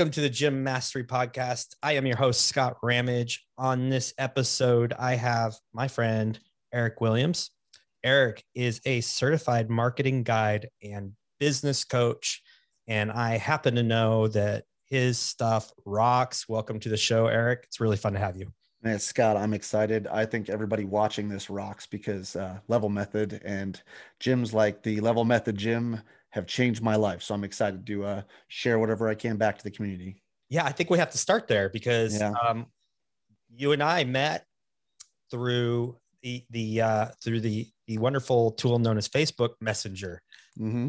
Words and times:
Welcome 0.00 0.12
to 0.12 0.22
the 0.22 0.30
Gym 0.30 0.64
Mastery 0.64 1.04
Podcast. 1.04 1.74
I 1.82 1.92
am 1.92 2.06
your 2.06 2.16
host, 2.16 2.46
Scott 2.46 2.78
Ramage. 2.82 3.44
On 3.58 3.90
this 3.90 4.14
episode, 4.16 4.94
I 4.98 5.14
have 5.14 5.54
my 5.74 5.88
friend, 5.88 6.40
Eric 6.72 7.02
Williams. 7.02 7.50
Eric 8.02 8.42
is 8.54 8.80
a 8.86 9.02
certified 9.02 9.68
marketing 9.68 10.22
guide 10.22 10.70
and 10.82 11.12
business 11.38 11.84
coach. 11.84 12.42
And 12.88 13.12
I 13.12 13.36
happen 13.36 13.74
to 13.74 13.82
know 13.82 14.26
that 14.28 14.64
his 14.86 15.18
stuff 15.18 15.70
rocks. 15.84 16.48
Welcome 16.48 16.80
to 16.80 16.88
the 16.88 16.96
show, 16.96 17.26
Eric. 17.26 17.64
It's 17.64 17.78
really 17.78 17.98
fun 17.98 18.14
to 18.14 18.20
have 18.20 18.38
you. 18.38 18.50
Man, 18.82 18.98
Scott, 18.98 19.36
I'm 19.36 19.52
excited. 19.52 20.06
I 20.06 20.24
think 20.24 20.48
everybody 20.48 20.86
watching 20.86 21.28
this 21.28 21.50
rocks 21.50 21.86
because 21.86 22.36
uh, 22.36 22.60
Level 22.68 22.88
Method 22.88 23.42
and 23.44 23.78
gyms 24.18 24.54
like 24.54 24.82
the 24.82 25.00
Level 25.00 25.26
Method 25.26 25.58
Gym 25.58 26.00
have 26.30 26.46
changed 26.46 26.82
my 26.82 26.96
life. 26.96 27.22
So 27.22 27.34
I'm 27.34 27.44
excited 27.44 27.86
to 27.86 28.04
uh, 28.04 28.22
share 28.48 28.78
whatever 28.78 29.08
I 29.08 29.14
can 29.14 29.36
back 29.36 29.58
to 29.58 29.64
the 29.64 29.70
community. 29.70 30.22
Yeah, 30.48 30.64
I 30.64 30.72
think 30.72 30.90
we 30.90 30.98
have 30.98 31.10
to 31.10 31.18
start 31.18 31.48
there 31.48 31.68
because 31.68 32.18
yeah. 32.18 32.32
um, 32.32 32.66
you 33.54 33.72
and 33.72 33.82
I 33.82 34.04
met 34.04 34.44
through 35.30 35.96
the 36.22 36.44
the 36.50 36.80
uh, 36.80 37.06
through 37.22 37.40
the 37.40 37.68
the 37.86 37.98
wonderful 37.98 38.52
tool 38.52 38.78
known 38.78 38.98
as 38.98 39.08
Facebook 39.08 39.50
Messenger. 39.60 40.22
Mm-hmm. 40.58 40.88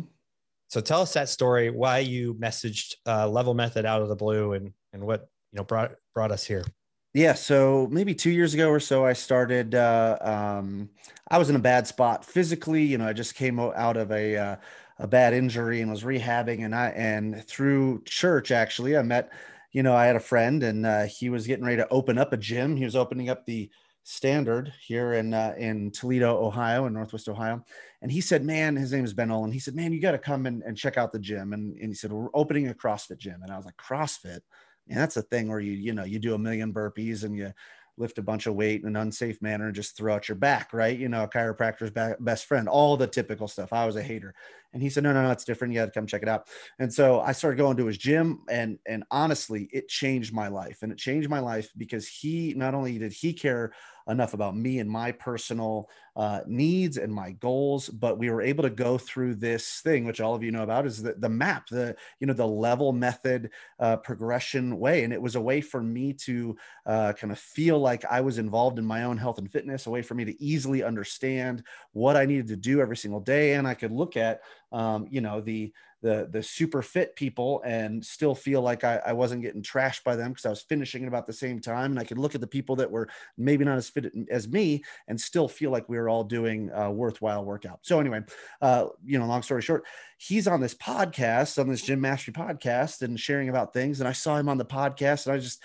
So 0.67 0.81
tell 0.81 1.02
us 1.02 1.14
that 1.14 1.30
story. 1.30 1.70
Why 1.70 2.00
you 2.00 2.34
messaged 2.36 2.95
uh, 3.05 3.28
Level 3.28 3.53
Method 3.53 3.86
out 3.86 4.02
of 4.02 4.09
the 4.09 4.16
blue, 4.16 4.53
and 4.53 4.73
and 4.94 5.03
what 5.03 5.28
you 5.52 5.58
know 5.58 5.64
brought 5.64 5.94
brought 6.14 6.31
us 6.31 6.44
here. 6.44 6.64
Yeah, 7.14 7.34
so 7.34 7.89
maybe 7.92 8.16
two 8.16 8.30
years 8.30 8.53
ago 8.53 8.69
or 8.69 8.80
so, 8.80 9.06
I 9.06 9.14
started. 9.14 9.75
Uh, 9.75 10.17
um, 10.22 10.89
I 11.30 11.38
was 11.38 11.50
in 11.50 11.56
a 11.56 11.59
bad 11.59 11.88
spot 11.88 12.23
physically. 12.23 12.84
You 12.84 12.97
know, 12.97 13.08
I 13.08 13.14
just 13.14 13.36
came 13.36 13.59
out 13.59 13.97
of 13.97 14.12
a 14.12 14.38
uh, 14.38 14.56
a 15.02 15.07
bad 15.07 15.33
injury 15.33 15.81
and 15.81 15.91
was 15.91 16.03
rehabbing, 16.03 16.63
and 16.63 16.75
I 16.75 16.89
and 16.89 17.44
through 17.45 18.03
church 18.05 18.52
actually, 18.52 18.95
I 18.97 19.02
met. 19.02 19.31
You 19.73 19.83
know, 19.83 19.95
I 19.95 20.05
had 20.05 20.17
a 20.17 20.19
friend, 20.21 20.63
and 20.63 20.85
uh, 20.85 21.03
he 21.05 21.30
was 21.30 21.47
getting 21.47 21.66
ready 21.66 21.77
to 21.77 21.88
open 21.89 22.17
up 22.17 22.33
a 22.33 22.38
gym. 22.38 22.75
He 22.75 22.83
was 22.83 22.95
opening 22.95 23.29
up 23.29 23.45
the 23.45 23.69
Standard 24.03 24.73
here 24.81 25.13
in 25.13 25.33
uh, 25.33 25.53
in 25.57 25.91
Toledo, 25.91 26.44
Ohio, 26.44 26.88
in 26.88 26.94
Northwest 26.94 27.29
Ohio, 27.29 27.63
and 28.02 28.11
he 28.11 28.19
said, 28.19 28.44
"Man, 28.44 28.75
his 28.75 28.91
name 28.91 29.05
is 29.05 29.13
Ben 29.13 29.29
Olin." 29.31 29.52
He 29.52 29.59
said, 29.59 29.75
"Man, 29.75 29.94
you 29.94 30.02
got 30.02 30.11
to 30.13 30.17
come 30.17 30.47
and, 30.47 30.63
and 30.63 30.75
check 30.75 30.97
out 30.97 31.11
the 31.13 31.19
gym." 31.19 31.53
And, 31.53 31.77
and 31.77 31.89
he 31.89 31.94
said, 31.94 32.11
"We're 32.11 32.29
opening 32.33 32.67
a 32.67 32.73
CrossFit 32.73 33.19
gym," 33.19 33.41
and 33.44 33.52
I 33.52 33.57
was 33.57 33.66
like, 33.66 33.77
"CrossFit." 33.77 34.39
And 34.89 34.97
that's 34.97 35.17
a 35.17 35.22
thing 35.22 35.49
where 35.49 35.59
you, 35.59 35.73
you 35.73 35.94
know, 35.94 36.03
you 36.03 36.17
do 36.19 36.33
a 36.33 36.39
million 36.39 36.73
burpees 36.73 37.23
and 37.23 37.35
you 37.35 37.53
lift 37.97 38.17
a 38.17 38.23
bunch 38.23 38.47
of 38.47 38.55
weight 38.55 38.81
in 38.81 38.88
an 38.88 38.95
unsafe 38.95 39.41
manner 39.41 39.67
and 39.67 39.75
just 39.75 39.95
throw 39.95 40.16
out 40.16 40.27
your 40.27 40.35
back, 40.35 40.73
right? 40.73 40.97
You 40.97 41.07
know, 41.07 41.23
a 41.23 41.27
chiropractor's 41.27 41.91
best 42.19 42.45
friend, 42.45 42.67
all 42.67 42.97
the 42.97 43.07
typical 43.07 43.47
stuff. 43.47 43.72
I 43.72 43.85
was 43.85 43.95
a 43.95 44.03
hater. 44.03 44.33
And 44.73 44.81
he 44.81 44.89
said, 44.89 45.03
no, 45.03 45.14
no, 45.14 45.23
no, 45.23 45.31
it's 45.31 45.44
different. 45.44 45.73
You 45.73 45.80
got 45.81 45.86
to 45.88 45.91
come 45.91 46.08
check 46.08 46.22
it 46.22 46.30
out. 46.30 46.47
And 46.80 46.94
so 46.94 47.19
I 47.19 47.33
started 47.33 47.58
going 47.58 47.77
to 47.77 47.86
his 47.86 47.97
gym 47.97 48.41
and, 48.50 48.80
and 48.88 49.03
honestly, 49.11 49.69
it 49.73 49.88
changed 49.88 50.33
my 50.33 50.47
life 50.47 50.80
and 50.81 50.91
it 50.91 50.97
changed 50.97 51.30
my 51.30 51.39
life 51.39 51.72
because 51.78 52.08
he, 52.08 52.53
not 52.55 52.73
only 52.73 52.97
did 52.97 53.11
he 53.11 53.33
care 53.33 53.73
enough 54.08 54.33
about 54.33 54.55
me 54.55 54.80
and 54.80 54.89
my 54.89 55.11
personal 55.11 55.89
uh, 56.16 56.41
needs 56.45 56.97
and 56.97 57.13
my 57.13 57.31
goals 57.31 57.88
but 57.88 58.17
we 58.17 58.30
were 58.30 58.41
able 58.41 58.63
to 58.63 58.69
go 58.69 58.97
through 58.97 59.33
this 59.33 59.80
thing 59.81 60.05
which 60.05 60.19
all 60.19 60.36
of 60.36 60.44
you 60.44 60.52
know 60.52 60.63
about 60.63 60.85
is 60.85 61.02
the, 61.02 61.13
the 61.19 61.30
map 61.30 61.67
the 61.69 61.95
you 62.19 62.28
know 62.28 62.33
the 62.33 62.45
level 62.45 62.91
method 62.91 63.50
uh, 63.80 63.95
progression 63.97 64.78
way 64.78 65.03
and 65.03 65.13
it 65.13 65.22
was 65.22 65.35
a 65.35 65.41
way 65.41 65.61
for 65.61 65.81
me 65.81 66.11
to 66.11 66.56
uh, 66.85 67.13
kind 67.13 67.31
of 67.31 67.39
feel 67.39 67.80
like 67.80 68.03
i 68.06 68.19
was 68.19 68.38
involved 68.38 68.78
in 68.78 68.85
my 68.85 69.03
own 69.03 69.17
health 69.17 69.38
and 69.38 69.52
fitness 69.52 69.85
a 69.85 69.89
way 69.89 70.02
for 70.02 70.16
me 70.16 70.25
to 70.25 70.41
easily 70.44 70.83
understand 70.83 71.63
what 71.94 72.17
i 72.17 72.25
needed 72.25 72.47
to 72.47 72.57
do 72.57 72.81
every 72.81 72.97
single 72.97 73.22
day 73.22 73.53
and 73.53 73.67
i 73.67 73.73
could 73.73 73.91
look 73.91 74.17
at 74.17 74.41
um, 74.72 75.08
you 75.09 75.22
know 75.22 75.42
the 75.42 75.74
the 76.02 76.28
the 76.32 76.42
super 76.42 76.82
fit 76.82 77.16
people 77.16 77.62
and 77.64 78.04
still 78.04 78.34
feel 78.34 78.62
like 78.62 78.84
I, 78.84 79.00
I 79.06 79.14
wasn't 79.14 79.44
getting 79.44 79.62
trashed 79.62 80.04
by 80.04 80.16
them 80.16 80.32
because 80.32 80.46
I 80.46 80.50
was 80.50 80.62
finishing 80.62 81.04
at 81.04 81.08
about 81.08 81.28
the 81.28 81.34
same 81.34 81.59
time 81.59 81.92
and 81.92 82.00
I 82.00 82.04
could 82.04 82.18
look 82.18 82.34
at 82.34 82.42
the 82.42 82.48
people 82.48 82.76
that 82.78 82.90
were 82.90 83.08
maybe 83.38 83.64
not 83.64 83.78
as 83.78 83.90
fit 83.90 84.12
as 84.30 84.48
me 84.48 84.84
and 85.08 85.20
still 85.20 85.48
feel 85.48 85.72
like 85.72 85.88
we 85.90 85.98
were 85.98 86.09
all 86.09 86.24
doing 86.24 86.72
a 86.74 86.92
worthwhile 86.92 87.46
workout. 87.46 87.80
So 87.84 88.00
anyway, 88.00 88.22
uh, 88.62 88.88
you 89.06 89.20
know, 89.20 89.26
long 89.26 89.44
story 89.44 89.62
short, 89.62 89.86
he's 90.18 90.48
on 90.48 90.59
this 90.59 90.76
podcast 90.76 91.59
on 91.59 91.70
this 91.70 91.84
gym 91.84 92.02
mastery 92.02 92.34
podcast 92.34 93.03
and 93.03 93.20
sharing 93.20 93.50
about 93.50 93.74
things 93.74 94.00
and 94.00 94.09
I 94.09 94.14
saw 94.14 94.38
him 94.38 94.50
on 94.50 94.58
the 94.58 94.66
podcast 94.66 95.28
and 95.28 95.36
I 95.36 95.40
just 95.40 95.62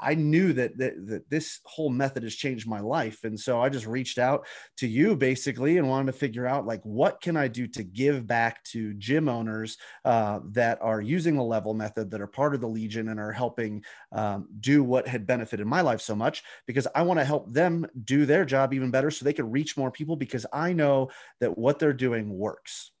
I 0.00 0.14
knew 0.14 0.52
that, 0.52 0.78
that, 0.78 1.06
that 1.06 1.30
this 1.30 1.60
whole 1.64 1.90
method 1.90 2.22
has 2.22 2.34
changed 2.34 2.68
my 2.68 2.80
life, 2.80 3.24
and 3.24 3.38
so 3.38 3.60
I 3.60 3.68
just 3.68 3.86
reached 3.86 4.18
out 4.18 4.46
to 4.76 4.86
you 4.86 5.16
basically 5.16 5.78
and 5.78 5.88
wanted 5.88 6.12
to 6.12 6.18
figure 6.18 6.46
out 6.46 6.66
like 6.66 6.82
what 6.82 7.20
can 7.20 7.36
I 7.36 7.48
do 7.48 7.66
to 7.68 7.82
give 7.82 8.26
back 8.26 8.62
to 8.64 8.94
gym 8.94 9.28
owners 9.28 9.76
uh, 10.04 10.40
that 10.50 10.78
are 10.80 11.00
using 11.00 11.36
the 11.36 11.42
level 11.42 11.74
method, 11.74 12.10
that 12.10 12.20
are 12.20 12.26
part 12.26 12.54
of 12.54 12.60
the 12.60 12.68
Legion, 12.68 13.08
and 13.08 13.18
are 13.18 13.32
helping 13.32 13.84
um, 14.12 14.48
do 14.60 14.84
what 14.84 15.08
had 15.08 15.26
benefited 15.26 15.66
my 15.66 15.80
life 15.80 16.00
so 16.00 16.14
much. 16.14 16.44
Because 16.66 16.86
I 16.94 17.02
want 17.02 17.18
to 17.18 17.24
help 17.24 17.52
them 17.52 17.86
do 18.04 18.26
their 18.26 18.44
job 18.44 18.74
even 18.74 18.90
better, 18.90 19.10
so 19.10 19.24
they 19.24 19.32
can 19.32 19.50
reach 19.50 19.76
more 19.76 19.90
people. 19.90 20.16
Because 20.16 20.46
I 20.52 20.72
know 20.72 21.10
that 21.40 21.58
what 21.58 21.78
they're 21.78 21.92
doing 21.92 22.30
works. 22.36 22.92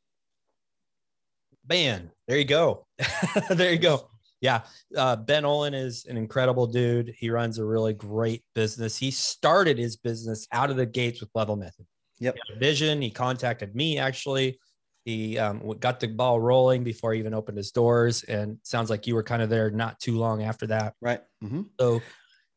Man, 1.68 2.10
there 2.26 2.38
you 2.38 2.44
go. 2.44 2.86
there 3.50 3.72
you 3.72 3.78
go 3.78 4.10
yeah, 4.44 4.60
uh, 4.94 5.16
Ben 5.16 5.46
Olin 5.46 5.72
is 5.72 6.04
an 6.04 6.18
incredible 6.18 6.66
dude. 6.66 7.14
He 7.16 7.30
runs 7.30 7.58
a 7.58 7.64
really 7.64 7.94
great 7.94 8.44
business. 8.54 8.94
He 8.94 9.10
started 9.10 9.78
his 9.78 9.96
business 9.96 10.46
out 10.52 10.68
of 10.68 10.76
the 10.76 10.84
gates 10.84 11.22
with 11.22 11.30
Level 11.34 11.56
Method. 11.56 11.86
Yep. 12.18 12.36
He 12.46 12.54
vision. 12.58 13.00
He 13.00 13.08
contacted 13.10 13.74
me 13.74 13.98
actually. 13.98 14.58
He 15.06 15.38
um, 15.38 15.74
got 15.80 15.98
the 15.98 16.08
ball 16.08 16.40
rolling 16.40 16.84
before 16.84 17.14
he 17.14 17.20
even 17.20 17.32
opened 17.32 17.56
his 17.56 17.70
doors. 17.70 18.22
And 18.24 18.58
sounds 18.64 18.90
like 18.90 19.06
you 19.06 19.14
were 19.14 19.22
kind 19.22 19.40
of 19.40 19.48
there 19.48 19.70
not 19.70 19.98
too 19.98 20.18
long 20.18 20.42
after 20.42 20.66
that. 20.66 20.92
Right. 21.00 21.20
Mm-hmm. 21.42 21.62
So, 21.80 22.02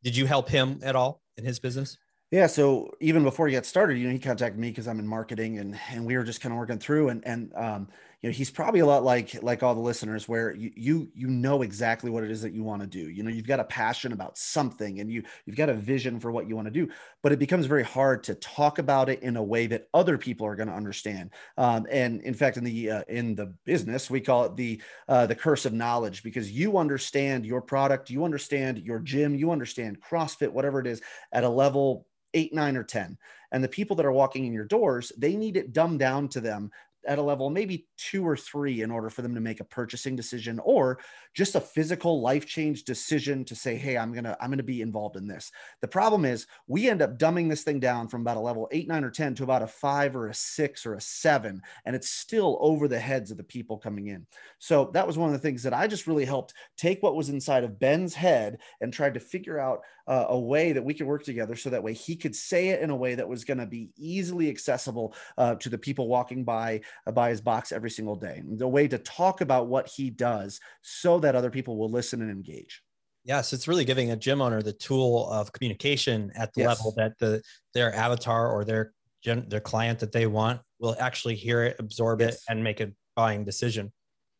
did 0.04 0.16
you 0.16 0.26
help 0.26 0.50
him 0.50 0.82
at 0.84 0.98
all 0.98 1.22
in 1.38 1.46
his 1.46 1.58
business? 1.58 1.98
Yeah, 2.32 2.48
so 2.48 2.92
even 3.00 3.24
before 3.24 3.48
he 3.48 3.54
got 3.54 3.66
started, 3.66 3.98
you 3.98 4.08
know, 4.08 4.12
he 4.12 4.20
contacted 4.20 4.60
me 4.60 4.70
because 4.70 4.90
I'm 4.90 5.00
in 5.00 5.08
marketing, 5.08 5.60
and 5.60 5.80
and 5.90 6.06
we 6.06 6.18
were 6.18 6.26
just 6.26 6.42
kind 6.42 6.52
of 6.52 6.60
working 6.60 6.78
through, 6.78 7.08
and 7.10 7.26
and 7.26 7.54
um, 7.56 7.88
you 8.22 8.30
know 8.30 8.34
he's 8.34 8.50
probably 8.50 8.80
a 8.80 8.86
lot 8.86 9.04
like 9.04 9.42
like 9.44 9.62
all 9.62 9.76
the 9.76 9.82
listeners 9.82 10.28
where 10.28 10.54
you 10.56 10.72
you 10.76 11.10
you 11.14 11.28
know 11.28 11.62
exactly 11.62 12.10
what 12.10 12.24
it 12.24 12.32
is 12.32 12.42
that 12.42 12.54
you 12.54 12.64
want 12.64 12.82
to 12.82 12.88
do 12.88 13.10
you 13.10 13.24
know 13.24 13.30
you've 13.30 13.48
got 13.48 13.60
a 13.60 13.66
passion 13.66 14.12
about 14.12 14.38
something 14.38 15.00
and 15.00 15.12
you 15.12 15.24
you've 15.46 15.56
got 15.56 15.70
a 15.70 15.74
vision 15.74 16.20
for 16.20 16.32
what 16.32 16.48
you 16.48 16.56
want 16.56 16.68
to 16.68 16.72
do 16.72 16.90
but 17.22 17.32
it 17.32 17.40
becomes 17.40 17.66
very 17.66 17.84
hard 17.84 18.24
to 18.24 18.34
talk 18.36 18.80
about 18.80 19.10
it 19.10 19.22
in 19.22 19.38
a 19.38 19.44
way 19.44 19.68
that 19.68 19.88
other 19.94 20.18
people 20.18 20.48
are 20.48 20.56
going 20.56 20.70
to 20.70 20.74
understand 20.74 21.30
um, 21.58 21.86
and 21.92 22.22
in 22.22 22.34
fact 22.34 22.58
in 22.58 22.64
the 22.64 22.90
uh, 22.90 23.04
in 23.08 23.36
the 23.36 23.54
business 23.66 24.10
we 24.10 24.22
call 24.22 24.46
it 24.46 24.56
the 24.56 24.82
uh, 25.08 25.26
the 25.28 25.36
curse 25.36 25.66
of 25.66 25.74
knowledge 25.74 26.24
because 26.24 26.52
you 26.52 26.78
understand 26.78 27.46
your 27.46 27.62
product 27.62 28.10
you 28.10 28.24
understand 28.24 28.80
your 28.80 29.00
gym 29.00 29.36
you 29.36 29.52
understand 29.52 29.98
crossfit 30.02 30.52
whatever 30.52 30.80
it 30.80 30.88
is 30.88 31.02
at 31.32 31.44
a 31.44 31.50
level 31.50 32.08
eight, 32.34 32.54
nine, 32.54 32.78
or 32.78 32.84
10. 32.84 33.18
And 33.52 33.64
the 33.64 33.70
people 33.70 33.96
that 33.96 34.06
are 34.06 34.12
walking 34.12 34.46
in 34.46 34.54
your 34.54 34.66
doors, 34.66 35.12
they 35.18 35.36
need 35.36 35.58
it 35.58 35.74
dumbed 35.74 36.00
down 36.00 36.28
to 36.30 36.42
them 36.42 36.70
at 37.08 37.20
a 37.20 37.22
level 37.22 37.50
maybe 37.50 37.88
two 37.98 38.26
or 38.28 38.38
three 38.38 38.82
in 38.82 38.92
order 38.92 39.10
for 39.10 39.22
them 39.22 39.34
to 39.34 39.42
make 39.42 39.60
a 39.60 39.66
purchasing 39.66 40.16
decision 40.16 40.60
or 40.64 41.00
just 41.34 41.56
a 41.56 41.62
physical 41.62 42.22
life 42.22 42.46
change 42.46 42.84
decision 42.84 43.44
to 43.46 43.56
say 43.56 43.76
hey 43.76 43.98
i'm 43.98 44.14
gonna 44.14 44.36
i'm 44.42 44.50
gonna 44.50 44.64
be 44.64 44.82
involved 44.82 45.16
in 45.16 45.28
this. 45.28 45.52
The 45.82 45.88
problem 45.88 46.26
is 46.26 46.48
we 46.68 46.90
end 46.90 47.02
up 47.02 47.18
dumbing 47.18 47.50
this 47.50 47.64
thing 47.64 47.80
down 47.80 48.08
from 48.08 48.22
about 48.22 48.38
a 48.38 48.42
level 48.42 48.68
eight 48.72 48.88
nine 48.88 49.04
or 49.04 49.12
ten 49.12 49.34
to 49.36 49.44
about 49.44 49.62
a 49.62 49.68
five 49.68 50.16
or 50.16 50.28
a 50.28 50.34
six 50.34 50.86
or 50.86 50.96
a 50.96 51.02
seven 51.02 51.62
and 51.86 51.96
it's 51.96 52.10
still 52.10 52.58
over 52.60 52.88
the 52.88 53.00
heads 53.00 53.32
of 53.32 53.38
the 53.38 53.44
people 53.44 53.78
coming 53.78 54.08
in. 54.08 54.26
So 54.60 54.92
that 54.94 55.08
was 55.08 55.18
one 55.18 55.30
of 55.30 55.34
the 55.34 55.40
things 55.40 55.64
that 55.64 55.74
i 55.74 55.88
just 55.88 56.08
really 56.08 56.26
helped 56.26 56.54
take 56.76 57.02
what 57.02 57.16
was 57.16 57.30
inside 57.30 57.64
of 57.64 57.80
ben's 57.80 58.14
head 58.14 58.60
and 58.82 58.92
tried 58.92 59.14
to 59.14 59.20
figure 59.20 59.60
out 59.60 59.82
uh, 60.08 60.26
a 60.30 60.40
way 60.40 60.72
that 60.72 60.84
we 60.84 60.94
could 60.94 61.08
work 61.08 61.24
together 61.24 61.56
so 61.56 61.70
that 61.70 61.84
way 61.84 61.94
he 61.94 62.16
could 62.16 62.36
say 62.36 62.70
it 62.70 62.82
in 62.82 62.90
a 62.90 62.96
way 62.96 63.16
that 63.16 63.28
was 63.28 63.44
going 63.44 63.58
to 63.58 63.66
be 63.66 63.90
easily 63.98 64.50
accessible 64.50 65.14
uh, 65.38 65.56
to 65.56 65.70
the 65.70 65.78
people 65.78 66.08
walking 66.08 66.44
by 66.44 66.82
uh, 67.06 67.12
by 67.12 67.30
his 67.30 67.42
box 67.42 67.72
every 67.72 67.90
single 67.90 68.16
day. 68.16 68.42
The 68.46 68.68
way 68.68 68.88
to 68.88 68.98
talk 68.98 69.42
about 69.42 69.68
what 69.68 69.88
he 69.88 70.10
does 70.10 70.60
so 70.82 71.20
that 71.20 71.36
other 71.36 71.50
people 71.50 71.78
will 71.78 71.90
listen 71.90 72.22
and 72.22 72.32
engage. 72.32 72.82
Yes, 73.24 73.52
it's 73.52 73.68
really 73.68 73.84
giving 73.84 74.12
a 74.12 74.16
gym 74.16 74.42
owner 74.42 74.62
the 74.62 74.72
tool 74.72 75.30
of 75.30 75.52
communication 75.52 76.32
at 76.36 76.54
the 76.54 76.62
yes. 76.62 76.70
level 76.70 76.94
that 76.96 77.18
the 77.20 77.42
their 77.74 77.94
avatar 77.94 78.50
or 78.50 78.64
their 78.64 78.94
their 79.24 79.60
client 79.60 80.00
that 80.00 80.14
they 80.14 80.28
want 80.28 80.62
will 80.80 80.96
actually 81.00 81.36
hear 81.36 81.64
it, 81.64 81.76
absorb 81.80 82.22
yes. 82.22 82.36
it, 82.36 82.40
and 82.50 82.64
make 82.64 82.80
a 82.80 82.92
buying 83.16 83.44
decision. 83.44 83.92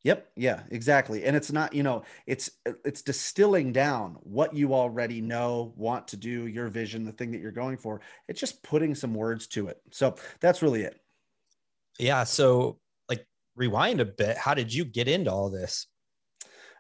Yep. 0.08 0.32
Yeah, 0.38 0.62
exactly. 0.72 1.26
And 1.26 1.36
it's 1.36 1.52
not, 1.52 1.74
you 1.74 1.84
know, 1.84 2.04
it's 2.26 2.50
it's 2.86 3.02
distilling 3.02 3.74
down 3.74 4.16
what 4.22 4.56
you 4.56 4.74
already 4.74 5.20
know, 5.20 5.74
want 5.76 6.08
to 6.08 6.16
do, 6.16 6.48
your 6.48 6.70
vision, 6.70 7.04
the 7.04 7.12
thing 7.12 7.30
that 7.32 7.42
you're 7.42 7.52
going 7.52 7.76
for. 7.76 8.00
It's 8.30 8.40
just 8.40 8.64
putting 8.64 8.96
some 8.96 9.14
words 9.14 9.48
to 9.48 9.68
it. 9.68 9.82
So 9.92 10.16
that's 10.40 10.62
really 10.62 10.84
it. 10.84 10.98
Yeah. 12.00 12.24
So 12.24 12.80
like 13.10 13.28
rewind 13.58 14.00
a 14.00 14.06
bit. 14.06 14.38
How 14.38 14.54
did 14.54 14.74
you 14.74 14.86
get 14.86 15.10
into 15.10 15.30
all 15.30 15.50
this? 15.50 15.88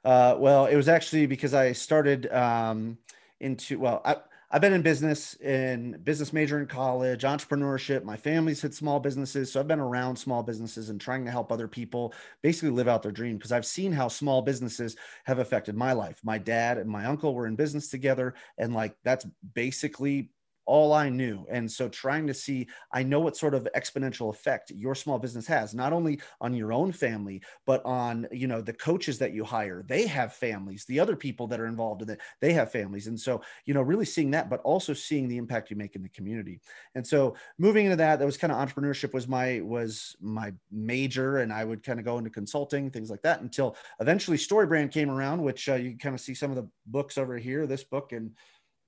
Uh, 0.06 0.38
well, 0.39 0.68
it 0.68 0.77
was 0.77 0.88
actually 0.88 1.25
because 1.25 1.53
I 1.53 1.74
started 1.74 2.31
um, 2.31 2.97
into, 3.41 3.77
well, 3.77 4.01
I, 4.06 4.15
I've 4.50 4.62
been 4.62 4.74
in 4.74 4.82
business 4.82 5.34
in 5.36 6.00
business 6.04 6.32
major 6.32 6.58
in 6.60 6.68
college, 6.68 7.24
entrepreneurship. 7.24 8.04
My 8.06 8.16
family's 8.16 8.62
had 8.62 8.74
small 8.74 8.98
businesses. 9.00 9.52
So 9.52 9.60
I've 9.60 9.68
been 9.68 9.80
around 9.80 10.16
small 10.16 10.42
businesses 10.42 10.90
and 10.90 11.02
trying 11.02 11.26
to 11.26 11.32
help 11.32 11.52
other 11.52 11.68
people 11.68 12.14
basically 12.42 12.70
live 12.70 12.88
out 12.88 13.04
their 13.04 13.12
dream 13.12 13.36
because 13.36 13.52
I've 13.52 13.66
seen 13.66 13.92
how 13.92 14.08
small 14.08 14.42
businesses 14.42 14.96
have 15.26 15.40
affected 15.40 15.76
my 15.76 15.92
life. 15.92 16.22
My 16.24 16.38
dad 16.38 16.78
and 16.78 16.90
my 16.90 17.06
uncle 17.06 17.36
were 17.36 17.48
in 17.48 17.58
business 17.58 17.90
together. 17.90 18.36
And 18.58 18.74
like 18.74 18.96
that's 19.04 19.26
basically 19.54 20.32
all 20.68 20.92
I 20.92 21.10
knew. 21.10 21.46
And 21.50 21.72
so 21.72 21.88
trying 21.88 22.28
to 22.28 22.34
see, 22.34 22.68
I 22.92 23.02
know 23.02 23.22
what 23.22 23.38
sort 23.38 23.56
of 23.56 23.68
exponential 23.75 24.30
effect 24.30 24.69
your 24.72 24.94
small 24.94 25.18
business 25.18 25.48
has, 25.48 25.74
not 25.74 25.94
only 25.94 26.19
on 26.42 26.54
your 26.54 26.74
own 26.74 26.92
family, 26.92 27.42
but 27.66 27.84
on, 27.86 28.28
you 28.31 28.48
know, 28.48 28.62
the 28.62 28.74
coaches 28.74 29.18
that 29.19 29.34
you 29.34 29.46
hire. 29.46 29.84
They 29.88 30.06
have 30.08 30.34
families. 30.34 30.84
The 30.86 31.00
other 31.00 31.16
people 31.16 31.48
that 31.48 31.60
are 31.62 31.68
involved 31.68 32.02
in 32.02 32.10
it, 32.10 32.19
they 32.42 32.52
have 32.54 32.72
families. 32.72 33.08
And 33.08 33.19
so, 33.19 33.42
you 33.66 33.74
know, 33.74 33.81
really 33.81 34.06
seeing 34.06 34.30
that, 34.31 34.50
but 34.50 34.62
also 34.62 34.94
seeing 34.94 35.30
the 35.30 35.38
impact 35.38 35.72
you 35.72 35.78
make 35.78 35.96
in 35.96 36.04
the 36.04 36.10
community. 36.10 36.60
And 36.96 37.08
so 37.08 37.36
moving 37.58 37.86
into 37.86 37.98
that, 37.98 38.20
that 38.20 38.25
was 38.25 38.38
kind 38.38 38.52
of 38.52 38.60
entrepreneurship 38.60 39.13
was 39.13 39.28
my, 39.28 39.62
was 39.62 40.18
my 40.20 40.54
major. 40.70 41.38
And 41.38 41.54
I 41.54 41.63
would 41.63 41.81
kind 41.81 41.98
of 41.98 42.06
go 42.06 42.18
into 42.18 42.30
consulting, 42.30 42.92
things 42.92 43.10
like 43.10 43.22
that 43.22 43.40
until 43.40 43.78
eventually 44.02 44.38
StoryBrand 44.38 44.92
came 44.92 45.10
around, 45.10 45.42
which 45.42 45.70
uh, 45.70 45.75
you 45.75 45.98
kind 45.98 46.13
of 46.13 46.20
see 46.20 46.34
some 46.34 46.52
of 46.52 46.58
the 46.58 46.68
books 46.88 47.18
over 47.18 47.38
here, 47.38 47.66
this 47.66 47.86
book 47.86 48.12
and 48.12 48.31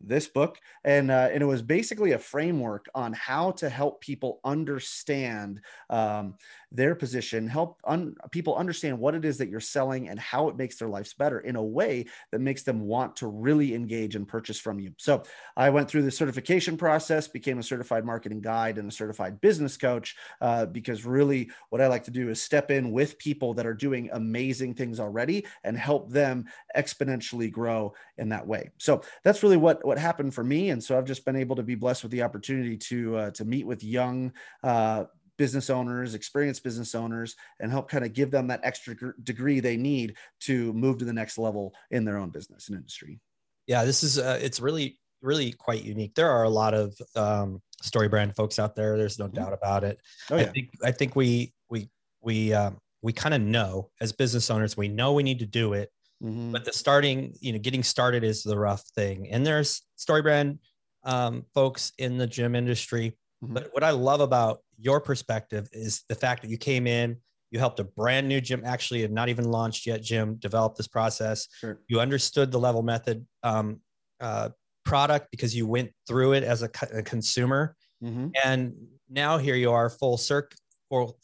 this 0.02 0.28
book 0.28 0.60
and 0.84 1.12
uh, 1.12 1.30
and 1.32 1.42
it 1.42 1.46
was 1.46 1.62
basically 1.62 2.14
a 2.14 2.20
framework 2.20 2.88
on 2.96 3.14
how 3.14 3.52
to 3.52 3.70
help 3.70 4.02
people 4.02 4.40
understand 4.44 5.62
um, 5.90 6.36
their 6.72 6.96
position 6.96 7.48
help 7.48 7.80
un- 7.86 8.16
people 8.32 8.56
understand 8.56 8.98
what 8.98 9.16
it 9.16 9.26
is 9.26 9.38
that 9.38 9.50
you're 9.50 9.60
selling 9.60 10.10
and 10.10 10.20
how 10.20 10.50
it 10.50 10.58
makes 10.58 10.78
their 10.78 10.90
lives 10.90 11.14
better 11.14 11.40
in 11.40 11.56
a 11.56 11.64
way 11.64 12.06
that 12.32 12.40
makes 12.40 12.64
them 12.64 12.82
want 12.82 13.16
to 13.16 13.28
really 13.28 13.74
engage 13.74 14.16
and 14.16 14.28
purchase 14.28 14.60
from 14.60 14.80
you. 14.80 14.94
So 14.98 15.24
i 15.58 15.70
went 15.70 15.90
through 15.90 16.04
the 16.04 16.12
certification 16.12 16.78
process 16.78 17.28
became 17.28 17.60
a 17.60 17.64
certified 17.64 18.06
marketing 18.06 18.42
guide 18.42 18.78
and 18.78 18.88
a 18.88 18.96
certified 18.96 19.42
business 19.42 19.78
coach 19.78 20.16
uh, 20.42 20.66
because 20.66 21.06
really 21.06 21.50
what 21.70 21.82
i 21.82 21.88
like 21.88 22.04
to 22.04 22.12
do 22.12 22.30
is 22.30 22.42
step 22.42 22.72
in 22.72 22.92
with 22.92 23.18
people 23.18 23.54
that 23.54 23.66
are 23.66 23.74
doing 23.74 24.10
amazing 24.14 24.74
things 24.74 25.00
already 25.00 25.46
and 25.64 25.78
help 25.78 26.10
them 26.10 26.46
exponentially 26.76 27.52
grow 27.52 27.94
in 28.18 28.30
that 28.30 28.46
way. 28.46 28.72
So 28.78 29.02
that's 29.24 29.44
really 29.44 29.58
what 29.58 29.86
what 29.90 29.98
happened 29.98 30.32
for 30.32 30.44
me 30.44 30.70
and 30.70 30.84
so 30.84 30.96
i've 30.96 31.04
just 31.04 31.26
been 31.26 31.36
able 31.36 31.56
to 31.56 31.64
be 31.64 31.74
blessed 31.74 32.04
with 32.04 32.12
the 32.12 32.22
opportunity 32.22 32.78
to 32.78 33.18
uh, 33.18 33.32
to 33.32 33.44
meet 33.44 33.66
with 33.66 33.84
young 33.84 34.32
uh, 34.64 35.04
business 35.36 35.72
owners 35.72 36.14
experienced 36.14 36.64
business 36.64 36.94
owners 36.94 37.36
and 37.60 37.72
help 37.72 37.90
kind 37.90 38.06
of 38.06 38.14
give 38.14 38.30
them 38.30 38.46
that 38.46 38.60
extra 38.62 38.96
degree 39.24 39.60
they 39.60 39.76
need 39.76 40.16
to 40.40 40.72
move 40.74 41.00
to 41.00 41.06
the 41.06 41.14
next 41.14 41.40
level 41.40 41.74
in 41.90 42.06
their 42.06 42.18
own 42.18 42.30
business 42.30 42.68
and 42.68 42.78
industry 42.78 43.20
yeah 43.66 43.84
this 43.84 44.04
is 44.04 44.20
uh, 44.20 44.38
it's 44.40 44.60
really 44.60 45.00
really 45.24 45.52
quite 45.52 45.84
unique 45.84 46.14
there 46.14 46.30
are 46.30 46.44
a 46.44 46.50
lot 46.50 46.76
of 46.76 46.96
um, 47.16 47.60
StoryBrand 47.84 48.36
folks 48.36 48.60
out 48.60 48.76
there 48.76 48.96
there's 48.96 49.18
no 49.18 49.26
mm-hmm. 49.26 49.38
doubt 49.38 49.54
about 49.54 49.84
it 49.84 50.00
oh, 50.30 50.36
yeah. 50.36 50.44
i 50.44 50.46
think 50.46 50.70
i 50.84 50.92
think 50.92 51.16
we 51.16 51.52
we 51.72 51.90
we 52.22 52.54
um, 52.54 52.78
we 53.02 53.12
kind 53.12 53.34
of 53.34 53.42
know 53.42 53.90
as 54.02 54.12
business 54.12 54.52
owners 54.52 54.78
we 54.78 54.88
know 54.88 55.14
we 55.14 55.24
need 55.24 55.40
to 55.40 55.48
do 55.48 55.74
it 55.74 55.92
Mm-hmm. 56.24 56.52
But 56.52 56.66
the 56.66 56.74
starting, 56.74 57.34
you 57.40 57.54
know, 57.54 57.60
getting 57.60 57.84
started 57.84 58.24
is 58.24 58.44
the 58.44 58.58
rough 58.58 58.84
thing. 58.96 59.30
And 59.32 59.46
there's 59.46 59.82
StoryBrand 59.98 60.60
um, 61.04 61.46
folks 61.54 61.94
in 61.98 62.18
the 62.18 62.28
gym 62.28 62.56
industry. 62.56 63.18
Mm-hmm. 63.44 63.54
But 63.54 63.70
what 63.72 63.84
I 63.84 63.92
love 63.92 64.22
about 64.22 64.60
your 64.78 65.00
perspective 65.00 65.70
is 65.72 66.04
the 66.10 66.16
fact 66.16 66.42
that 66.42 66.50
you 66.50 66.58
came 66.58 66.88
in, 66.88 67.18
you 67.52 67.60
helped 67.60 67.80
a 67.80 67.84
brand 67.84 68.28
new 68.28 68.42
gym, 68.42 68.64
actually, 68.66 69.02
had 69.02 69.12
not 69.12 69.30
even 69.30 69.46
launched 69.46 69.86
yet, 69.86 70.02
gym, 70.02 70.36
develop 70.36 70.76
this 70.76 70.88
process. 70.88 71.48
Sure. 71.60 71.80
You 71.88 72.00
understood 72.00 72.52
the 72.52 72.60
level 72.60 72.84
method 72.84 73.26
um, 73.44 73.80
uh, 74.20 74.50
product 74.84 75.30
because 75.32 75.56
you 75.56 75.66
went 75.68 75.92
through 76.08 76.34
it 76.34 76.44
as 76.44 76.64
a, 76.64 76.70
a 76.94 77.02
consumer. 77.02 77.76
Mm-hmm. 78.04 78.30
And 78.44 78.74
now 79.10 79.38
here 79.38 79.56
you 79.56 79.72
are, 79.72 79.90
full 79.90 80.18
circle. 80.18 80.58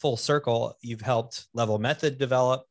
Full 0.00 0.16
circle, 0.16 0.76
you've 0.80 1.00
helped 1.00 1.48
level 1.52 1.76
method 1.80 2.18
develop 2.18 2.66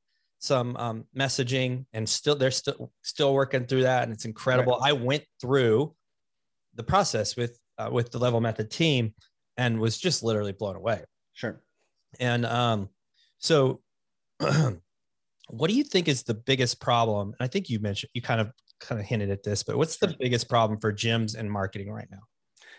some 0.46 0.76
um, 0.78 1.06
messaging 1.18 1.86
and 1.94 2.08
still 2.08 2.36
they're 2.36 2.52
still 2.52 2.92
still 3.04 3.34
working 3.34 3.66
through 3.66 3.84
that 3.84 4.04
and 4.04 4.12
it's 4.14 4.26
incredible. 4.26 4.78
Right. 4.82 4.90
i 4.90 4.94
went 4.94 5.24
through 5.42 5.94
the 6.76 6.84
process 6.84 7.36
with 7.36 7.60
uh, 7.78 7.90
with 7.92 8.12
the 8.12 8.20
level 8.20 8.40
method 8.40 8.70
team 8.70 9.14
and 9.58 9.80
was 9.80 9.98
just 9.98 10.24
literally 10.24 10.52
blown 10.52 10.76
away. 10.76 11.04
Sure. 11.34 11.62
And 12.20 12.46
um 12.46 12.90
so 13.40 13.82
what 14.40 15.70
do 15.70 15.74
you 15.74 15.84
think 15.84 16.08
is 16.08 16.24
the 16.24 16.34
biggest 16.34 16.80
problem? 16.80 17.34
I 17.40 17.48
think 17.48 17.70
you 17.70 17.80
mentioned 17.80 18.12
you 18.14 18.22
kind 18.22 18.42
of 18.42 18.52
kind 18.80 19.00
of 19.00 19.08
hinted 19.08 19.30
at 19.30 19.42
this 19.42 19.64
but 19.64 19.78
what's 19.78 19.98
the 19.98 20.14
biggest 20.20 20.50
problem 20.50 20.80
for 20.80 20.92
gyms 20.92 21.36
and 21.36 21.50
marketing 21.50 21.90
right 21.90 22.08
now 22.12 22.20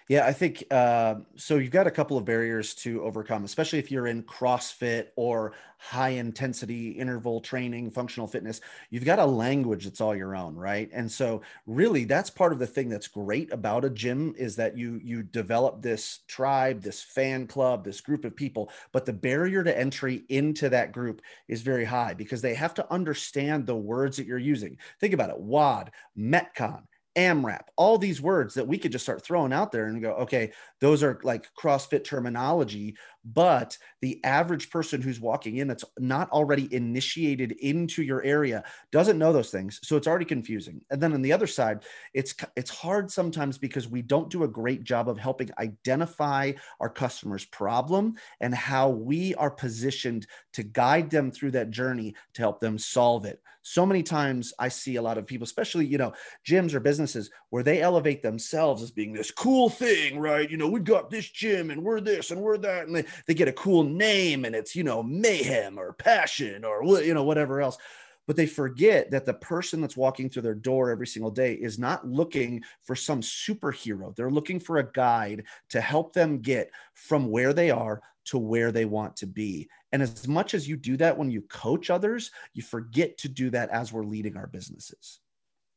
yeah, 0.08 0.25
I 0.25 0.32
think 0.32 0.62
uh, 0.70 1.17
so. 1.35 1.56
You've 1.56 1.73
got 1.73 1.88
a 1.88 1.91
couple 1.91 2.17
of 2.17 2.25
barriers 2.25 2.75
to 2.76 3.03
overcome, 3.03 3.44
especially 3.44 3.81
if 3.81 3.91
you're 3.91 4.06
in 4.06 4.23
CrossFit 4.23 5.08
or 5.17 5.55
high 5.79 6.11
intensity 6.11 6.91
interval 6.91 7.41
training, 7.41 7.91
functional 7.91 8.29
fitness. 8.29 8.61
You've 8.91 9.05
got 9.05 9.19
a 9.19 9.26
language 9.26 9.85
that's 9.85 10.00
all 10.00 10.14
your 10.14 10.37
own, 10.37 10.55
right? 10.55 10.88
And 10.93 11.11
so, 11.11 11.43
really, 11.67 12.05
that's 12.05 12.31
part 12.31 12.53
of 12.53 12.61
the 12.61 12.69
thing 12.69 12.88
that's 12.88 13.08
great 13.08 13.53
about 13.53 13.85
a 13.85 13.91
gym 13.91 14.32
is 14.38 14.55
that 14.56 14.79
you 14.79 15.00
you 15.03 15.25
develop 15.25 15.82
this 15.82 16.20
tribe, 16.29 16.82
this 16.82 17.02
fan 17.02 17.49
club, 17.49 17.82
this 17.82 18.00
group 18.00 18.25
of 18.25 18.37
people. 18.37 18.70
But 18.93 19.06
the 19.06 19.12
barrier 19.12 19.64
to 19.64 19.76
entry 19.76 20.25
into 20.29 20.69
that 20.69 20.93
group 20.93 21.20
is 21.49 21.62
very 21.62 21.85
high 21.85 22.14
because 22.14 22.41
they 22.41 22.55
have 22.55 22.75
to 22.75 22.93
understand 22.93 23.67
the 23.67 23.75
words 23.75 24.17
that 24.19 24.26
you're 24.26 24.38
using. 24.38 24.79
Think 25.00 25.14
about 25.14 25.31
it: 25.31 25.41
WOD, 25.41 25.91
Metcon 26.17 26.85
AMRAP, 27.16 27.62
all 27.76 27.98
these 27.98 28.20
words 28.20 28.54
that 28.54 28.66
we 28.66 28.78
could 28.78 28.92
just 28.92 29.04
start 29.04 29.24
throwing 29.24 29.52
out 29.52 29.72
there 29.72 29.86
and 29.86 30.02
go, 30.02 30.12
okay, 30.12 30.52
those 30.80 31.02
are 31.02 31.18
like 31.24 31.48
CrossFit 31.58 32.04
terminology, 32.04 32.96
but 33.34 33.76
the 34.02 34.23
average 34.25 34.70
person 34.70 35.02
who's 35.02 35.20
walking 35.20 35.56
in 35.56 35.67
that's 35.67 35.84
not 35.99 36.31
already 36.31 36.73
initiated 36.73 37.52
into 37.52 38.02
your 38.02 38.23
area 38.23 38.62
doesn't 38.93 39.19
know 39.19 39.32
those 39.32 39.50
things 39.50 39.81
so 39.82 39.96
it's 39.96 40.06
already 40.06 40.25
confusing. 40.25 40.81
And 40.90 41.00
then 41.00 41.12
on 41.12 41.23
the 41.23 41.32
other 41.32 41.46
side 41.46 41.84
it's 42.14 42.34
it's 42.55 42.70
hard 42.70 43.11
sometimes 43.11 43.58
because 43.58 43.88
we 43.88 44.02
don't 44.02 44.31
do 44.31 44.44
a 44.44 44.49
great 44.49 44.84
job 44.84 45.08
of 45.08 45.19
helping 45.19 45.50
identify 45.58 46.52
our 46.81 46.88
customers 46.88 47.44
problem 47.46 48.14
and 48.40 48.55
how 48.55 48.90
we 48.90 49.34
are 49.34 49.50
positioned 49.50 50.26
to 50.52 50.62
guide 50.62 51.11
them 51.11 51.31
through 51.31 51.50
that 51.52 51.70
journey 51.70 52.14
to 52.34 52.43
help 52.43 52.61
them 52.61 52.78
solve 52.78 53.25
it. 53.25 53.43
So 53.62 53.84
many 53.84 54.05
times 54.05 54.52
i 54.61 54.69
see 54.69 54.96
a 54.96 55.02
lot 55.02 55.19
of 55.19 55.26
people 55.26 55.44
especially 55.44 55.87
you 55.87 55.99
know 55.99 56.12
gyms 56.46 56.75
or 56.75 56.80
businesses 56.80 57.30
where 57.50 57.64
they 57.64 57.83
elevate 57.83 58.23
themselves 58.23 58.83
as 58.83 58.90
being 58.92 59.12
this 59.12 59.33
cool 59.33 59.68
thing 59.68 60.21
right? 60.21 60.49
You 60.49 60.56
know 60.56 60.68
we've 60.68 60.85
got 60.85 61.11
this 61.11 61.28
gym 61.28 61.71
and 61.71 61.83
we're 61.83 62.00
this 62.00 62.30
and 62.30 62.40
we're 62.40 62.59
that 62.59 62.87
and 62.87 62.95
they, 62.95 63.04
they 63.26 63.35
get 63.35 63.49
a 63.49 63.52
cool 63.52 63.85
name 63.85 64.44
and 64.44 64.54
it's 64.54 64.75
you 64.75 64.85
know 64.85 65.02
mayhem 65.02 65.78
or 65.78 65.92
passion 65.92 66.64
or 66.64 66.85
you 67.02 67.14
know 67.14 67.25
whatever 67.25 67.61
else 67.61 67.78
but 68.26 68.37
they 68.37 68.46
forget 68.46 69.11
that 69.11 69.25
the 69.25 69.35
person 69.35 69.80
that's 69.80 69.96
walking 69.96 70.28
through 70.28 70.42
their 70.42 70.54
door 70.54 70.90
every 70.90 71.06
single 71.06 71.30
day 71.30 71.54
is 71.54 71.78
not 71.78 72.06
looking 72.06 72.62
for 72.82 72.96
some 72.96 73.20
superhero. 73.20 74.14
They're 74.14 74.30
looking 74.30 74.58
for 74.58 74.78
a 74.78 74.90
guide 74.92 75.44
to 75.70 75.80
help 75.80 76.12
them 76.12 76.40
get 76.40 76.70
from 76.94 77.30
where 77.30 77.52
they 77.52 77.70
are 77.70 78.02
to 78.26 78.38
where 78.38 78.73
they 78.73 78.85
want 78.85 79.16
to 79.16 79.26
be. 79.26 79.68
And 79.92 80.02
as 80.02 80.26
much 80.26 80.54
as 80.54 80.68
you 80.68 80.76
do 80.76 80.96
that 80.96 81.16
when 81.16 81.30
you 81.30 81.42
coach 81.42 81.90
others, 81.90 82.32
you 82.52 82.62
forget 82.62 83.16
to 83.18 83.28
do 83.28 83.50
that 83.50 83.70
as 83.70 83.92
we're 83.92 84.04
leading 84.04 84.37
our 84.37 84.49
businesses. 84.49 85.20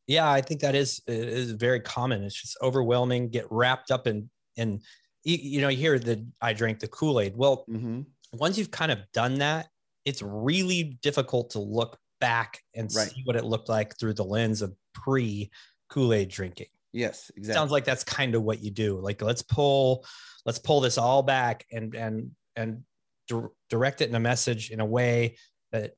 Yeah, 0.07 0.29
I 0.29 0.41
think 0.41 0.61
that 0.61 0.73
is 0.73 1.03
is 1.05 1.51
very 1.51 1.79
common. 1.79 2.23
It's 2.23 2.41
just 2.41 2.57
overwhelming, 2.63 3.29
get 3.29 3.45
wrapped 3.51 3.91
up 3.91 4.07
in 4.07 4.31
in 4.55 4.81
you, 5.23 5.37
you 5.37 5.61
know, 5.61 5.69
you 5.69 5.77
hear 5.77 5.99
that 5.99 6.25
I 6.41 6.53
drank 6.53 6.79
the 6.79 6.87
Kool 6.87 7.19
Aid. 7.19 7.35
Well, 7.35 7.65
mm-hmm. 7.69 8.01
once 8.33 8.57
you've 8.57 8.71
kind 8.71 8.91
of 8.91 8.99
done 9.13 9.39
that, 9.39 9.67
it's 10.05 10.21
really 10.21 10.97
difficult 11.01 11.51
to 11.51 11.59
look 11.59 11.97
back 12.19 12.61
and 12.75 12.89
right. 12.95 13.09
see 13.09 13.21
what 13.25 13.35
it 13.35 13.45
looked 13.45 13.69
like 13.69 13.97
through 13.97 14.13
the 14.13 14.23
lens 14.23 14.61
of 14.61 14.73
pre 14.93 15.49
Kool 15.89 16.13
Aid 16.13 16.29
drinking. 16.29 16.67
Yes, 16.91 17.29
exactly. 17.35 17.53
Sounds 17.53 17.71
like 17.71 17.85
that's 17.85 18.03
kind 18.03 18.35
of 18.35 18.43
what 18.43 18.63
you 18.63 18.71
do. 18.71 18.99
Like 18.99 19.21
let's 19.21 19.43
pull, 19.43 20.05
let's 20.45 20.59
pull 20.59 20.81
this 20.81 20.97
all 20.97 21.21
back 21.21 21.65
and 21.71 21.93
and 21.93 22.31
and 22.55 22.83
di- 23.27 23.49
direct 23.69 24.01
it 24.01 24.09
in 24.09 24.15
a 24.15 24.19
message 24.19 24.71
in 24.71 24.79
a 24.79 24.85
way 24.85 25.37
that 25.71 25.93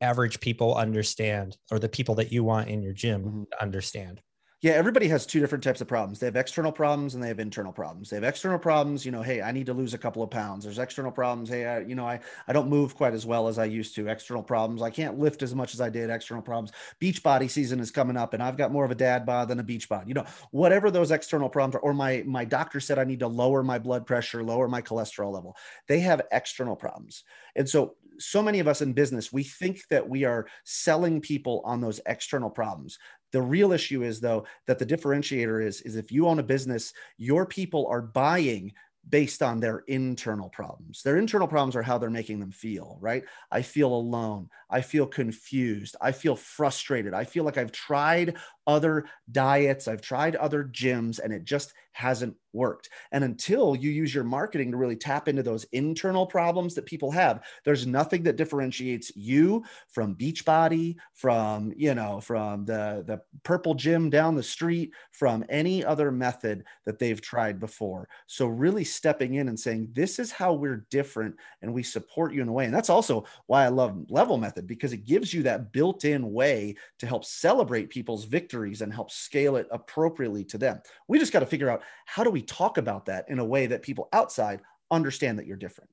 average 0.00 0.40
people 0.40 0.74
understand, 0.76 1.56
or 1.70 1.78
the 1.78 1.88
people 1.88 2.14
that 2.16 2.30
you 2.30 2.44
want 2.44 2.68
in 2.68 2.82
your 2.82 2.92
gym 2.92 3.24
mm-hmm. 3.24 3.42
understand 3.60 4.20
yeah, 4.62 4.72
everybody 4.72 5.06
has 5.08 5.26
two 5.26 5.38
different 5.38 5.62
types 5.62 5.82
of 5.82 5.86
problems. 5.86 6.18
They 6.18 6.26
have 6.26 6.36
external 6.36 6.72
problems 6.72 7.14
and 7.14 7.22
they 7.22 7.28
have 7.28 7.38
internal 7.38 7.72
problems. 7.72 8.08
They 8.08 8.16
have 8.16 8.24
external 8.24 8.58
problems, 8.58 9.04
you 9.04 9.12
know, 9.12 9.20
hey, 9.20 9.42
I 9.42 9.52
need 9.52 9.66
to 9.66 9.74
lose 9.74 9.92
a 9.92 9.98
couple 9.98 10.22
of 10.22 10.30
pounds. 10.30 10.64
There's 10.64 10.78
external 10.78 11.12
problems, 11.12 11.50
hey, 11.50 11.66
I, 11.66 11.80
you 11.80 11.94
know, 11.94 12.06
I 12.06 12.20
I 12.48 12.54
don't 12.54 12.70
move 12.70 12.94
quite 12.94 13.12
as 13.12 13.26
well 13.26 13.48
as 13.48 13.58
I 13.58 13.66
used 13.66 13.94
to. 13.96 14.08
External 14.08 14.42
problems, 14.42 14.80
I 14.80 14.88
can't 14.88 15.18
lift 15.18 15.42
as 15.42 15.54
much 15.54 15.74
as 15.74 15.82
I 15.82 15.90
did. 15.90 16.08
External 16.08 16.42
problems. 16.42 16.72
Beach 17.00 17.22
body 17.22 17.48
season 17.48 17.80
is 17.80 17.90
coming 17.90 18.16
up 18.16 18.32
and 18.32 18.42
I've 18.42 18.56
got 18.56 18.72
more 18.72 18.84
of 18.84 18.90
a 18.90 18.94
dad 18.94 19.26
bod 19.26 19.48
than 19.48 19.60
a 19.60 19.62
beach 19.62 19.90
bod. 19.90 20.08
You 20.08 20.14
know, 20.14 20.24
whatever 20.52 20.90
those 20.90 21.10
external 21.10 21.50
problems 21.50 21.76
are 21.76 21.80
or 21.80 21.92
my 21.92 22.24
my 22.26 22.46
doctor 22.46 22.80
said 22.80 22.98
I 22.98 23.04
need 23.04 23.20
to 23.20 23.28
lower 23.28 23.62
my 23.62 23.78
blood 23.78 24.06
pressure, 24.06 24.42
lower 24.42 24.68
my 24.68 24.80
cholesterol 24.80 25.32
level. 25.32 25.54
They 25.86 26.00
have 26.00 26.22
external 26.32 26.76
problems. 26.76 27.24
And 27.56 27.68
so 27.68 27.96
so 28.18 28.42
many 28.42 28.60
of 28.60 28.68
us 28.68 28.82
in 28.82 28.92
business, 28.92 29.32
we 29.32 29.42
think 29.42 29.86
that 29.88 30.08
we 30.08 30.24
are 30.24 30.46
selling 30.64 31.20
people 31.20 31.62
on 31.64 31.80
those 31.80 32.00
external 32.06 32.50
problems. 32.50 32.98
The 33.32 33.42
real 33.42 33.72
issue 33.72 34.02
is 34.02 34.20
though 34.20 34.46
that 34.66 34.78
the 34.78 34.86
differentiator 34.86 35.64
is 35.64 35.80
is 35.82 35.96
if 35.96 36.12
you 36.12 36.26
own 36.26 36.38
a 36.38 36.44
business, 36.44 36.92
your 37.18 37.46
people 37.46 37.86
are 37.88 38.02
buying 38.02 38.72
based 39.08 39.42
on 39.42 39.60
their 39.60 39.78
internal 39.86 40.48
problems. 40.48 41.02
Their 41.02 41.16
internal 41.16 41.46
problems 41.46 41.76
are 41.76 41.82
how 41.82 41.96
they're 41.98 42.10
making 42.10 42.40
them 42.40 42.50
feel, 42.50 42.98
right? 43.00 43.24
I 43.52 43.62
feel 43.62 43.94
alone. 43.94 44.48
I 44.68 44.80
feel 44.80 45.06
confused. 45.06 45.94
I 46.00 46.12
feel 46.12 46.34
frustrated. 46.34 47.14
I 47.14 47.24
feel 47.24 47.44
like 47.44 47.58
I've 47.58 47.72
tried 47.72 48.36
other 48.66 49.06
diets, 49.30 49.88
I've 49.88 50.02
tried 50.02 50.36
other 50.36 50.64
gyms, 50.64 51.18
and 51.18 51.32
it 51.32 51.44
just 51.44 51.72
hasn't 51.92 52.36
worked. 52.52 52.90
And 53.12 53.24
until 53.24 53.74
you 53.74 53.90
use 53.90 54.14
your 54.14 54.24
marketing 54.24 54.70
to 54.70 54.76
really 54.76 54.96
tap 54.96 55.28
into 55.28 55.42
those 55.42 55.64
internal 55.72 56.26
problems 56.26 56.74
that 56.74 56.84
people 56.84 57.10
have, 57.10 57.42
there's 57.64 57.86
nothing 57.86 58.22
that 58.24 58.36
differentiates 58.36 59.14
you 59.16 59.64
from 59.88 60.14
Beachbody, 60.14 60.96
from, 61.14 61.72
you 61.74 61.94
know, 61.94 62.20
from 62.20 62.66
the, 62.66 63.02
the 63.06 63.20
purple 63.44 63.74
gym 63.74 64.10
down 64.10 64.34
the 64.34 64.42
street, 64.42 64.92
from 65.12 65.44
any 65.48 65.84
other 65.84 66.10
method 66.10 66.64
that 66.84 66.98
they've 66.98 67.20
tried 67.20 67.58
before. 67.58 68.08
So 68.26 68.46
really 68.46 68.84
stepping 68.84 69.34
in 69.34 69.48
and 69.48 69.58
saying, 69.58 69.88
this 69.92 70.18
is 70.18 70.30
how 70.30 70.52
we're 70.52 70.86
different 70.90 71.36
and 71.62 71.72
we 71.72 71.82
support 71.82 72.34
you 72.34 72.42
in 72.42 72.48
a 72.48 72.52
way. 72.52 72.66
And 72.66 72.74
that's 72.74 72.90
also 72.90 73.24
why 73.46 73.64
I 73.64 73.68
love 73.68 73.96
level 74.10 74.36
method 74.36 74.66
because 74.66 74.92
it 74.92 75.06
gives 75.06 75.32
you 75.32 75.42
that 75.44 75.72
built-in 75.72 76.32
way 76.32 76.76
to 76.98 77.06
help 77.06 77.24
celebrate 77.24 77.88
people's 77.88 78.24
victories 78.56 78.80
and 78.80 78.92
help 78.92 79.10
scale 79.10 79.56
it 79.56 79.66
appropriately 79.70 80.44
to 80.44 80.56
them. 80.58 80.80
We 81.08 81.18
just 81.18 81.32
got 81.32 81.40
to 81.40 81.46
figure 81.46 81.68
out 81.68 81.82
how 82.06 82.24
do 82.24 82.30
we 82.30 82.42
talk 82.42 82.78
about 82.78 83.06
that 83.06 83.26
in 83.28 83.38
a 83.38 83.44
way 83.44 83.66
that 83.66 83.82
people 83.82 84.08
outside 84.12 84.60
understand 84.90 85.38
that 85.38 85.46
you're 85.46 85.58
different. 85.58 85.90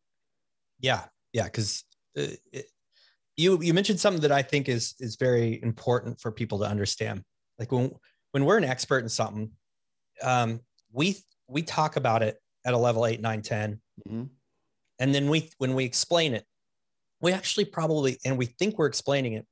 Yeah. 0.79 1.03
Yeah. 1.34 1.50
Cause 1.50 1.84
uh, 2.17 2.27
you, 3.36 3.62
you 3.62 3.74
mentioned 3.74 4.00
something 4.00 4.22
that 4.22 4.32
I 4.32 4.41
think 4.43 4.70
is, 4.70 4.96
is 5.00 5.17
very 5.17 5.62
important 5.62 6.22
for 6.22 6.32
people 6.32 6.60
to 6.60 6.65
understand. 6.65 7.24
Like 7.60 7.72
when, 7.72 7.91
when 8.32 8.46
we're 8.46 8.58
an 8.58 8.63
expert 8.63 9.00
in 9.00 9.10
something, 9.10 9.51
um, 10.22 10.62
we, 10.91 11.17
we 11.50 11.63
talk 11.63 11.98
about 11.98 12.24
it 12.24 12.38
at 12.65 12.74
a 12.74 12.77
level 12.77 13.05
eight, 13.05 13.20
nine, 13.20 13.41
10. 13.41 13.82
Mm-hmm. 14.08 14.24
And 15.00 15.13
then 15.13 15.29
we, 15.29 15.50
when 15.58 15.74
we 15.74 15.84
explain 15.84 16.34
it, 16.34 16.46
we 17.20 17.34
actually 17.34 17.65
probably, 17.65 18.20
and 18.24 18.38
we 18.38 18.46
think 18.46 18.77
we're 18.77 18.86
explaining 18.88 19.34
it 19.34 19.46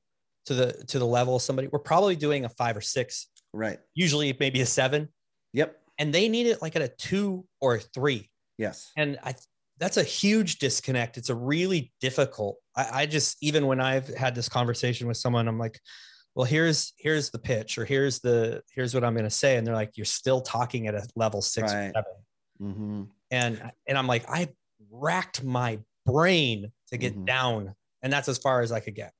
to 0.46 0.54
the, 0.54 0.72
to 0.88 0.98
the 0.98 1.06
level 1.06 1.36
of 1.36 1.42
somebody, 1.42 1.68
we're 1.68 1.78
probably 1.78 2.16
doing 2.16 2.44
a 2.44 2.48
five 2.48 2.76
or 2.76 2.80
six, 2.80 3.28
right? 3.52 3.78
Usually 3.94 4.34
maybe 4.38 4.60
a 4.60 4.66
seven. 4.66 5.08
Yep. 5.52 5.78
And 5.98 6.12
they 6.12 6.28
need 6.28 6.46
it 6.46 6.62
like 6.62 6.76
at 6.76 6.82
a 6.82 6.88
two 6.88 7.44
or 7.60 7.76
a 7.76 7.80
three. 7.80 8.30
Yes. 8.58 8.90
And 8.96 9.18
I, 9.22 9.34
that's 9.78 9.96
a 9.96 10.02
huge 10.02 10.58
disconnect. 10.58 11.16
It's 11.16 11.28
a 11.28 11.34
really 11.34 11.92
difficult. 12.00 12.56
I, 12.76 13.02
I 13.02 13.06
just, 13.06 13.36
even 13.42 13.66
when 13.66 13.80
I've 13.80 14.08
had 14.08 14.34
this 14.34 14.48
conversation 14.48 15.06
with 15.06 15.16
someone, 15.16 15.48
I'm 15.48 15.58
like, 15.58 15.78
well, 16.34 16.46
here's, 16.46 16.92
here's 16.96 17.30
the 17.30 17.38
pitch 17.38 17.78
or 17.78 17.84
here's 17.84 18.20
the, 18.20 18.62
here's 18.72 18.94
what 18.94 19.04
I'm 19.04 19.14
going 19.14 19.24
to 19.24 19.30
say. 19.30 19.56
And 19.56 19.66
they're 19.66 19.74
like, 19.74 19.96
you're 19.96 20.04
still 20.04 20.40
talking 20.40 20.86
at 20.86 20.94
a 20.94 21.06
level 21.14 21.42
six 21.42 21.72
right. 21.72 21.88
or 21.88 21.92
7 21.92 22.04
mm-hmm. 22.62 23.02
And, 23.30 23.72
and 23.86 23.98
I'm 23.98 24.06
like, 24.06 24.28
I 24.28 24.48
racked 24.90 25.42
my 25.42 25.78
brain 26.06 26.72
to 26.88 26.96
get 26.96 27.14
mm-hmm. 27.14 27.24
down. 27.24 27.74
And 28.02 28.12
that's 28.12 28.28
as 28.28 28.38
far 28.38 28.62
as 28.62 28.72
I 28.72 28.80
could 28.80 28.94
get. 28.94 29.12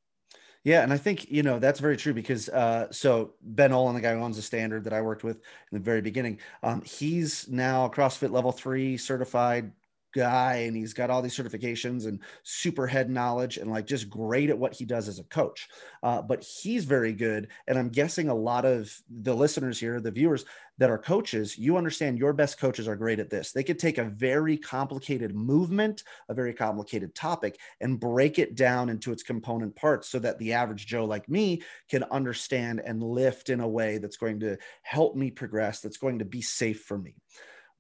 Yeah, 0.65 0.83
and 0.85 0.93
I 0.93 0.97
think 0.97 1.29
you 1.31 1.43
know 1.43 1.59
that's 1.59 1.81
very 1.81 1.97
true 1.97 2.15
because 2.15 2.49
uh, 2.49 2.87
so 2.93 3.35
Ben 3.43 3.73
Olin, 3.73 3.95
the 3.97 4.01
guy 4.01 4.13
who 4.15 4.21
owns 4.21 4.37
the 4.37 4.43
standard 4.43 4.85
that 4.85 4.93
I 4.93 5.01
worked 5.03 5.25
with 5.25 5.37
in 5.39 5.79
the 5.79 5.81
very 5.81 6.01
beginning, 6.01 6.39
um, 6.63 6.83
he's 6.83 7.49
now 7.49 7.89
CrossFit 7.89 8.31
level 8.31 8.53
three 8.53 8.97
certified 8.97 9.73
guy 10.13 10.65
and 10.67 10.77
he's 10.77 10.95
got 10.95 11.11
all 11.11 11.23
these 11.23 11.37
certifications 11.37 12.07
and 12.07 12.21
super 12.43 12.87
head 12.87 13.11
knowledge 13.11 13.57
and 13.57 13.71
like 13.71 13.87
just 13.87 14.11
great 14.11 14.51
at 14.51 14.59
what 14.59 14.75
he 14.75 14.85
does 14.85 15.09
as 15.09 15.19
a 15.19 15.25
coach 15.25 15.69
uh, 16.03 16.21
but 16.23 16.43
he's 16.43 16.85
very 16.85 17.13
good 17.13 17.49
and 17.67 17.79
i'm 17.79 17.89
guessing 17.89 18.29
a 18.29 18.35
lot 18.35 18.65
of 18.65 18.95
the 19.23 19.35
listeners 19.35 19.79
here 19.79 20.01
the 20.01 20.11
viewers 20.11 20.45
that 20.79 20.91
are 20.91 20.99
coaches 20.99 21.57
you 21.59 21.77
understand 21.77 22.19
your 22.19 22.33
best 22.33 22.59
coaches 22.59 22.89
are 22.89 22.97
great 22.97 23.21
at 23.21 23.31
this. 23.31 23.53
They 23.53 23.63
could 23.63 23.79
take 23.79 23.99
a 23.99 24.05
very 24.05 24.57
complicated 24.57 25.35
movement 25.35 26.03
a 26.29 26.35
very 26.35 26.55
complicated 26.55 27.15
topic 27.15 27.59
and 27.81 28.01
break 28.01 28.39
it 28.39 28.55
down 28.55 28.89
into 28.89 29.13
its 29.13 29.23
component 29.23 29.77
parts 29.77 30.09
so 30.09 30.19
that 30.19 30.39
the 30.39 30.53
average 30.53 30.87
joe 30.87 31.05
like 31.05 31.29
me 31.29 31.63
can 31.89 32.05
understand 32.05 32.81
and 32.85 33.03
lift 33.03 33.49
in 33.49 33.61
a 33.61 33.69
way 33.69 33.99
that's 33.99 34.17
going 34.17 34.41
to 34.41 34.57
help 34.83 35.15
me 35.15 35.31
progress 35.31 35.81
that's 35.81 35.99
going 35.99 36.19
to 36.19 36.25
be 36.25 36.43
safe 36.43 36.83
for 36.83 36.99
me 36.99 37.15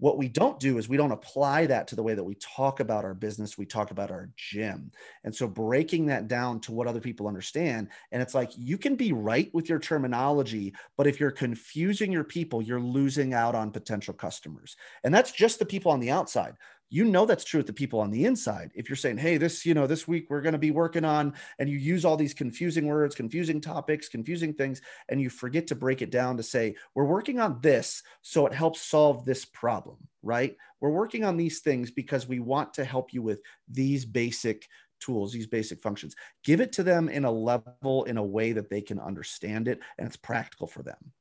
what 0.02 0.18
we 0.18 0.26
don't 0.26 0.58
do 0.58 0.78
is 0.78 0.88
we 0.88 0.96
don't 0.96 1.12
apply 1.12 1.64
that 1.64 1.86
to 1.86 1.94
the 1.94 2.02
way 2.02 2.12
that 2.12 2.24
we 2.24 2.34
talk 2.34 2.80
about 2.80 3.04
our 3.04 3.14
business, 3.14 3.56
we 3.56 3.64
talk 3.64 3.92
about 3.92 4.10
our 4.10 4.28
gym. 4.36 4.90
And 5.22 5.32
so 5.32 5.46
breaking 5.46 6.06
that 6.06 6.26
down 6.26 6.58
to 6.62 6.72
what 6.72 6.88
other 6.88 6.98
people 6.98 7.28
understand. 7.28 7.86
And 8.10 8.20
it's 8.20 8.34
like 8.34 8.50
you 8.56 8.76
can 8.78 8.96
be 8.96 9.12
right 9.12 9.48
with 9.54 9.68
your 9.68 9.78
terminology, 9.78 10.74
but 10.96 11.06
if 11.06 11.20
you're 11.20 11.30
confusing 11.30 12.10
your 12.10 12.24
people, 12.24 12.60
you're 12.60 12.80
losing 12.80 13.32
out 13.32 13.54
on 13.54 13.70
potential 13.70 14.12
customers. 14.12 14.74
And 15.04 15.14
that's 15.14 15.30
just 15.30 15.60
the 15.60 15.66
people 15.66 15.92
on 15.92 16.00
the 16.00 16.10
outside 16.10 16.56
you 16.92 17.04
know 17.06 17.24
that's 17.24 17.44
true 17.44 17.58
with 17.58 17.66
the 17.66 17.72
people 17.72 18.00
on 18.00 18.10
the 18.10 18.26
inside. 18.26 18.70
If 18.74 18.90
you're 18.90 18.96
saying 18.96 19.16
hey 19.16 19.38
this 19.38 19.64
you 19.64 19.72
know 19.72 19.86
this 19.86 20.06
week 20.06 20.26
we're 20.28 20.42
going 20.42 20.52
to 20.52 20.58
be 20.58 20.70
working 20.70 21.06
on 21.06 21.32
and 21.58 21.68
you 21.68 21.78
use 21.78 22.04
all 22.04 22.18
these 22.18 22.34
confusing 22.34 22.86
words 22.86 23.14
confusing 23.14 23.60
topics 23.62 24.10
confusing 24.10 24.52
things 24.52 24.82
and 25.08 25.20
you 25.20 25.30
forget 25.30 25.66
to 25.68 25.74
break 25.74 26.02
it 26.02 26.10
down 26.10 26.36
to 26.36 26.42
say 26.42 26.74
we're 26.94 27.06
working 27.06 27.40
on 27.40 27.58
this 27.62 28.02
so 28.20 28.46
it 28.46 28.52
helps 28.52 28.82
solve 28.82 29.24
this 29.24 29.46
problem 29.46 29.96
right? 30.22 30.56
We're 30.80 30.90
working 30.90 31.24
on 31.24 31.36
these 31.36 31.60
things 31.60 31.90
because 31.90 32.28
we 32.28 32.38
want 32.38 32.74
to 32.74 32.84
help 32.84 33.12
you 33.12 33.22
with 33.22 33.40
these 33.68 34.04
basic 34.04 34.68
tools 35.00 35.32
these 35.32 35.48
basic 35.48 35.82
functions. 35.82 36.14
Give 36.44 36.60
it 36.60 36.72
to 36.74 36.84
them 36.84 37.08
in 37.08 37.24
a 37.24 37.30
level 37.30 38.04
in 38.04 38.18
a 38.18 38.22
way 38.22 38.52
that 38.52 38.70
they 38.70 38.80
can 38.80 39.00
understand 39.00 39.66
it 39.66 39.80
and 39.98 40.06
it's 40.06 40.16
practical 40.16 40.68
for 40.68 40.84
them. 40.84 41.12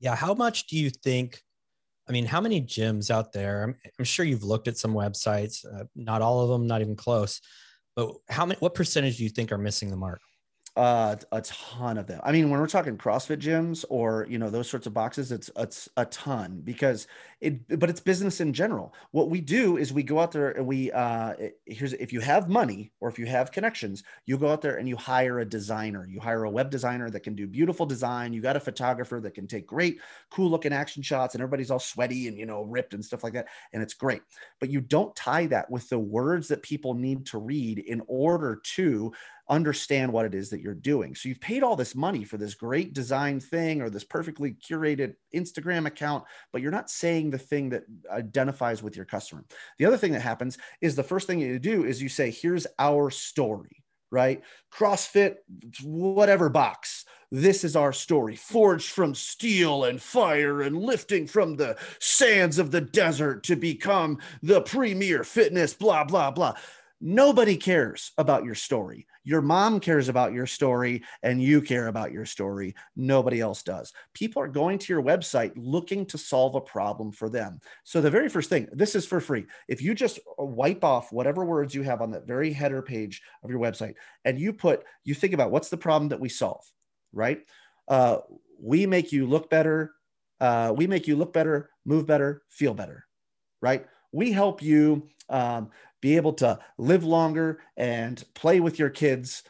Yeah 0.00 0.14
how 0.14 0.32
much 0.32 0.66
do 0.68 0.78
you 0.78 0.88
think 0.90 1.42
I 2.08 2.12
mean, 2.12 2.24
how 2.24 2.40
many 2.40 2.62
gyms 2.62 3.10
out 3.10 3.32
there? 3.32 3.62
I'm, 3.62 3.76
I'm 3.98 4.04
sure 4.04 4.24
you've 4.24 4.44
looked 4.44 4.68
at 4.68 4.78
some 4.78 4.94
websites, 4.94 5.64
uh, 5.64 5.84
not 5.94 6.22
all 6.22 6.40
of 6.40 6.48
them, 6.48 6.66
not 6.66 6.80
even 6.80 6.96
close, 6.96 7.40
but 7.96 8.14
how 8.28 8.46
many, 8.46 8.58
what 8.60 8.74
percentage 8.74 9.18
do 9.18 9.24
you 9.24 9.30
think 9.30 9.52
are 9.52 9.58
missing 9.58 9.90
the 9.90 9.96
mark? 9.96 10.20
Uh, 10.78 11.16
a 11.32 11.40
ton 11.40 11.98
of 11.98 12.06
them. 12.06 12.20
I 12.22 12.30
mean, 12.30 12.50
when 12.50 12.60
we're 12.60 12.68
talking 12.68 12.96
CrossFit 12.96 13.38
gyms 13.38 13.84
or 13.90 14.28
you 14.30 14.38
know 14.38 14.48
those 14.48 14.70
sorts 14.70 14.86
of 14.86 14.94
boxes, 14.94 15.32
it's 15.32 15.50
it's 15.56 15.88
a 15.96 16.04
ton 16.04 16.60
because 16.62 17.08
it. 17.40 17.80
But 17.80 17.90
it's 17.90 17.98
business 17.98 18.40
in 18.40 18.52
general. 18.52 18.94
What 19.10 19.28
we 19.28 19.40
do 19.40 19.76
is 19.76 19.92
we 19.92 20.04
go 20.04 20.20
out 20.20 20.30
there 20.30 20.52
and 20.52 20.64
we 20.64 20.92
uh, 20.92 21.34
here's 21.66 21.94
if 21.94 22.12
you 22.12 22.20
have 22.20 22.48
money 22.48 22.92
or 23.00 23.08
if 23.08 23.18
you 23.18 23.26
have 23.26 23.50
connections, 23.50 24.04
you 24.24 24.38
go 24.38 24.50
out 24.50 24.62
there 24.62 24.76
and 24.76 24.88
you 24.88 24.94
hire 24.94 25.40
a 25.40 25.44
designer. 25.44 26.06
You 26.08 26.20
hire 26.20 26.44
a 26.44 26.50
web 26.50 26.70
designer 26.70 27.10
that 27.10 27.24
can 27.24 27.34
do 27.34 27.48
beautiful 27.48 27.84
design. 27.84 28.32
You 28.32 28.40
got 28.40 28.54
a 28.54 28.60
photographer 28.60 29.20
that 29.20 29.34
can 29.34 29.48
take 29.48 29.66
great, 29.66 29.98
cool 30.30 30.48
looking 30.48 30.72
action 30.72 31.02
shots, 31.02 31.34
and 31.34 31.42
everybody's 31.42 31.72
all 31.72 31.80
sweaty 31.80 32.28
and 32.28 32.38
you 32.38 32.46
know 32.46 32.62
ripped 32.62 32.94
and 32.94 33.04
stuff 33.04 33.24
like 33.24 33.32
that, 33.32 33.48
and 33.72 33.82
it's 33.82 33.94
great. 33.94 34.22
But 34.60 34.70
you 34.70 34.80
don't 34.80 35.16
tie 35.16 35.46
that 35.46 35.68
with 35.72 35.88
the 35.88 35.98
words 35.98 36.46
that 36.46 36.62
people 36.62 36.94
need 36.94 37.26
to 37.26 37.38
read 37.38 37.80
in 37.80 38.00
order 38.06 38.60
to 38.76 39.12
understand 39.48 40.12
what 40.12 40.26
it 40.26 40.34
is 40.34 40.50
that 40.50 40.60
you're 40.60 40.74
doing. 40.74 41.14
So 41.14 41.28
you've 41.28 41.40
paid 41.40 41.62
all 41.62 41.76
this 41.76 41.94
money 41.94 42.24
for 42.24 42.36
this 42.36 42.54
great 42.54 42.92
design 42.92 43.40
thing 43.40 43.80
or 43.80 43.90
this 43.90 44.04
perfectly 44.04 44.52
curated 44.52 45.14
Instagram 45.34 45.86
account, 45.86 46.24
but 46.52 46.62
you're 46.62 46.70
not 46.70 46.90
saying 46.90 47.30
the 47.30 47.38
thing 47.38 47.70
that 47.70 47.84
identifies 48.10 48.82
with 48.82 48.96
your 48.96 49.06
customer. 49.06 49.44
The 49.78 49.86
other 49.86 49.96
thing 49.96 50.12
that 50.12 50.20
happens 50.20 50.58
is 50.80 50.96
the 50.96 51.02
first 51.02 51.26
thing 51.26 51.38
you 51.38 51.58
do 51.58 51.84
is 51.84 52.02
you 52.02 52.08
say, 52.08 52.30
here's 52.30 52.66
our 52.78 53.10
story, 53.10 53.82
right? 54.10 54.42
CrossFit, 54.72 55.36
whatever 55.82 56.48
box. 56.48 57.04
This 57.30 57.62
is 57.62 57.76
our 57.76 57.92
story, 57.92 58.36
forged 58.36 58.90
from 58.90 59.14
steel 59.14 59.84
and 59.84 60.00
fire 60.00 60.62
and 60.62 60.78
lifting 60.78 61.26
from 61.26 61.56
the 61.56 61.76
sands 62.00 62.58
of 62.58 62.70
the 62.70 62.80
desert 62.80 63.42
to 63.44 63.56
become 63.56 64.18
the 64.42 64.62
premier 64.62 65.24
fitness, 65.24 65.74
blah, 65.74 66.04
blah, 66.04 66.30
blah. 66.30 66.54
Nobody 67.00 67.56
cares 67.56 68.10
about 68.18 68.44
your 68.44 68.56
story. 68.56 69.06
Your 69.22 69.40
mom 69.40 69.78
cares 69.78 70.08
about 70.08 70.32
your 70.32 70.46
story 70.46 71.04
and 71.22 71.40
you 71.40 71.62
care 71.62 71.86
about 71.86 72.10
your 72.10 72.24
story. 72.24 72.74
Nobody 72.96 73.40
else 73.40 73.62
does. 73.62 73.92
People 74.14 74.42
are 74.42 74.48
going 74.48 74.78
to 74.78 74.92
your 74.92 75.02
website 75.02 75.52
looking 75.54 76.06
to 76.06 76.18
solve 76.18 76.56
a 76.56 76.60
problem 76.60 77.12
for 77.12 77.28
them. 77.28 77.60
So, 77.84 78.00
the 78.00 78.10
very 78.10 78.28
first 78.28 78.50
thing, 78.50 78.68
this 78.72 78.96
is 78.96 79.06
for 79.06 79.20
free. 79.20 79.46
If 79.68 79.80
you 79.80 79.94
just 79.94 80.18
wipe 80.38 80.82
off 80.82 81.12
whatever 81.12 81.44
words 81.44 81.72
you 81.72 81.82
have 81.82 82.02
on 82.02 82.10
that 82.12 82.26
very 82.26 82.52
header 82.52 82.82
page 82.82 83.22
of 83.44 83.50
your 83.50 83.60
website 83.60 83.94
and 84.24 84.38
you 84.38 84.52
put, 84.52 84.82
you 85.04 85.14
think 85.14 85.34
about 85.34 85.52
what's 85.52 85.68
the 85.68 85.76
problem 85.76 86.08
that 86.08 86.20
we 86.20 86.28
solve, 86.28 86.64
right? 87.12 87.40
Uh, 87.86 88.18
we 88.60 88.86
make 88.86 89.12
you 89.12 89.26
look 89.26 89.48
better. 89.50 89.92
Uh, 90.40 90.72
we 90.76 90.86
make 90.86 91.06
you 91.06 91.14
look 91.16 91.32
better, 91.32 91.70
move 91.84 92.06
better, 92.06 92.42
feel 92.48 92.74
better, 92.74 93.06
right? 93.60 93.86
We 94.12 94.32
help 94.32 94.62
you 94.62 95.08
um, 95.28 95.70
be 96.00 96.16
able 96.16 96.32
to 96.32 96.58
live 96.76 97.04
longer 97.04 97.60
and 97.76 98.22
play 98.34 98.60
with 98.60 98.78
your 98.78 98.90
kids 98.90 99.42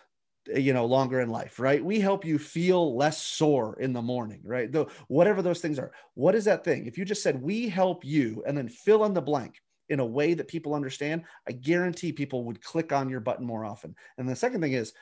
you 0.54 0.72
know 0.72 0.86
longer 0.86 1.20
in 1.20 1.28
life 1.28 1.58
right 1.58 1.84
we 1.84 2.00
help 2.00 2.24
you 2.24 2.38
feel 2.38 2.96
less 2.96 3.22
sore 3.22 3.78
in 3.80 3.92
the 3.92 4.00
morning 4.00 4.40
right 4.44 4.72
though 4.72 4.88
whatever 5.08 5.42
those 5.42 5.60
things 5.60 5.78
are 5.78 5.92
what 6.14 6.34
is 6.34 6.46
that 6.46 6.64
thing 6.64 6.86
if 6.86 6.96
you 6.96 7.04
just 7.04 7.22
said 7.22 7.42
we 7.42 7.68
help 7.68 8.02
you 8.02 8.42
and 8.46 8.56
then 8.56 8.66
fill 8.66 9.04
in 9.04 9.12
the 9.12 9.20
blank 9.20 9.60
in 9.88 10.00
a 10.00 10.06
way 10.06 10.34
that 10.34 10.48
people 10.48 10.74
understand, 10.74 11.24
I 11.46 11.52
guarantee 11.52 12.12
people 12.12 12.44
would 12.44 12.62
click 12.62 12.92
on 12.92 13.08
your 13.08 13.20
button 13.20 13.46
more 13.46 13.64
often. 13.64 13.94
And 14.18 14.28
the 14.28 14.36
second 14.36 14.60
thing 14.60 14.72
is 14.72 14.92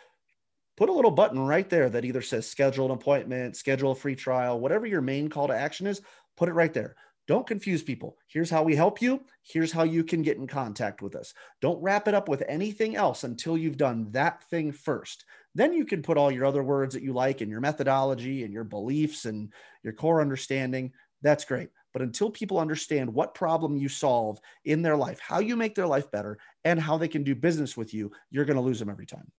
put 0.77 0.89
a 0.89 0.93
little 0.93 1.11
button 1.11 1.39
right 1.39 1.69
there 1.69 1.89
that 1.91 2.05
either 2.05 2.23
says 2.23 2.49
schedule 2.49 2.87
an 2.87 2.93
appointment, 2.93 3.57
schedule 3.57 3.93
a 3.93 3.95
free 3.95 4.15
trial, 4.15 4.61
whatever 4.61 4.87
your 4.87 5.01
main 5.01 5.29
call 5.29 5.49
to 5.49 5.57
action 5.57 5.87
is, 5.87 6.01
put 6.37 6.49
it 6.49 6.55
right 6.55 6.73
there. 6.73 6.97
Don't 7.27 7.47
confuse 7.47 7.83
people. 7.83 8.17
Here's 8.29 8.51
how 8.51 8.63
we 8.63 8.77
help 8.77 9.03
you. 9.03 9.21
Here's 9.43 9.73
how 9.73 9.83
you 9.83 10.05
can 10.05 10.23
get 10.23 10.37
in 10.37 10.47
contact 10.47 11.03
with 11.03 11.17
us. 11.17 11.35
Don't 11.61 11.83
wrap 11.83 12.07
it 12.07 12.15
up 12.15 12.29
with 12.29 12.45
anything 12.49 12.95
else 12.95 13.25
until 13.25 13.59
you've 13.59 13.77
done 13.77 14.09
that 14.13 14.45
thing 14.45 14.71
first. 14.71 15.25
Then 15.55 15.73
you 15.73 15.85
can 15.85 16.03
put 16.03 16.19
all 16.19 16.31
your 16.31 16.45
other 16.45 16.63
words 16.63 16.95
that 16.95 17.03
you 17.03 17.13
like 17.13 17.41
and 17.41 17.51
your 17.51 17.61
methodology 17.61 18.45
and 18.45 18.53
your 18.53 18.65
beliefs 18.65 19.25
and 19.25 19.53
your 19.83 19.93
core 19.93 20.21
understanding. 20.21 20.93
That's 21.23 21.45
great. 21.45 21.71
But 21.93 22.03
until 22.03 22.31
people 22.31 22.59
understand 22.59 23.13
what 23.13 23.35
problem 23.35 23.77
you 23.77 23.89
solve 23.89 24.39
in 24.65 24.83
their 24.83 24.97
life, 24.97 25.19
how 25.19 25.41
you 25.41 25.57
make 25.57 25.75
their 25.75 25.87
life 25.87 26.11
better, 26.11 26.39
and 26.65 26.79
how 26.79 26.99
they 26.99 27.09
can 27.09 27.25
do 27.25 27.35
business 27.35 27.77
with 27.77 27.95
you, 27.95 28.13
you're 28.31 28.45
going 28.45 28.59
to 28.59 28.63
lose 28.63 28.79
them 28.79 28.91
every 28.91 29.07
time. 29.07 29.33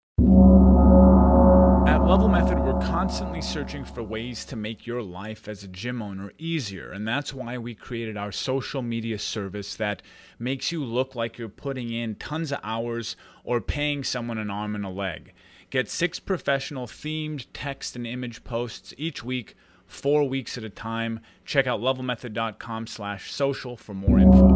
At 1.87 2.03
Level 2.05 2.27
Method, 2.27 2.59
we're 2.59 2.81
constantly 2.81 3.41
searching 3.41 3.85
for 3.85 4.03
ways 4.03 4.43
to 4.47 4.57
make 4.57 4.85
your 4.85 5.01
life 5.01 5.47
as 5.47 5.63
a 5.63 5.69
gym 5.69 6.01
owner 6.01 6.33
easier. 6.37 6.91
And 6.91 7.07
that's 7.07 7.33
why 7.33 7.57
we 7.57 7.75
created 7.75 8.17
our 8.17 8.33
social 8.33 8.81
media 8.81 9.17
service 9.17 9.73
that 9.75 10.01
makes 10.37 10.69
you 10.69 10.83
look 10.83 11.15
like 11.15 11.37
you're 11.37 11.47
putting 11.47 11.89
in 11.89 12.15
tons 12.15 12.51
of 12.51 12.59
hours 12.61 13.15
or 13.45 13.61
paying 13.61 14.03
someone 14.03 14.37
an 14.37 14.49
arm 14.49 14.75
and 14.75 14.83
a 14.83 14.89
leg. 14.89 15.33
Get 15.69 15.89
six 15.89 16.19
professional 16.19 16.87
themed 16.87 17.45
text 17.53 17.95
and 17.95 18.05
image 18.05 18.43
posts 18.43 18.93
each 18.97 19.23
week, 19.23 19.55
four 19.85 20.27
weeks 20.27 20.57
at 20.57 20.65
a 20.65 20.69
time. 20.69 21.21
Check 21.45 21.67
out 21.67 21.79
levelmethod.com 21.79 22.87
slash 22.87 23.31
social 23.31 23.77
for 23.77 23.93
more 23.93 24.19
info. 24.19 24.47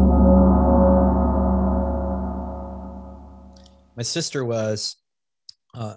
My 3.96 4.02
sister 4.02 4.44
was 4.44 4.96
uh, 5.72 5.94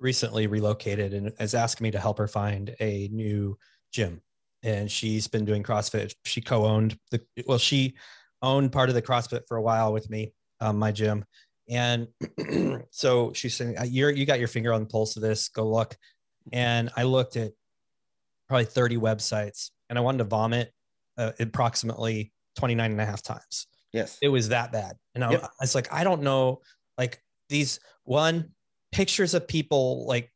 recently 0.00 0.46
relocated 0.46 1.14
and 1.14 1.32
is 1.40 1.54
asking 1.54 1.84
me 1.84 1.90
to 1.90 1.98
help 1.98 2.18
her 2.18 2.28
find 2.28 2.74
a 2.80 3.08
new 3.12 3.58
gym. 3.92 4.20
And 4.62 4.90
she's 4.90 5.28
been 5.28 5.44
doing 5.44 5.62
CrossFit. 5.62 6.14
She 6.24 6.40
co-owned 6.40 6.98
the 7.10 7.20
well, 7.46 7.58
she 7.58 7.94
owned 8.42 8.72
part 8.72 8.88
of 8.88 8.94
the 8.94 9.02
CrossFit 9.02 9.42
for 9.46 9.56
a 9.56 9.62
while 9.62 9.92
with 9.92 10.10
me, 10.10 10.32
um, 10.60 10.78
my 10.78 10.90
gym. 10.92 11.24
And 11.68 12.08
so 12.90 13.32
she's 13.34 13.54
saying, 13.54 13.78
uh, 13.78 13.84
"You're 13.84 14.10
you 14.10 14.26
got 14.26 14.38
your 14.38 14.48
finger 14.48 14.72
on 14.72 14.80
the 14.80 14.86
pulse 14.86 15.16
of 15.16 15.22
this. 15.22 15.48
Go 15.48 15.68
look." 15.68 15.96
And 16.52 16.90
I 16.96 17.02
looked 17.02 17.36
at 17.36 17.52
probably 18.48 18.64
30 18.64 18.96
websites, 18.96 19.70
and 19.88 19.98
I 19.98 20.02
wanted 20.02 20.18
to 20.18 20.24
vomit 20.24 20.72
uh, 21.18 21.32
approximately 21.38 22.32
29 22.56 22.90
and 22.90 23.00
a 23.00 23.06
half 23.06 23.22
times. 23.22 23.66
Yes, 23.92 24.18
it 24.22 24.28
was 24.28 24.48
that 24.48 24.72
bad. 24.72 24.96
And 25.14 25.22
I, 25.22 25.32
yep. 25.32 25.44
I 25.44 25.48
was 25.60 25.74
like, 25.74 25.92
I 25.92 26.04
don't 26.04 26.22
know, 26.22 26.62
like 26.96 27.22
these 27.48 27.80
one 28.04 28.50
pictures 28.92 29.34
of 29.34 29.46
people 29.46 30.06
like 30.06 30.32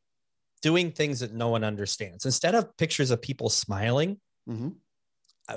doing 0.61 0.93
things 0.93 1.21
that 1.21 1.33
no 1.33 1.49
one 1.49 1.65
understands 1.65 2.25
instead 2.25 2.55
of 2.55 2.77
pictures 2.77 3.11
of 3.11 3.21
people 3.21 3.49
smiling. 3.49 4.19
Mm-hmm. 4.49 4.69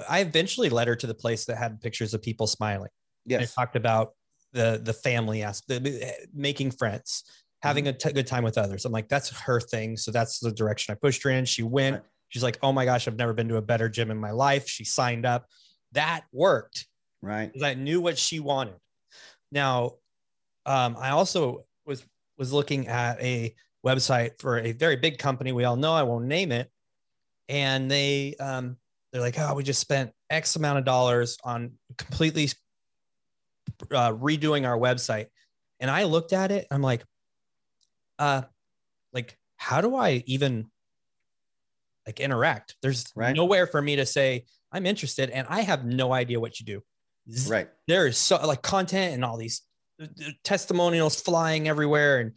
I 0.10 0.20
eventually 0.20 0.70
led 0.70 0.88
her 0.88 0.96
to 0.96 1.08
the 1.08 1.14
place 1.14 1.46
that 1.46 1.58
had 1.58 1.80
pictures 1.80 2.14
of 2.14 2.22
people 2.22 2.48
smiling. 2.48 2.90
Yes, 3.25 3.54
I 3.58 3.62
talked 3.62 3.75
about 3.75 4.14
the 4.52 4.82
the 4.84 4.94
family 4.94 5.44
aspect, 5.44 5.84
the, 5.84 6.14
making 6.34 6.72
friends, 6.72 7.24
having 7.62 7.86
mm-hmm. 7.86 7.96
a 7.96 8.10
t- 8.10 8.14
good 8.14 8.28
time 8.28 8.44
with 8.44 8.58
others. 8.58 8.86
I'm 8.86 8.92
like, 8.92 9.10
that's 9.10 9.30
her 9.42 9.60
thing. 9.60 9.98
So 9.98 10.12
that's 10.12 10.40
the 10.40 10.52
direction 10.52 10.94
I 10.94 10.96
pushed 10.96 11.24
her 11.24 11.30
in. 11.30 11.46
She 11.46 11.64
went. 11.64 11.96
Right. 11.96 12.04
She's 12.30 12.44
like, 12.44 12.58
oh 12.64 12.74
my 12.74 12.86
gosh, 12.86 13.08
I've 13.08 13.18
never 13.18 13.34
been 13.34 13.48
to 13.50 13.58
a 13.58 13.62
better 13.62 13.88
gym 13.88 14.12
in 14.12 14.18
my 14.18 14.32
life. 14.32 14.68
She 14.68 14.84
signed 14.84 15.25
up. 15.25 15.46
That 15.92 16.25
worked. 16.34 16.88
Right. 17.22 17.52
Because 17.52 17.64
I 17.64 17.75
knew 17.75 18.02
what 18.02 18.18
she 18.18 18.40
wanted. 18.40 18.75
Now, 19.52 19.94
um, 20.66 20.98
I 21.00 21.12
also 21.12 21.66
was 21.86 22.04
was 22.38 22.54
looking 22.54 22.88
at 22.88 23.22
a 23.22 23.54
website 23.86 24.39
for 24.39 24.60
a 24.60 24.72
very 24.72 24.96
big 24.96 25.18
company. 25.18 25.51
We 25.51 25.63
all 25.63 25.75
know 25.75 25.94
I 25.94 26.04
won't 26.04 26.25
name 26.25 26.51
it, 26.51 26.70
and 27.50 27.89
they 27.89 28.36
um, 28.39 28.77
they're 29.12 29.22
like, 29.22 29.39
oh, 29.39 29.54
we 29.56 29.63
just 29.63 29.80
spent 29.80 30.12
X 30.30 30.55
amount 30.55 30.79
of 30.79 30.86
dollars 30.86 31.38
on 31.44 31.74
completely 31.98 32.50
uh, 33.92 34.14
redoing 34.14 34.68
our 34.68 34.77
website, 34.77 35.27
and 35.79 35.90
I 35.90 36.03
looked 36.03 36.33
at 36.33 36.51
it. 36.51 36.68
I'm 36.72 36.81
like, 36.81 37.03
uh, 38.20 38.44
like 39.14 39.38
how 39.57 39.81
do 39.81 39.96
I 39.96 40.24
even 40.25 40.68
like 42.05 42.20
interact? 42.20 42.75
There's 42.81 43.05
right. 43.16 43.36
nowhere 43.36 43.68
for 43.68 43.81
me 43.81 43.98
to 43.98 44.05
say 44.05 44.46
I'm 44.72 44.86
interested, 44.86 45.29
and 45.29 45.48
I 45.50 45.62
have 45.62 45.86
no 45.86 46.12
idea 46.14 46.40
what 46.40 46.60
you 46.60 46.66
do. 46.66 46.81
Right. 47.48 47.70
There 47.88 48.05
is 48.07 48.18
so 48.18 48.38
like 48.46 48.62
content 48.62 49.14
and 49.14 49.25
all 49.25 49.38
these 49.38 49.62
testimonials 50.44 51.22
flying 51.22 51.68
everywhere 51.68 52.20
and 52.20 52.34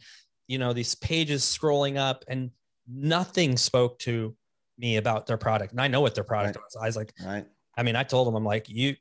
you 0.47 0.57
know 0.57 0.73
these 0.73 0.95
pages 0.95 1.43
scrolling 1.43 1.97
up 1.97 2.23
and 2.27 2.51
nothing 2.87 3.57
spoke 3.57 3.99
to 3.99 4.35
me 4.77 4.97
about 4.97 5.25
their 5.25 5.37
product 5.37 5.71
and 5.71 5.81
i 5.81 5.87
know 5.87 6.01
what 6.01 6.15
their 6.15 6.23
product 6.23 6.55
right. 6.55 6.63
was 6.63 6.75
i 6.81 6.85
was 6.85 6.95
like 6.95 7.13
right 7.25 7.45
i 7.77 7.83
mean 7.83 7.95
i 7.95 8.03
told 8.03 8.27
them 8.27 8.35
i'm 8.35 8.45
like 8.45 8.69
you 8.69 8.95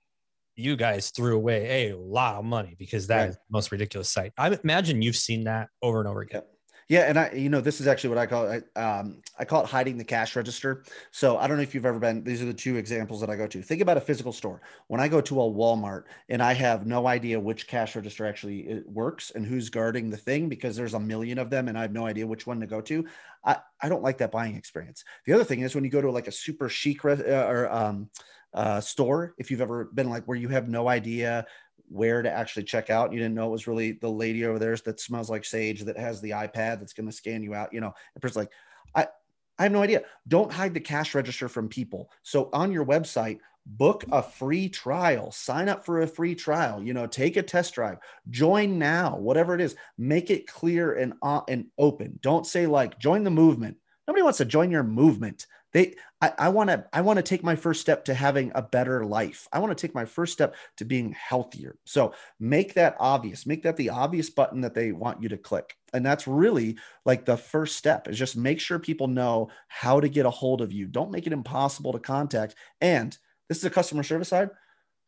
you 0.57 0.75
guys 0.75 1.11
threw 1.11 1.37
away 1.37 1.91
a 1.91 1.97
lot 1.97 2.37
of 2.37 2.45
money 2.45 2.75
because 2.79 3.07
that 3.07 3.21
right. 3.21 3.29
is 3.31 3.37
the 3.37 3.43
most 3.51 3.71
ridiculous 3.71 4.11
site 4.11 4.33
i 4.37 4.49
imagine 4.65 5.03
you've 5.03 5.17
seen 5.17 5.45
that 5.45 5.69
over 5.83 6.01
and 6.01 6.09
over 6.09 6.21
again 6.23 6.43
yep. 6.43 6.58
Yeah, 6.89 7.01
and 7.01 7.19
I, 7.19 7.31
you 7.33 7.51
know, 7.51 7.61
this 7.61 7.83
is 7.83 7.87
actually 7.87 8.09
what 8.11 8.19
I 8.19 8.25
call 8.25 8.51
it. 8.51 8.65
Um, 8.75 9.21
I 9.39 9.45
call 9.45 9.63
it 9.63 9.69
hiding 9.69 9.99
the 9.99 10.05
cash 10.05 10.35
register. 10.35 10.85
So 11.11 11.37
I 11.37 11.47
don't 11.47 11.59
know 11.59 11.63
if 11.63 11.75
you've 11.75 11.85
ever 11.85 11.99
been. 11.99 12.25
These 12.25 12.41
are 12.41 12.47
the 12.47 12.55
two 12.55 12.77
examples 12.77 13.21
that 13.21 13.29
I 13.29 13.37
go 13.37 13.47
to. 13.47 13.61
Think 13.61 13.83
about 13.83 13.99
a 13.99 14.01
physical 14.01 14.33
store. 14.33 14.63
When 14.87 14.99
I 14.99 15.07
go 15.09 15.21
to 15.21 15.41
a 15.43 15.45
Walmart 15.45 16.05
and 16.31 16.43
I 16.43 16.55
have 16.55 16.87
no 16.87 17.07
idea 17.07 17.39
which 17.39 17.69
cash 17.69 17.95
register 17.95 18.25
actually 18.27 18.83
works 18.87 19.33
and 19.35 19.45
who's 19.45 19.69
guarding 19.69 20.09
the 20.09 20.17
thing 20.17 20.49
because 20.49 20.77
there's 20.77 20.95
a 20.95 21.01
million 21.01 21.39
of 21.39 21.51
them 21.51 21.69
and 21.69 21.77
I 21.77 21.83
have 21.83 21.93
no 21.93 22.07
idea 22.07 22.27
which 22.27 22.47
one 22.47 22.61
to 22.61 22.67
go 22.67 22.81
to. 22.81 23.05
I, 23.45 23.59
I 23.83 23.91
don't 23.91 24.03
like 24.03 24.17
that 24.19 24.33
buying 24.33 24.57
experience. 24.57 25.05
The 25.27 25.35
other 25.35 25.45
thing 25.45 25.61
is 25.61 25.75
when 25.75 25.85
you 25.85 25.91
go 25.91 26.01
to 26.01 26.11
like 26.11 26.27
a 26.27 26.33
super 26.33 26.71
chic 26.71 27.05
re- 27.05 27.13
uh, 27.23 27.45
or 27.49 27.71
um, 27.71 28.09
uh, 28.55 28.81
store, 28.81 29.35
if 29.37 29.51
you've 29.51 29.61
ever 29.61 29.91
been 29.93 30.09
like 30.09 30.25
where 30.25 30.39
you 30.39 30.49
have 30.49 30.69
no 30.69 30.89
idea 30.89 31.45
where 31.91 32.23
to 32.23 32.31
actually 32.31 32.65
check 32.65 32.91
out. 32.91 33.13
You 33.13 33.19
didn't 33.19 33.35
know 33.35 33.49
it 33.49 33.53
was 33.53 33.67
really 33.67 33.93
the 33.93 34.11
lady 34.11 34.45
over 34.45 34.59
there 34.59 34.77
that 34.77 35.01
smells 35.01 35.31
like 35.31 35.45
sage 35.45 35.83
that 35.83 35.99
has 35.99 36.21
the 36.21 36.31
iPad 36.31 36.79
that's 36.79 36.93
going 36.93 37.09
to 37.09 37.13
scan 37.13 37.43
you 37.43 37.55
out. 37.55 37.73
You 37.73 37.81
know, 37.81 37.93
and 38.15 38.23
person's 38.23 38.37
like, 38.37 38.53
I, 38.95 39.09
I 39.59 39.65
have 39.65 39.73
no 39.73 39.83
idea. 39.83 40.03
Don't 40.27 40.53
hide 40.53 40.75
the 40.75 40.81
cash 40.81 41.15
register 41.15 41.49
from 41.49 41.69
people. 41.69 42.11
So 42.23 42.49
on 42.53 42.73
your 42.73 42.85
website, 42.85 43.41
book 43.67 44.05
a 44.13 44.23
free 44.23 44.69
trial, 44.69 45.31
sign 45.31 45.69
up 45.69 45.85
for 45.85 46.01
a 46.01 46.07
free 46.07 46.35
trial, 46.35 46.83
you 46.83 46.95
know, 46.95 47.07
take 47.07 47.37
a 47.37 47.43
test 47.43 47.75
drive, 47.75 47.99
join 48.31 48.79
now, 48.79 49.17
whatever 49.19 49.55
it 49.55 49.61
is, 49.61 49.77
make 49.99 50.31
it 50.31 50.47
clear 50.47 50.95
and, 50.95 51.13
uh, 51.23 51.43
and 51.49 51.67
open. 51.77 52.19
Don't 52.23 52.47
say 52.47 52.67
like 52.67 52.99
join 52.99 53.25
the 53.25 53.31
movement. 53.31 53.77
Nobody 54.07 54.23
wants 54.23 54.39
to 54.39 54.47
join 54.47 54.71
your 54.71 54.85
movement 54.85 55.47
they 55.73 55.95
i 56.21 56.49
want 56.49 56.71
to 56.71 56.85
i 56.93 57.01
want 57.01 57.17
to 57.19 57.23
take 57.23 57.45
my 57.45 57.55
first 57.55 57.81
step 57.81 58.05
to 58.05 58.15
having 58.15 58.51
a 58.55 58.63
better 58.63 59.05
life. 59.05 59.47
I 59.53 59.59
want 59.59 59.77
to 59.77 59.87
take 59.87 59.95
my 59.95 60.05
first 60.05 60.33
step 60.33 60.57
to 60.79 60.85
being 60.85 61.13
healthier. 61.13 61.77
So 61.85 62.15
make 62.41 62.75
that 62.75 62.97
obvious. 62.99 63.47
Make 63.47 63.63
that 63.63 63.77
the 63.77 63.91
obvious 63.91 64.31
button 64.31 64.63
that 64.63 64.75
they 64.75 64.93
want 64.93 65.23
you 65.23 65.29
to 65.29 65.37
click. 65.37 65.77
And 65.93 66.05
that's 66.05 66.27
really 66.27 66.77
like 67.05 67.25
the 67.25 67.37
first 67.37 67.77
step 67.77 68.09
is 68.09 68.19
just 68.19 68.37
make 68.37 68.61
sure 68.61 68.79
people 68.79 69.07
know 69.07 69.51
how 69.69 70.01
to 70.01 70.09
get 70.09 70.27
a 70.27 70.31
hold 70.31 70.61
of 70.61 70.73
you. 70.73 70.87
Don't 70.87 71.11
make 71.11 71.27
it 71.27 71.33
impossible 71.33 71.93
to 71.93 71.99
contact. 71.99 72.55
And 72.81 73.17
this 73.49 73.59
is 73.59 73.65
a 73.65 73.71
customer 73.71 74.03
service 74.03 74.29
side 74.29 74.51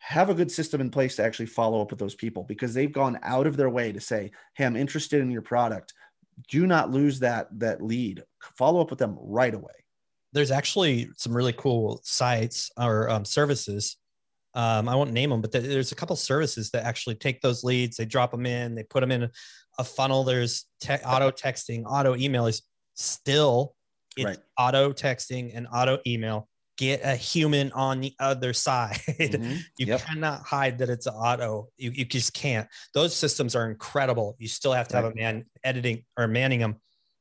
have 0.02 0.30
a 0.30 0.34
good 0.34 0.50
system 0.50 0.80
in 0.80 0.88
place 0.90 1.16
to 1.16 1.22
actually 1.22 1.44
follow 1.44 1.82
up 1.82 1.90
with 1.90 1.98
those 1.98 2.14
people 2.14 2.42
because 2.44 2.72
they've 2.72 2.90
gone 2.90 3.18
out 3.22 3.46
of 3.46 3.58
their 3.58 3.68
way 3.68 3.92
to 3.92 4.00
say 4.00 4.30
hey 4.54 4.64
i'm 4.64 4.74
interested 4.74 5.20
in 5.20 5.30
your 5.30 5.42
product. 5.42 5.92
Do 6.48 6.66
not 6.66 6.90
lose 6.90 7.18
that 7.18 7.48
that 7.58 7.82
lead. 7.82 8.22
Follow 8.56 8.80
up 8.80 8.88
with 8.88 8.98
them 8.98 9.18
right 9.20 9.52
away 9.52 9.74
there's 10.32 10.50
actually 10.50 11.08
some 11.16 11.36
really 11.36 11.52
cool 11.52 12.00
sites 12.04 12.70
or 12.76 13.10
um, 13.10 13.24
services. 13.24 13.96
Um, 14.54 14.88
I 14.88 14.94
won't 14.94 15.12
name 15.12 15.30
them, 15.30 15.40
but 15.40 15.52
there's 15.52 15.92
a 15.92 15.96
couple 15.96 16.16
services 16.16 16.70
that 16.70 16.84
actually 16.84 17.14
take 17.14 17.40
those 17.40 17.62
leads, 17.62 17.96
they 17.96 18.04
drop 18.04 18.30
them 18.32 18.46
in, 18.46 18.74
they 18.74 18.82
put 18.82 19.00
them 19.00 19.12
in 19.12 19.28
a 19.78 19.84
funnel. 19.84 20.24
There's 20.24 20.66
te- 20.80 20.94
auto 20.94 21.30
texting, 21.30 21.84
auto 21.86 22.16
email 22.16 22.46
is 22.46 22.62
still 22.94 23.74
it's 24.16 24.24
right. 24.24 24.38
auto 24.58 24.92
texting 24.92 25.52
and 25.54 25.66
auto 25.72 25.98
email. 26.06 26.48
Get 26.76 27.02
a 27.04 27.14
human 27.14 27.70
on 27.72 28.00
the 28.00 28.14
other 28.18 28.52
side. 28.52 28.98
Mm-hmm. 29.06 29.52
you 29.78 29.86
yep. 29.86 30.00
cannot 30.00 30.42
hide 30.42 30.78
that 30.78 30.88
it's 30.88 31.06
auto. 31.06 31.68
You, 31.76 31.90
you 31.90 32.04
just 32.06 32.32
can't. 32.32 32.66
Those 32.94 33.14
systems 33.14 33.54
are 33.54 33.70
incredible. 33.70 34.34
You 34.38 34.48
still 34.48 34.72
have 34.72 34.88
to 34.88 34.96
right. 34.96 35.04
have 35.04 35.12
a 35.12 35.14
man 35.14 35.44
editing 35.62 36.04
or 36.16 36.26
manning 36.26 36.60
them 36.60 36.76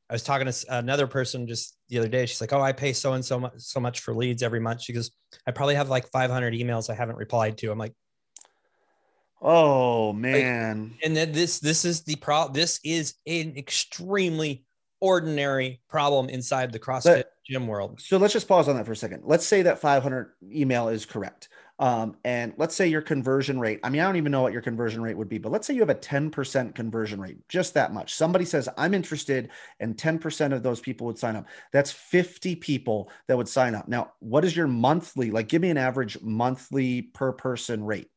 I 0.10 0.14
was 0.14 0.24
talking 0.24 0.52
to 0.52 0.78
another 0.78 1.06
person 1.06 1.48
just 1.48 1.78
the 1.90 2.00
other 2.00 2.08
day. 2.08 2.26
She's 2.26 2.42
like, 2.42 2.52
"Oh, 2.52 2.62
I 2.62 2.72
pay 2.72 2.94
so 2.94 3.14
and 3.14 3.24
so 3.24 3.40
much 3.40 3.54
so 3.58 3.80
much 3.80 4.00
for 4.00 4.16
leads 4.16 4.42
every 4.42 4.60
month." 4.60 4.82
She 4.82 4.94
goes, 4.94 5.12
"I 5.46 5.52
probably 5.52 5.76
have 5.76 5.90
like 5.90 6.10
500 6.10 6.54
emails 6.54 6.90
I 6.90 6.96
haven't 6.96 7.18
replied 7.18 7.58
to." 7.60 7.72
I'm 7.72 7.78
like, 7.78 7.94
"Oh 9.42 10.12
man!" 10.14 10.84
Like, 10.84 11.00
and 11.04 11.16
then 11.16 11.32
this 11.32 11.60
this 11.60 11.86
is 11.86 12.02
the 12.02 12.16
problem. 12.16 12.54
This 12.54 12.80
is 12.84 13.16
an 13.28 13.54
extremely 13.56 14.66
ordinary 15.00 15.82
problem 15.88 16.28
inside 16.30 16.72
the 16.72 16.80
CrossFit 16.80 17.04
but, 17.04 17.34
gym 17.46 17.68
world. 17.68 18.02
So 18.02 18.18
let's 18.18 18.34
just 18.34 18.48
pause 18.48 18.68
on 18.68 18.76
that 18.78 18.86
for 18.86 18.92
a 18.92 18.96
second. 18.96 19.24
Let's 19.26 19.46
say 19.46 19.62
that 19.62 19.80
500 19.80 20.34
email 20.44 20.90
is 20.90 21.06
correct. 21.06 21.50
Um, 21.80 22.18
and 22.26 22.54
let's 22.58 22.76
say 22.76 22.88
your 22.88 23.02
conversion 23.02 23.58
rate, 23.58 23.80
I 23.84 23.90
mean, 23.90 24.02
I 24.02 24.06
don't 24.06 24.18
even 24.18 24.34
know 24.34 24.42
what 24.42 24.52
your 24.52 24.62
conversion 24.62 25.02
rate 25.02 25.16
would 25.16 25.30
be, 25.30 25.38
but 25.38 25.52
let's 25.52 25.66
say 25.66 25.74
you 25.74 25.80
have 25.80 25.90
a 25.90 25.96
10% 25.96 26.76
conversion 26.76 27.22
rate, 27.22 27.38
just 27.48 27.74
that 27.76 27.94
much. 27.94 28.16
Somebody 28.16 28.44
says, 28.44 28.68
I'm 28.78 28.94
interested, 28.94 29.50
and 29.80 29.96
10% 29.96 30.54
of 30.54 30.62
those 30.62 30.82
people 30.82 31.08
would 31.08 31.18
sign 31.18 31.38
up. 31.38 31.48
That's 31.72 31.92
50 31.92 32.58
people 32.58 33.10
that 33.28 33.38
would 33.38 33.48
sign 33.48 33.76
up. 33.76 33.88
Now, 33.88 34.12
what 34.20 34.44
is 34.44 34.56
your 34.56 34.68
monthly, 34.68 35.32
like, 35.32 35.48
give 35.48 35.62
me 35.62 35.70
an 35.70 35.78
average 35.78 36.22
monthly 36.22 37.02
per 37.02 37.32
person 37.32 37.86
rate? 37.86 38.10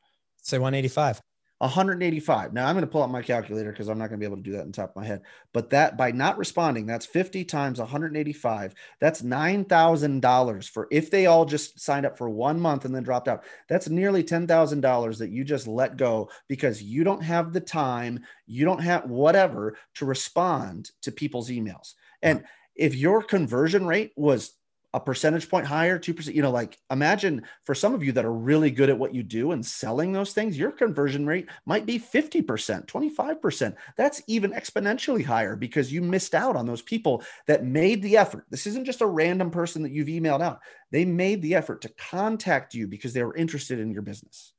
Say 0.42 0.58
185. 0.58 1.22
185. 1.62 2.52
Now 2.52 2.66
I'm 2.66 2.74
going 2.74 2.84
to 2.84 2.90
pull 2.90 3.04
out 3.04 3.10
my 3.10 3.22
calculator 3.22 3.70
because 3.70 3.88
I'm 3.88 3.96
not 3.96 4.08
going 4.08 4.18
to 4.18 4.24
be 4.24 4.26
able 4.26 4.38
to 4.38 4.42
do 4.42 4.50
that 4.52 4.62
on 4.62 4.72
top 4.72 4.90
of 4.90 4.96
my 4.96 5.06
head. 5.06 5.22
But 5.52 5.70
that 5.70 5.96
by 5.96 6.10
not 6.10 6.36
responding, 6.36 6.86
that's 6.86 7.06
50 7.06 7.44
times 7.44 7.78
185. 7.78 8.74
That's 9.00 9.22
$9,000 9.22 10.68
for 10.68 10.88
if 10.90 11.08
they 11.08 11.26
all 11.26 11.44
just 11.44 11.78
signed 11.78 12.04
up 12.04 12.18
for 12.18 12.28
one 12.28 12.58
month 12.58 12.84
and 12.84 12.92
then 12.92 13.04
dropped 13.04 13.28
out. 13.28 13.44
That's 13.68 13.88
nearly 13.88 14.24
$10,000 14.24 15.18
that 15.18 15.30
you 15.30 15.44
just 15.44 15.68
let 15.68 15.96
go 15.96 16.30
because 16.48 16.82
you 16.82 17.04
don't 17.04 17.22
have 17.22 17.52
the 17.52 17.60
time, 17.60 18.18
you 18.46 18.64
don't 18.64 18.82
have 18.82 19.08
whatever 19.08 19.76
to 19.94 20.04
respond 20.04 20.90
to 21.02 21.12
people's 21.12 21.48
emails. 21.48 21.94
And 22.22 22.42
if 22.74 22.96
your 22.96 23.22
conversion 23.22 23.86
rate 23.86 24.12
was 24.16 24.54
a 24.94 25.00
percentage 25.00 25.48
point 25.48 25.66
higher, 25.66 25.98
2%, 25.98 26.34
you 26.34 26.42
know, 26.42 26.50
like 26.50 26.78
imagine 26.90 27.42
for 27.64 27.74
some 27.74 27.94
of 27.94 28.02
you 28.02 28.12
that 28.12 28.24
are 28.24 28.32
really 28.32 28.70
good 28.70 28.90
at 28.90 28.98
what 28.98 29.14
you 29.14 29.22
do 29.22 29.52
and 29.52 29.64
selling 29.64 30.12
those 30.12 30.32
things, 30.32 30.58
your 30.58 30.70
conversion 30.70 31.26
rate 31.26 31.48
might 31.64 31.86
be 31.86 31.98
50%, 31.98 32.86
25%. 32.86 33.74
That's 33.96 34.22
even 34.26 34.52
exponentially 34.52 35.24
higher 35.24 35.56
because 35.56 35.92
you 35.92 36.02
missed 36.02 36.34
out 36.34 36.56
on 36.56 36.66
those 36.66 36.82
people 36.82 37.22
that 37.46 37.64
made 37.64 38.02
the 38.02 38.18
effort. 38.18 38.44
This 38.50 38.66
isn't 38.66 38.84
just 38.84 39.00
a 39.00 39.06
random 39.06 39.50
person 39.50 39.82
that 39.82 39.92
you've 39.92 40.08
emailed 40.08 40.42
out. 40.42 40.60
They 40.90 41.06
made 41.06 41.40
the 41.40 41.54
effort 41.54 41.80
to 41.82 41.88
contact 42.10 42.74
you 42.74 42.86
because 42.86 43.14
they 43.14 43.22
were 43.22 43.36
interested 43.36 43.78
in 43.78 43.92
your 43.92 44.02
business. 44.02 44.52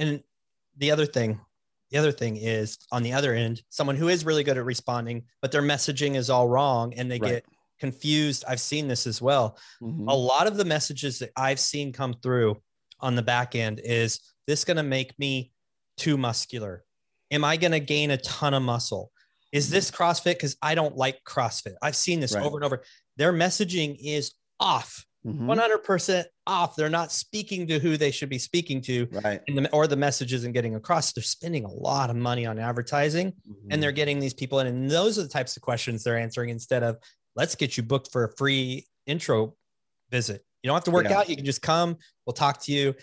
And 0.00 0.22
the 0.76 0.90
other 0.90 1.06
thing, 1.06 1.40
the 1.90 1.98
other 1.98 2.12
thing 2.12 2.36
is 2.36 2.78
on 2.90 3.02
the 3.02 3.12
other 3.12 3.32
end, 3.32 3.62
someone 3.70 3.96
who 3.96 4.08
is 4.08 4.24
really 4.24 4.44
good 4.44 4.58
at 4.58 4.64
responding, 4.64 5.24
but 5.40 5.52
their 5.52 5.62
messaging 5.62 6.16
is 6.16 6.30
all 6.30 6.48
wrong 6.48 6.94
and 6.94 7.10
they 7.10 7.18
right. 7.18 7.30
get 7.30 7.44
confused. 7.78 8.44
I've 8.48 8.60
seen 8.60 8.88
this 8.88 9.06
as 9.06 9.22
well. 9.22 9.58
Mm-hmm. 9.82 10.08
A 10.08 10.14
lot 10.14 10.46
of 10.46 10.56
the 10.56 10.64
messages 10.64 11.18
that 11.20 11.30
I've 11.36 11.60
seen 11.60 11.92
come 11.92 12.14
through 12.22 12.60
on 13.00 13.14
the 13.14 13.22
back 13.22 13.54
end 13.54 13.80
is 13.82 14.20
this 14.46 14.64
going 14.64 14.76
to 14.76 14.82
make 14.82 15.18
me 15.18 15.52
too 15.96 16.16
muscular? 16.16 16.84
Am 17.30 17.44
I 17.44 17.56
going 17.56 17.72
to 17.72 17.80
gain 17.80 18.10
a 18.10 18.16
ton 18.18 18.54
of 18.54 18.62
muscle? 18.62 19.10
Is 19.52 19.66
mm-hmm. 19.66 19.74
this 19.74 19.90
CrossFit? 19.90 20.34
Because 20.34 20.56
I 20.62 20.74
don't 20.74 20.96
like 20.96 21.22
CrossFit. 21.24 21.74
I've 21.82 21.96
seen 21.96 22.20
this 22.20 22.34
right. 22.34 22.44
over 22.44 22.56
and 22.56 22.64
over. 22.64 22.82
Their 23.16 23.32
messaging 23.32 23.96
is 24.02 24.32
off. 24.60 25.04
Mm-hmm. 25.26 25.50
100% 25.50 26.24
off. 26.46 26.76
They're 26.76 26.88
not 26.88 27.12
speaking 27.12 27.66
to 27.66 27.78
who 27.78 27.96
they 27.96 28.10
should 28.10 28.28
be 28.28 28.38
speaking 28.38 28.80
to, 28.82 29.08
right? 29.24 29.40
The, 29.46 29.68
or 29.72 29.86
the 29.86 29.96
message 29.96 30.32
isn't 30.32 30.52
getting 30.52 30.76
across. 30.76 31.12
They're 31.12 31.22
spending 31.22 31.64
a 31.64 31.70
lot 31.70 32.08
of 32.08 32.16
money 32.16 32.46
on 32.46 32.58
advertising, 32.58 33.32
mm-hmm. 33.32 33.68
and 33.70 33.82
they're 33.82 33.92
getting 33.92 34.20
these 34.20 34.32
people 34.32 34.60
in. 34.60 34.68
And 34.68 34.90
those 34.90 35.18
are 35.18 35.22
the 35.22 35.28
types 35.28 35.56
of 35.56 35.62
questions 35.62 36.04
they're 36.04 36.18
answering 36.18 36.50
instead 36.50 36.82
of 36.82 36.98
let's 37.38 37.54
get 37.54 37.76
you 37.76 37.84
booked 37.84 38.10
for 38.10 38.24
a 38.24 38.36
free 38.36 38.84
intro 39.06 39.54
visit. 40.10 40.44
You 40.62 40.68
don't 40.68 40.74
have 40.74 40.84
to 40.84 40.90
work 40.90 41.08
yeah. 41.08 41.18
out. 41.18 41.28
You 41.28 41.36
can 41.36 41.44
just 41.44 41.62
come. 41.62 41.96
We'll 42.26 42.34
talk 42.34 42.60
to 42.64 42.72
you. 42.72 42.94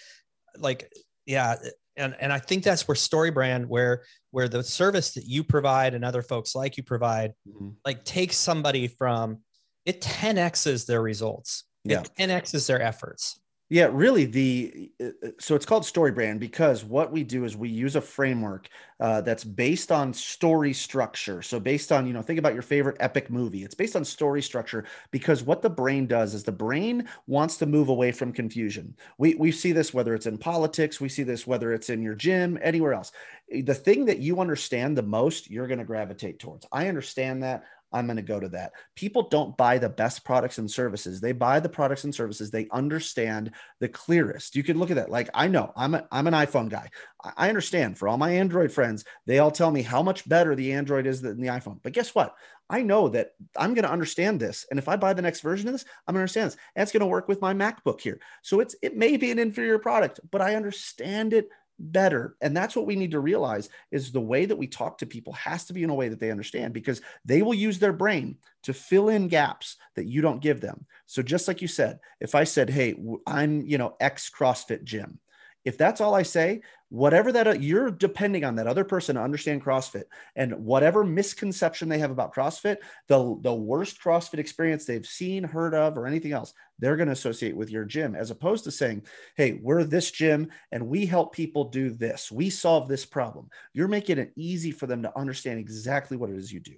Like, 0.58 0.92
yeah. 1.26 1.56
And, 1.96 2.14
and 2.20 2.34
I 2.34 2.40
think 2.40 2.66
that's 2.66 2.86
where 2.86 2.96
story 2.96 3.32
brand, 3.32 3.68
where, 3.70 4.04
where 4.32 4.50
the 4.50 4.62
service 4.62 5.14
that 5.14 5.24
you 5.24 5.42
provide 5.42 5.94
and 5.94 6.04
other 6.04 6.22
folks 6.22 6.54
like 6.54 6.76
you 6.76 6.84
provide, 6.84 7.32
mm-hmm. 7.48 7.70
like 7.86 8.04
takes 8.04 8.36
somebody 8.36 8.88
from 8.90 9.40
it 9.86 10.02
10X's 10.02 10.86
their 10.86 11.02
results. 11.02 11.64
Yeah. 11.86 12.02
It 12.02 12.12
10X's 12.20 12.68
their 12.68 12.82
efforts. 12.82 13.40
Yeah, 13.70 13.90
really. 13.92 14.26
The 14.26 14.92
uh, 15.02 15.06
uh, 15.26 15.30
so 15.40 15.56
it's 15.56 15.66
called 15.66 15.86
story 15.88 16.12
brand 16.12 16.40
because 16.40 16.84
what 16.84 17.12
we 17.12 17.24
do 17.24 17.46
is 17.46 17.58
we 17.58 17.68
use 17.68 17.96
a 17.96 18.02
framework 18.02 18.70
uh, 19.00 19.22
that's 19.22 19.44
based 19.44 19.92
on 19.92 20.14
story 20.14 20.72
structure. 20.72 21.42
So 21.42 21.60
based 21.60 21.92
on 21.92 22.06
you 22.06 22.14
know 22.14 22.22
think 22.22 22.38
about 22.38 22.54
your 22.54 22.62
favorite 22.62 22.98
epic 23.00 23.32
movie. 23.32 23.64
It's 23.64 23.74
based 23.74 23.96
on 23.96 24.06
story 24.06 24.44
structure 24.44 24.86
because 25.10 25.42
what 25.42 25.64
the 25.64 25.70
brain 25.70 26.06
does 26.06 26.36
is 26.36 26.44
the 26.44 26.52
brain 26.52 27.10
wants 27.26 27.58
to 27.58 27.66
move 27.66 27.90
away 27.90 28.12
from 28.12 28.32
confusion. 28.32 28.96
We 29.18 29.34
we 29.34 29.52
see 29.52 29.72
this 29.72 29.96
whether 29.96 30.14
it's 30.14 30.28
in 30.28 30.38
politics, 30.38 31.02
we 31.02 31.10
see 31.10 31.24
this 31.24 31.48
whether 31.48 31.74
it's 31.74 31.90
in 31.90 32.04
your 32.04 32.16
gym, 32.16 32.60
anywhere 32.62 32.94
else. 32.94 33.12
The 33.50 33.76
thing 33.76 34.06
that 34.06 34.20
you 34.20 34.40
understand 34.42 34.98
the 34.98 35.04
most, 35.04 35.50
you're 35.50 35.68
going 35.68 35.80
to 35.80 35.86
gravitate 35.86 36.40
towards. 36.40 36.66
I 36.72 36.88
understand 36.88 37.44
that. 37.44 37.64
I'm 37.96 38.08
going 38.08 38.18
to 38.18 38.22
go 38.22 38.42
to 38.42 38.50
that. 38.50 38.74
People 38.96 39.30
don't 39.30 39.56
buy 39.56 39.78
the 39.78 39.88
best 39.88 40.26
products 40.26 40.58
and 40.58 40.70
services. 40.70 41.22
They 41.22 41.32
buy 41.32 41.62
the 41.62 41.70
products 41.70 42.04
and 42.04 42.14
services 42.14 42.52
they 42.52 42.68
understand 42.72 43.52
the 43.80 43.88
clearest. 43.88 44.58
You 44.58 44.64
can 44.64 44.78
look 44.78 44.92
at 44.92 44.98
that. 44.98 45.10
Like 45.10 45.30
I 45.34 45.48
know 45.48 45.72
I'm 45.78 45.96
a, 45.96 46.06
I'm 46.12 46.28
an 46.28 46.34
iPhone 46.34 46.70
guy. 46.70 46.90
I 47.38 47.48
understand 47.48 47.98
for 47.98 48.10
all 48.10 48.18
my 48.18 48.32
Android 48.32 48.70
friends, 48.70 49.06
they 49.26 49.40
all 49.40 49.50
tell 49.50 49.72
me 49.72 49.82
how 49.82 50.04
much 50.04 50.28
better 50.28 50.56
the 50.56 50.74
Android 50.74 51.08
is 51.08 51.22
than 51.22 51.40
the 51.40 51.48
iPhone. 51.48 51.80
But 51.82 51.94
guess 51.94 52.14
what? 52.14 52.36
I 52.70 52.82
know 52.82 53.08
that 53.10 53.32
I'm 53.56 53.74
going 53.74 53.86
to 53.86 53.92
understand 53.92 54.42
this. 54.42 54.66
And 54.70 54.78
if 54.78 54.90
I 54.90 54.98
buy 54.98 55.14
the 55.14 55.22
next 55.22 55.40
version 55.40 55.70
of 55.70 55.74
this, 55.74 55.86
I'm 56.06 56.14
going 56.14 56.20
to 56.20 56.24
understand 56.24 56.48
this. 56.48 56.58
And 56.76 56.84
it's 56.84 56.92
going 56.92 57.00
to 57.00 57.06
work 57.06 57.30
with 57.30 57.42
my 57.42 57.54
MacBook 57.54 58.02
here. 58.02 58.20
So 58.42 58.60
it's 58.60 58.76
it 58.82 58.98
may 58.98 59.16
be 59.16 59.32
an 59.32 59.40
inferior 59.40 59.80
product, 59.80 60.20
but 60.32 60.42
I 60.42 60.56
understand 60.56 61.32
it 61.34 61.48
better. 61.80 62.36
And 62.42 62.56
that's 62.56 62.76
what 62.76 62.86
we 62.86 62.96
need 62.96 63.12
to 63.12 63.20
realize 63.20 63.70
is 63.92 64.12
the 64.12 64.22
way 64.22 64.46
that 64.46 64.58
we 64.58 64.68
talk 64.68 64.98
to 65.00 65.06
people 65.06 65.34
has 65.34 65.66
to 65.66 65.74
be 65.74 65.84
in 65.84 65.90
a 65.90 65.96
way 65.96 66.10
that 66.10 66.20
they 66.20 66.32
understand 66.32 66.74
because 66.74 67.02
they 67.26 67.42
will 67.42 67.54
use 67.54 67.80
their 67.80 67.94
brain 67.94 68.38
to 68.64 68.74
fill 68.74 69.10
in 69.10 69.28
gaps 69.28 69.78
that 69.96 70.06
you 70.06 70.22
don't 70.22 70.42
give 70.42 70.62
them. 70.62 70.86
So 71.06 71.22
just 71.22 71.48
like 71.48 71.62
you 71.62 71.68
said 71.68 72.00
if 72.20 72.36
i 72.36 72.44
said 72.44 72.70
hey 72.70 72.96
i'm 73.28 73.62
you 73.66 73.78
know 73.78 73.96
ex 74.00 74.30
crossfit 74.30 74.84
gym 74.84 75.20
if 75.66 75.78
that's 75.78 76.00
all 76.00 76.14
I 76.14 76.22
say, 76.22 76.62
whatever 76.90 77.32
that 77.32 77.48
uh, 77.48 77.54
you're 77.54 77.90
depending 77.90 78.46
on 78.46 78.56
that 78.56 78.68
other 78.68 78.84
person 78.84 79.16
to 79.16 79.22
understand 79.22 79.64
CrossFit 79.64 80.04
and 80.36 80.54
whatever 80.54 81.04
misconception 81.04 81.90
they 81.90 81.98
have 81.98 82.12
about 82.12 82.34
CrossFit, 82.34 82.78
the, 83.08 83.38
the 83.42 83.54
worst 83.54 84.00
CrossFit 84.00 84.38
experience 84.38 84.86
they've 84.86 85.06
seen, 85.06 85.44
heard 85.44 85.74
of, 85.74 85.98
or 85.98 86.06
anything 86.06 86.32
else, 86.32 86.54
they're 86.78 86.96
going 86.96 87.08
to 87.08 87.14
associate 87.14 87.58
with 87.58 87.72
your 87.72 87.84
gym 87.84 88.16
as 88.16 88.30
opposed 88.30 88.64
to 88.64 88.72
saying, 88.72 89.04
Hey, 89.36 89.60
we're 89.62 89.84
this 89.84 90.12
gym 90.12 90.50
and 90.72 90.88
we 90.88 91.06
help 91.08 91.34
people 91.34 91.66
do 91.66 91.90
this. 91.90 92.32
We 92.32 92.52
solve 92.52 92.88
this 92.88 93.06
problem. 93.06 93.50
You're 93.74 93.88
making 93.88 94.20
it 94.20 94.32
easy 94.36 94.72
for 94.72 94.86
them 94.86 95.02
to 95.02 95.18
understand 95.18 95.60
exactly 95.60 96.16
what 96.16 96.30
it 96.30 96.38
is 96.38 96.54
you 96.54 96.60
do. 96.60 96.76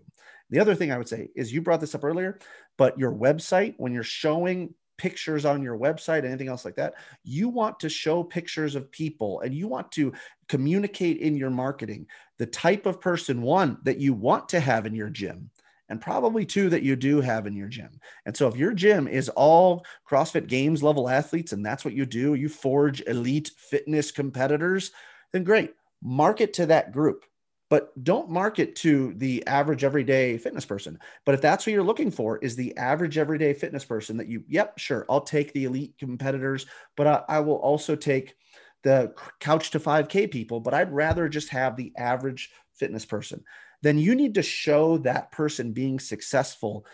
The 0.49 0.59
other 0.59 0.75
thing 0.75 0.93
I 0.93 0.97
would 0.97 1.09
say 1.09 1.29
is 1.35 1.51
you 1.51 1.61
brought 1.61 1.81
this 1.81 1.93
up 1.93 2.05
earlier, 2.05 2.39
but 2.77 2.97
your 2.97 3.11
website, 3.11 3.73
when 3.77 3.93
you're 3.93 4.03
showing 4.03 4.73
pictures 4.97 5.45
on 5.45 5.61
your 5.61 5.77
website, 5.77 6.25
anything 6.25 6.47
else 6.47 6.65
like 6.65 6.75
that. 6.75 6.95
You 7.23 7.49
want 7.49 7.79
to 7.79 7.89
show 7.89 8.23
pictures 8.23 8.75
of 8.75 8.91
people 8.91 9.41
and 9.41 9.53
you 9.53 9.67
want 9.67 9.91
to 9.93 10.13
communicate 10.47 11.17
in 11.17 11.35
your 11.35 11.49
marketing 11.49 12.07
the 12.37 12.45
type 12.45 12.85
of 12.85 13.01
person, 13.01 13.41
one, 13.41 13.77
that 13.83 13.99
you 13.99 14.13
want 14.13 14.49
to 14.49 14.59
have 14.59 14.85
in 14.85 14.95
your 14.95 15.09
gym. 15.09 15.49
And 15.89 16.01
probably 16.01 16.45
two 16.45 16.69
that 16.69 16.83
you 16.83 16.97
do 16.97 17.21
have 17.21 17.47
in 17.47 17.55
your 17.55 17.69
gym. 17.69 17.99
And 18.25 18.35
so, 18.35 18.49
if 18.49 18.57
your 18.57 18.73
gym 18.73 19.07
is 19.07 19.29
all 19.29 19.85
CrossFit 20.05 20.47
Games 20.47 20.83
level 20.83 21.07
athletes 21.07 21.53
and 21.53 21.65
that's 21.65 21.85
what 21.85 21.93
you 21.93 22.05
do, 22.05 22.33
you 22.33 22.49
forge 22.49 23.01
elite 23.07 23.51
fitness 23.57 24.11
competitors, 24.11 24.91
then 25.31 25.45
great. 25.45 25.73
Market 26.03 26.51
to 26.53 26.65
that 26.65 26.91
group 26.91 27.23
but 27.69 27.91
don't 28.03 28.29
market 28.29 28.75
to 28.77 29.13
the 29.15 29.45
average 29.47 29.83
everyday 29.83 30.37
fitness 30.37 30.65
person. 30.65 30.97
But 31.25 31.35
if 31.35 31.41
that's 31.41 31.65
what 31.65 31.73
you're 31.73 31.83
looking 31.83 32.11
for, 32.11 32.37
is 32.37 32.55
the 32.55 32.75
average 32.77 33.17
everyday 33.17 33.53
fitness 33.53 33.83
person 33.83 34.17
that 34.17 34.27
you, 34.27 34.43
yep, 34.47 34.77
sure, 34.77 35.05
I'll 35.09 35.21
take 35.21 35.53
the 35.53 35.65
elite 35.65 35.95
competitors, 35.97 36.65
but 36.95 37.07
I, 37.07 37.23
I 37.27 37.39
will 37.39 37.55
also 37.55 37.95
take 37.95 38.35
the 38.83 39.13
couch 39.39 39.71
to 39.71 39.79
5K 39.79 40.31
people, 40.31 40.59
but 40.59 40.73
I'd 40.73 40.93
rather 40.93 41.27
just 41.27 41.49
have 41.49 41.75
the 41.75 41.91
average 41.97 42.51
fitness 42.75 43.05
person. 43.05 43.43
Then 43.81 43.97
you 43.97 44.15
need 44.15 44.35
to 44.35 44.43
show 44.43 44.97
that 44.99 45.31
person 45.31 45.73
being 45.73 45.99
successful 45.99 46.85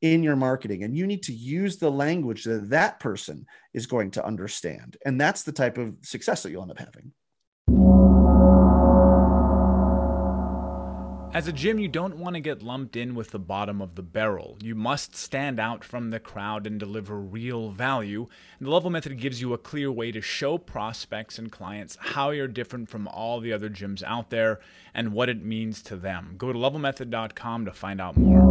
in 0.00 0.22
your 0.22 0.36
marketing 0.36 0.84
and 0.84 0.96
you 0.96 1.06
need 1.06 1.24
to 1.24 1.32
use 1.32 1.76
the 1.76 1.90
language 1.90 2.44
that 2.44 2.70
that 2.70 3.00
person 3.00 3.44
is 3.74 3.86
going 3.86 4.10
to 4.12 4.24
understand. 4.24 4.96
And 5.04 5.20
that's 5.20 5.42
the 5.42 5.52
type 5.52 5.78
of 5.78 5.96
success 6.02 6.42
that 6.42 6.50
you'll 6.50 6.62
end 6.62 6.70
up 6.70 6.78
having. 6.78 8.07
As 11.38 11.46
a 11.46 11.52
gym, 11.52 11.78
you 11.78 11.86
don't 11.86 12.16
want 12.16 12.34
to 12.34 12.40
get 12.40 12.64
lumped 12.64 12.96
in 12.96 13.14
with 13.14 13.30
the 13.30 13.38
bottom 13.38 13.80
of 13.80 13.94
the 13.94 14.02
barrel. 14.02 14.58
You 14.60 14.74
must 14.74 15.14
stand 15.14 15.60
out 15.60 15.84
from 15.84 16.10
the 16.10 16.18
crowd 16.18 16.66
and 16.66 16.80
deliver 16.80 17.16
real 17.16 17.70
value. 17.70 18.26
And 18.58 18.66
the 18.66 18.72
Level 18.72 18.90
Method 18.90 19.16
gives 19.20 19.40
you 19.40 19.52
a 19.52 19.58
clear 19.58 19.92
way 19.92 20.10
to 20.10 20.20
show 20.20 20.58
prospects 20.58 21.38
and 21.38 21.52
clients 21.52 21.96
how 22.00 22.30
you're 22.30 22.48
different 22.48 22.90
from 22.90 23.06
all 23.06 23.38
the 23.38 23.52
other 23.52 23.70
gyms 23.70 24.02
out 24.02 24.30
there 24.30 24.58
and 24.94 25.12
what 25.12 25.28
it 25.28 25.44
means 25.44 25.80
to 25.82 25.94
them. 25.94 26.34
Go 26.36 26.52
to 26.52 26.58
levelmethod.com 26.58 27.66
to 27.66 27.72
find 27.72 28.00
out 28.00 28.16
more. 28.16 28.42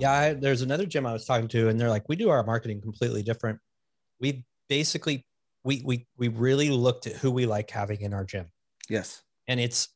Yeah, 0.00 0.10
I, 0.10 0.32
there's 0.32 0.62
another 0.62 0.86
gym 0.86 1.06
I 1.06 1.12
was 1.12 1.24
talking 1.24 1.46
to, 1.46 1.68
and 1.68 1.78
they're 1.78 1.88
like, 1.88 2.08
we 2.08 2.16
do 2.16 2.30
our 2.30 2.42
marketing 2.42 2.80
completely 2.80 3.22
different. 3.22 3.60
We 4.18 4.44
basically 4.68 5.24
we 5.62 5.82
we 5.84 6.08
we 6.16 6.26
really 6.26 6.70
looked 6.70 7.06
at 7.06 7.12
who 7.12 7.30
we 7.30 7.46
like 7.46 7.70
having 7.70 8.00
in 8.00 8.12
our 8.12 8.24
gym 8.24 8.50
Yes. 8.90 9.22
And 9.48 9.58
it's 9.58 9.88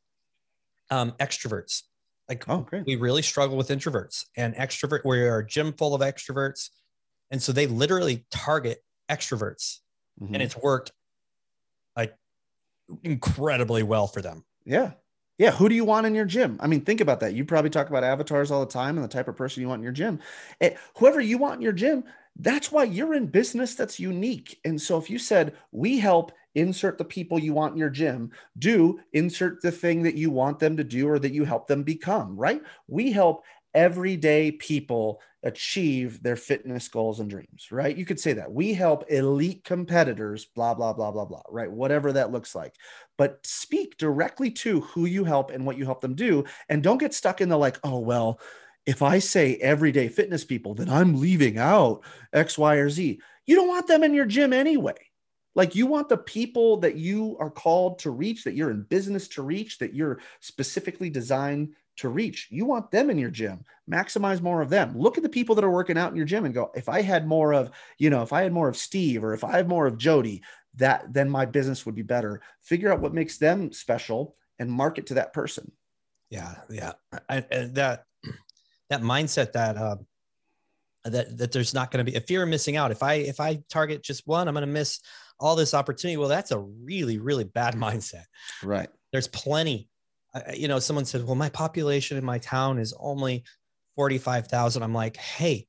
um, 0.91 1.13
extroverts. 1.13 1.83
Like, 2.29 2.49
oh, 2.49 2.61
great. 2.61 2.87
we 2.87 2.97
really 2.97 3.21
struggle 3.21 3.57
with 3.59 3.69
introverts 3.69 4.25
and 4.37 4.55
extrovert. 4.55 5.01
We 5.05 5.21
are 5.23 5.41
a 5.41 5.47
gym 5.47 5.75
full 5.75 5.95
of 5.95 6.01
extroverts. 6.01 6.71
And 7.31 7.43
so 7.43 7.53
they 7.53 7.67
literally 7.67 8.25
target 8.31 8.83
extroverts 9.11 9.81
Mhm. 10.23 10.33
and 10.33 10.43
it's 10.43 10.57
worked 10.57 10.93
like 11.97 12.17
incredibly 13.03 13.83
well 13.83 14.07
for 14.07 14.23
them. 14.23 14.45
Yeah. 14.65 14.93
Yeah. 15.39 15.51
Who 15.51 15.69
do 15.69 15.75
you 15.75 15.85
want 15.85 16.07
in 16.07 16.15
your 16.15 16.25
gym? 16.25 16.57
I 16.61 16.67
mean, 16.67 16.83
think 16.83 17.01
about 17.01 17.21
that. 17.21 17.35
You 17.35 17.45
probably 17.45 17.71
talk 17.71 17.89
about 17.91 18.05
avatars 18.05 18.51
all 18.51 18.65
the 18.65 18.71
time 18.73 18.97
and 18.97 19.05
the 19.05 19.09
type 19.13 19.29
of 19.29 19.37
person 19.37 19.61
you 19.61 19.69
want 19.69 19.81
in 19.81 19.85
your 19.85 19.93
gym. 19.93 20.21
Eh, 20.61 20.77
whoever 20.97 21.21
you 21.21 21.37
want 21.39 21.57
in 21.57 21.61
your 21.63 21.73
gym, 21.73 22.05
that's 22.37 22.73
why 22.73 22.85
you're 22.85 23.15
in 23.15 23.27
business 23.27 23.75
that's 23.75 24.01
unique. 24.01 24.59
And 24.65 24.81
so 24.81 24.99
if 24.99 25.09
you 25.09 25.19
said, 25.19 25.55
we 25.73 25.99
help 25.99 26.33
insert 26.55 26.99
the 26.99 27.05
people 27.05 27.39
you 27.39 27.53
want 27.53 27.73
in 27.73 27.79
your 27.79 27.91
gym, 27.91 28.31
do 28.59 29.01
insert 29.13 29.61
the 29.63 29.71
thing 29.73 30.03
that 30.03 30.17
you 30.17 30.31
want 30.31 30.59
them 30.59 30.77
to 30.77 30.85
do 30.85 31.09
or 31.09 31.19
that 31.19 31.33
you 31.33 31.45
help 31.45 31.67
them 31.67 31.83
become, 31.83 32.37
right? 32.37 32.63
We 32.89 33.13
help 33.13 33.45
everyday 33.75 34.53
people 34.53 35.21
achieve 35.43 36.23
their 36.23 36.37
fitness 36.37 36.89
goals 36.89 37.21
and 37.21 37.29
dreams, 37.29 37.69
right? 37.71 37.97
You 37.97 38.07
could 38.07 38.21
say 38.21 38.33
that. 38.33 38.51
We 38.51 38.73
help 38.73 39.05
elite 39.11 39.63
competitors, 39.65 40.47
blah, 40.47 40.75
blah, 40.75 40.93
blah, 40.93 41.11
blah, 41.11 41.27
blah, 41.27 41.43
right? 41.51 41.71
Whatever 41.71 42.13
that 42.13 42.33
looks 42.33 42.55
like 42.55 42.75
but 43.17 43.45
speak 43.47 43.97
directly 43.97 44.51
to 44.51 44.81
who 44.81 45.07
you 45.07 45.25
help 45.25 45.51
and 45.51 45.65
what 45.65 45.79
you 45.79 45.85
help 45.85 46.01
them 46.01 46.15
do. 46.15 46.45
And 46.69 46.83
don't 46.83 46.99
get 46.99 47.15
stuck 47.15 47.41
in 47.41 47.49
the 47.49 47.57
like, 47.57 47.79
oh, 47.85 47.99
well, 47.99 48.41
if 48.87 49.03
I 49.03 49.19
say 49.19 49.57
everyday 49.57 50.09
fitness 50.09 50.45
people, 50.45 50.75
then 50.75 50.89
I'm 50.89 51.21
leaving 51.21 51.59
out 51.59 52.03
X, 52.33 52.59
Y, 52.59 52.77
or 52.77 52.91
Z. 52.91 53.21
You 53.47 53.57
don't 53.57 53.69
want 53.69 53.87
them 53.87 54.03
in 54.03 54.15
your 54.15 54.27
gym 54.27 54.53
anyway. 54.53 54.97
Like 55.55 55.75
you 55.75 55.87
want 55.87 56.09
the 56.09 56.19
people 56.19 56.79
that 56.79 56.97
you 56.97 57.37
are 57.39 57.51
called 57.51 58.01
to 58.01 58.11
reach, 58.11 58.45
that 58.45 58.55
you're 58.55 58.71
in 58.71 58.83
business 58.83 59.29
to 59.29 59.43
reach, 59.43 59.79
that 59.79 59.95
you're 59.95 60.21
specifically 60.41 61.11
designed 61.11 61.75
to 61.97 62.09
reach. 62.09 62.49
You 62.51 62.65
want 62.65 62.91
them 62.91 63.09
in 63.09 63.19
your 63.19 63.31
gym. 63.31 63.65
Maximize 63.91 64.41
more 64.41 64.61
of 64.63 64.69
them. 64.69 64.99
Look 64.99 65.17
at 65.17 65.23
the 65.23 65.29
people 65.29 65.55
that 65.55 65.65
are 65.65 65.71
working 65.71 65.97
out 65.97 66.11
in 66.11 66.17
your 66.17 66.27
gym 66.27 66.45
and 66.45 66.53
go, 66.53 66.73
if 66.75 66.89
I 66.89 67.03
had 67.03 67.27
more 67.27 67.55
of, 67.55 67.71
you 67.99 68.11
know, 68.11 68.23
if 68.23 68.33
I 68.33 68.43
had 68.43 68.53
more 68.53 68.69
of 68.69 68.77
Steve 68.77 69.23
or 69.23 69.33
if 69.33 69.45
I 69.45 69.53
had 69.53 69.69
more 69.69 69.87
of 69.87 69.97
Jody, 69.97 70.43
that 70.77 71.13
then 71.13 71.31
my 71.31 71.47
business 71.47 71.87
would 71.87 71.95
be 71.95 72.03
better. 72.03 72.41
Figure 72.61 72.93
out 72.93 73.01
what 73.01 73.15
makes 73.15 73.39
them 73.39 73.73
special 73.73 74.35
and 74.59 74.71
market 74.71 75.07
to 75.07 75.15
that 75.15 75.33
person. 75.33 75.71
Yeah, 76.31 76.57
yeah. 76.69 76.95
I, 77.29 77.41
that 77.41 78.07
that 78.95 79.05
mindset 79.05 79.53
that 79.53 79.77
um, 79.77 80.07
that 81.05 81.37
that 81.37 81.53
there's 81.53 81.75
not 81.75 81.91
going 81.91 82.05
to 82.05 82.11
be 82.11 82.17
a 82.17 82.21
fear 82.21 82.43
of 82.43 82.49
missing 82.49 82.77
out. 82.77 82.91
If 82.91 83.03
I 83.03 83.15
if 83.15 83.41
I 83.41 83.63
target 83.69 84.03
just 84.03 84.27
one, 84.27 84.49
I'm 84.49 84.55
going 84.55 84.67
to 84.67 84.73
miss 84.73 85.01
all 85.41 85.57
this 85.57 85.75
opportunity. 85.75 86.17
Well, 86.17 86.29
that's 86.29 86.53
a 86.53 86.59
really 86.59 87.19
really 87.19 87.45
bad 87.45 87.75
mindset. 87.87 88.25
Right. 88.63 88.89
There's 89.13 89.29
plenty. 89.29 89.89
Uh, 90.35 90.41
you 90.55 90.69
know, 90.69 90.79
someone 90.79 91.05
said, 91.05 91.25
"Well, 91.25 91.37
my 91.37 91.49
population 91.49 92.17
in 92.17 92.25
my 92.25 92.39
town 92.39 92.79
is 92.79 92.95
only 92.99 93.45
forty-five 93.97 94.49
thousand. 94.49 94.83
I'm 94.83 94.95
like, 94.95 95.17
"Hey, 95.17 95.67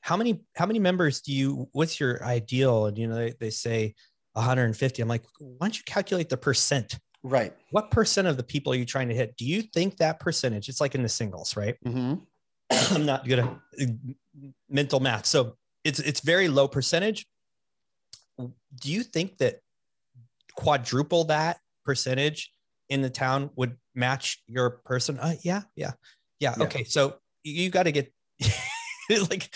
how 0.00 0.16
many 0.16 0.44
how 0.56 0.66
many 0.66 0.78
members 0.78 1.20
do 1.20 1.32
you? 1.32 1.68
What's 1.72 1.98
your 1.98 2.22
ideal?" 2.24 2.86
And 2.86 2.98
you 2.98 3.08
know, 3.08 3.16
they, 3.16 3.34
they 3.40 3.50
say 3.50 3.94
150. 4.34 5.00
I'm 5.00 5.08
like, 5.08 5.24
why 5.38 5.56
don't 5.60 5.76
you 5.76 5.84
calculate 5.86 6.28
the 6.28 6.36
percent? 6.36 6.98
Right. 7.22 7.54
What 7.70 7.90
percent 7.90 8.28
of 8.28 8.36
the 8.36 8.42
people 8.42 8.72
are 8.72 8.76
you 8.76 8.84
trying 8.84 9.08
to 9.08 9.14
hit? 9.14 9.36
Do 9.36 9.46
you 9.46 9.62
think 9.62 9.96
that 9.96 10.20
percentage? 10.20 10.68
It's 10.68 10.80
like 10.80 10.94
in 10.94 11.02
the 11.02 11.08
singles, 11.08 11.56
right? 11.56 11.76
Mm-hmm. 11.86 12.14
I'm 12.90 13.06
not 13.06 13.26
good 13.26 13.38
at 13.40 13.48
mental 14.68 15.00
math, 15.00 15.26
so 15.26 15.56
it's 15.84 16.00
it's 16.00 16.20
very 16.20 16.48
low 16.48 16.68
percentage. 16.68 17.26
Do 18.38 18.90
you 18.90 19.02
think 19.02 19.38
that 19.38 19.60
quadruple 20.56 21.24
that 21.24 21.58
percentage 21.84 22.50
in 22.88 23.02
the 23.02 23.10
town 23.10 23.50
would 23.56 23.76
match 23.94 24.42
your 24.46 24.70
person? 24.84 25.18
Uh, 25.18 25.34
yeah, 25.42 25.62
yeah, 25.76 25.92
yeah, 26.40 26.54
Yeah. 26.56 26.64
Okay, 26.64 26.84
so 26.84 27.16
you 27.42 27.70
got 27.70 27.84
to 27.84 27.92
get 27.92 28.12
like 29.30 29.54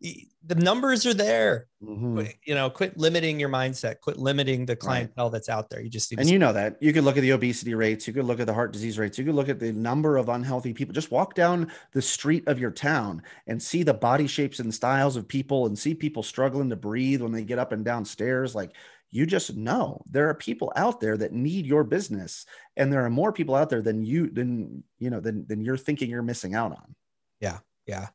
the 0.00 0.54
numbers 0.54 1.04
are 1.04 1.12
there. 1.12 1.66
Mm-hmm. 1.84 2.14
Quit- 2.14 2.36
You 2.46 2.54
know, 2.54 2.70
quit 2.70 2.96
limiting 2.96 3.38
your 3.38 3.50
mindset. 3.50 4.00
Quit 4.00 4.16
limiting 4.16 4.64
the 4.64 4.74
clientele 4.76 5.28
that's 5.28 5.48
out 5.50 5.68
there. 5.68 5.80
You 5.82 5.90
just 5.90 6.10
need 6.10 6.16
to 6.16 6.20
And 6.22 6.30
you 6.30 6.38
know 6.38 6.52
that 6.54 6.76
you 6.80 6.92
could 6.92 7.04
look 7.04 7.18
at 7.18 7.20
the 7.20 7.32
obesity 7.32 7.74
rates, 7.74 8.06
you 8.06 8.14
could 8.14 8.24
look 8.24 8.40
at 8.40 8.46
the 8.46 8.54
heart 8.54 8.72
disease 8.72 8.98
rates, 8.98 9.18
you 9.18 9.24
could 9.24 9.34
look 9.34 9.50
at 9.50 9.60
the 9.60 9.72
number 9.72 10.16
of 10.16 10.28
unhealthy 10.30 10.72
people. 10.72 10.94
Just 10.94 11.10
walk 11.10 11.34
down 11.34 11.70
the 11.92 12.00
street 12.00 12.48
of 12.48 12.58
your 12.58 12.70
town 12.70 13.22
and 13.46 13.62
see 13.62 13.82
the 13.82 13.92
body 13.94 14.26
shapes 14.26 14.58
and 14.58 14.72
styles 14.74 15.16
of 15.16 15.28
people 15.28 15.66
and 15.66 15.78
see 15.78 15.94
people 15.94 16.22
struggling 16.22 16.70
to 16.70 16.76
breathe 16.76 17.20
when 17.20 17.32
they 17.32 17.44
get 17.44 17.58
up 17.58 17.72
and 17.72 17.84
down 17.84 18.04
stairs. 18.06 18.54
Like 18.54 18.74
you 19.10 19.26
just 19.26 19.54
know 19.56 20.02
there 20.10 20.28
are 20.28 20.34
people 20.34 20.72
out 20.76 21.00
there 21.00 21.16
that 21.18 21.32
need 21.32 21.66
your 21.66 21.84
business, 21.84 22.46
and 22.76 22.90
there 22.92 23.04
are 23.04 23.10
more 23.10 23.32
people 23.32 23.54
out 23.54 23.68
there 23.68 23.82
than 23.82 24.04
you 24.04 24.30
than 24.30 24.82
you 24.98 25.10
know 25.10 25.20
than 25.20 25.46
than 25.46 25.60
you're 25.60 25.76
thinking 25.76 26.08
you're 26.08 26.22
missing 26.22 26.54
out 26.54 26.72
on. 26.72 26.94
yeah 27.40 27.58
yeah 27.86 28.08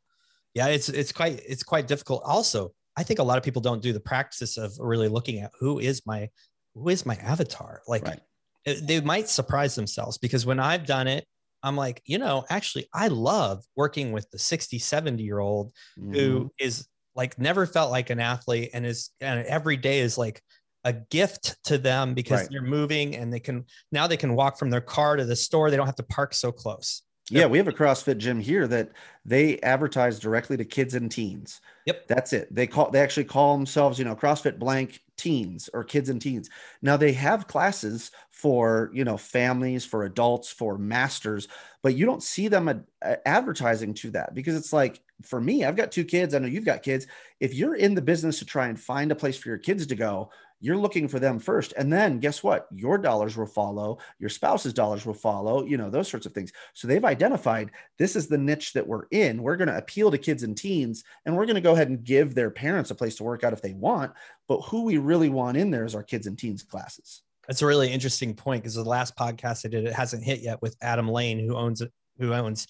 it's 0.56 0.89
it's 0.89 1.12
quite 1.12 1.41
it's 1.48 1.63
quite 1.63 1.88
difficult 1.88 2.22
also 2.26 2.72
i 2.98 3.04
think 3.04 3.20
a 3.20 3.24
lot 3.24 3.38
of 3.38 3.44
people 3.44 3.62
don't 3.62 3.82
do 3.82 3.94
the 3.94 4.00
practice 4.00 4.58
of 4.58 4.74
really 4.80 5.08
looking 5.08 5.39
at 5.39 5.52
who 5.60 5.80
is 5.80 6.02
my 6.06 6.28
who 6.74 6.89
is 6.89 7.06
my 7.06 7.15
avatar 7.18 7.82
like 7.88 8.04
Right. 8.06 8.20
it- 8.65 8.88
they 8.88 9.02
might 9.02 9.30
surprise 9.30 9.76
themselves 9.76 10.18
because 10.18 10.46
when 10.46 10.60
i've 10.60 10.86
done 10.86 11.08
it 11.08 11.26
i'm 11.63 11.76
like 11.76 12.02
you 12.06 12.18
know 12.18 12.46
actually 12.50 12.88
i 12.94 13.08
love 13.10 13.63
working 13.76 14.12
with 14.12 14.30
the 14.32 14.39
60 14.39 14.80
70 14.80 15.24
year 15.24 15.39
old 15.39 15.74
Mhm. 16.00 16.13
who 16.15 16.52
is 16.60 16.88
like 17.15 17.38
never 17.39 17.65
felt 17.65 17.91
like 17.91 18.10
an 18.10 18.20
athlete 18.20 18.72
and 18.74 18.86
is 18.86 19.12
and 19.22 19.46
every 19.46 19.78
day 19.78 20.00
is 20.00 20.18
like 20.18 20.41
a 20.84 20.94
gift 20.94 21.58
to 21.63 21.78
them 21.80 22.13
because 22.13 22.41
Right. 22.41 22.50
they're 22.52 22.62
moving 22.62 23.15
and 23.15 23.34
they 23.34 23.39
can 23.39 23.65
now 23.91 24.06
they 24.06 24.18
can 24.18 24.36
walk 24.36 24.60
from 24.60 24.70
their 24.70 24.82
car 24.82 25.15
to 25.15 25.26
the 25.26 25.36
store 25.36 25.70
they 25.72 25.78
don't 25.78 25.88
have 25.88 25.96
to 25.96 26.04
park 26.04 26.34
so 26.34 26.52
close 26.52 27.02
Yeah, 27.32 27.48
we 27.48 27.58
have 27.58 27.68
a 27.68 27.74
CrossFit 27.74 28.18
gym 28.20 28.40
here 28.40 28.68
that 28.68 28.92
they 29.26 29.60
advertise 29.62 30.20
directly 30.20 30.58
to 30.58 30.66
kids 30.66 30.94
and 30.94 31.12
teens. 31.12 31.60
Yep. 31.88 32.08
That's 32.08 32.34
it. 32.34 32.54
They 32.54 32.68
call 32.68 32.92
they 32.92 33.00
actually 33.00 33.26
call 33.26 33.56
themselves, 33.58 33.98
you 33.98 34.06
know, 34.06 34.16
CrossFit 34.16 34.60
blank 34.60 35.02
teens 35.18 35.70
or 35.74 35.84
kids 35.84 36.10
and 36.10 36.22
teens. 36.22 36.50
Now 36.84 36.98
they 36.98 37.14
have 37.14 37.48
classes 37.48 38.12
for, 38.30 38.92
you 38.94 39.04
know, 39.04 39.18
families, 39.18 39.86
for 39.86 40.04
adults, 40.04 40.52
for 40.52 40.78
masters, 40.78 41.48
but 41.82 41.96
you 41.96 42.06
don't 42.06 42.22
see 42.22 42.48
them 42.48 42.70
ad- 42.70 42.86
advertising 43.26 43.94
to 43.96 44.12
that 44.12 44.36
because 44.36 44.56
it's 44.56 44.74
like 44.74 45.02
for 45.24 45.40
me, 45.42 45.64
I've 45.64 45.78
got 45.78 45.92
two 45.92 46.06
kids, 46.06 46.36
I 46.36 46.40
know 46.40 46.48
you've 46.48 46.66
got 46.66 46.84
kids. 46.84 47.08
If 47.40 47.54
you're 47.54 47.76
in 47.76 47.96
the 47.96 48.02
business 48.02 48.40
to 48.40 48.46
try 48.46 48.68
and 48.68 48.80
find 48.80 49.12
a 49.12 49.16
place 49.16 49.38
for 49.38 49.50
your 49.50 49.58
kids 49.58 49.88
to 49.88 49.96
go, 49.96 50.30
you're 50.60 50.78
looking 50.78 51.08
for 51.08 51.20
them 51.20 51.39
first. 51.39 51.74
And 51.78 51.91
then 51.91 52.20
guess 52.20 52.41
what? 52.44 52.68
Your 52.72 52.98
dollars 52.98 53.38
will 53.38 53.46
follow, 53.46 54.00
your 54.20 54.30
spouse's 54.30 54.74
dollars 54.74 55.06
will 55.06 55.13
follow, 55.13 55.65
you 55.65 55.78
know, 55.78 55.89
those 55.89 56.08
sorts 56.08 56.26
of 56.26 56.34
things. 56.34 56.52
So 56.74 56.88
they've 56.88 57.04
identified 57.04 57.72
this 58.00 58.15
is 58.15 58.28
the 58.28 58.38
niche 58.38 58.74
that 58.74 58.88
we're 58.88 59.06
in. 59.12 59.44
We're 59.44 59.58
going 59.58 59.68
to 59.68 59.78
appeal 59.78 60.12
to 60.12 60.18
kids 60.18 60.44
and 60.44 60.58
teens, 60.58 61.04
and 61.26 61.36
we're 61.36 61.46
going 61.46 61.56
to 61.56 61.62
go 61.62 61.74
ahead 61.74 61.89
and 61.89 62.04
give 62.04 62.36
their 62.36 62.50
parents 62.50 62.91
a 62.91 62.96
place 62.96 63.15
to 63.18 63.24
work 63.24 63.44
out 63.44 63.54
if 63.54 63.62
they 63.62 63.74
want. 63.74 64.13
But 64.48 64.62
who 64.62 64.84
we 64.84 64.98
really 64.98 65.30
want 65.30 65.58
in 65.58 65.72
there 65.72 65.86
is 65.86 65.96
our 65.96 66.04
kids 66.04 66.28
and 66.28 66.38
teens 66.38 66.63
classes. 66.63 67.22
That's 67.48 67.62
a 67.62 67.68
really 67.68 67.91
interesting 67.91 68.34
point 68.34 68.63
because 68.63 68.76
the 68.76 68.84
last 68.84 69.15
podcast 69.15 69.65
I 69.65 69.70
did, 69.70 69.86
it 69.86 69.94
hasn't 69.94 70.24
hit 70.24 70.41
yet 70.41 70.62
with 70.62 70.76
Adam 70.82 71.08
Lane, 71.08 71.39
who 71.39 71.56
owns 71.56 71.82
it, 71.82 71.91
who 72.18 72.34
owns 72.34 72.68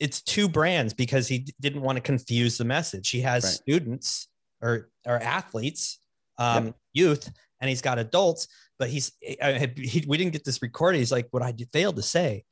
it's 0.00 0.20
two 0.20 0.48
brands 0.48 0.92
because 0.92 1.28
he 1.28 1.46
didn't 1.60 1.80
want 1.82 1.96
to 1.96 2.02
confuse 2.02 2.58
the 2.58 2.64
message. 2.64 3.10
He 3.10 3.20
has 3.20 3.44
Right. 3.44 3.52
students 3.52 4.28
or 4.60 4.90
or 5.06 5.20
athletes, 5.20 6.00
um, 6.42 6.74
youth, 6.92 7.30
and 7.60 7.68
he's 7.68 7.82
got 7.82 7.98
adults, 7.98 8.48
but 8.78 8.88
he's 8.88 9.12
I 9.42 9.72
he, 9.76 10.04
we 10.06 10.16
didn't 10.18 10.32
get 10.32 10.44
this 10.44 10.62
recorded. 10.62 10.98
He's 10.98 11.12
like, 11.12 11.28
what 11.30 11.42
I 11.42 11.54
failed 11.72 11.96
to 11.96 12.02
say 12.02 12.44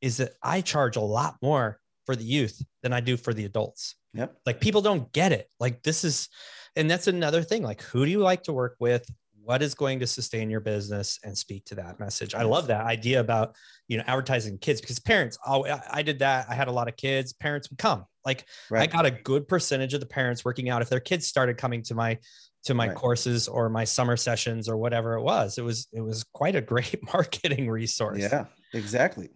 is 0.00 0.18
that 0.18 0.32
I 0.42 0.60
charge 0.60 0.96
a 0.96 1.00
lot 1.00 1.36
more 1.42 1.78
for 2.04 2.16
the 2.16 2.24
youth 2.24 2.62
than 2.82 2.92
I 2.92 3.00
do 3.00 3.16
for 3.16 3.34
the 3.34 3.44
adults. 3.44 3.96
Yep. 4.14 4.34
like 4.46 4.60
people 4.60 4.80
don't 4.80 5.12
get 5.12 5.32
it. 5.32 5.48
Like 5.60 5.82
this 5.82 6.02
is 6.02 6.28
and 6.74 6.90
that's 6.90 7.06
another 7.06 7.42
thing. 7.42 7.62
Like 7.62 7.82
who 7.82 8.04
do 8.04 8.10
you 8.10 8.20
like 8.20 8.42
to 8.44 8.52
work 8.52 8.76
with? 8.80 9.06
What 9.42 9.62
is 9.62 9.74
going 9.74 10.00
to 10.00 10.06
sustain 10.06 10.50
your 10.50 10.60
business? 10.60 11.18
And 11.22 11.36
speak 11.36 11.64
to 11.66 11.74
that 11.76 12.00
message. 12.00 12.34
I 12.34 12.42
love 12.42 12.66
that 12.68 12.86
idea 12.86 13.20
about 13.20 13.54
you 13.88 13.98
know 13.98 14.04
advertising 14.06 14.58
kids 14.58 14.80
because 14.80 14.98
parents 14.98 15.38
oh 15.46 15.66
I- 15.66 15.82
i 15.92 16.02
did 16.02 16.18
that. 16.20 16.46
I 16.48 16.54
had 16.54 16.68
a 16.68 16.72
lot 16.72 16.88
of 16.88 16.96
kids. 16.96 17.32
Parents 17.34 17.68
would 17.70 17.78
come. 17.78 18.04
Like 18.24 18.46
i 18.72 18.86
got 18.86 19.06
a 19.06 19.10
good 19.10 19.46
percentage 19.46 19.92
of 19.92 20.00
the 20.00 20.06
parents 20.06 20.44
working 20.44 20.70
out. 20.70 20.82
If 20.82 20.88
their 20.88 21.00
kids 21.00 21.26
started 21.26 21.58
coming 21.58 21.82
to 21.82 21.94
my 21.94 22.18
to 22.66 22.74
my 22.74 22.88
Right. 22.88 23.00
courses 23.02 23.48
or 23.48 23.68
my 23.70 23.84
summer 23.84 24.16
sessions 24.16 24.68
or 24.68 24.76
whatever 24.76 25.14
it 25.14 25.22
was 25.22 25.58
it 25.58 25.62
was 25.62 25.88
it 25.92 26.02
was 26.02 26.24
quite 26.34 26.56
a 26.56 26.60
great 26.62 26.98
marketing 27.14 27.70
resource 27.70 28.28
Yeah, 28.28 28.46
exactly. 28.72 29.30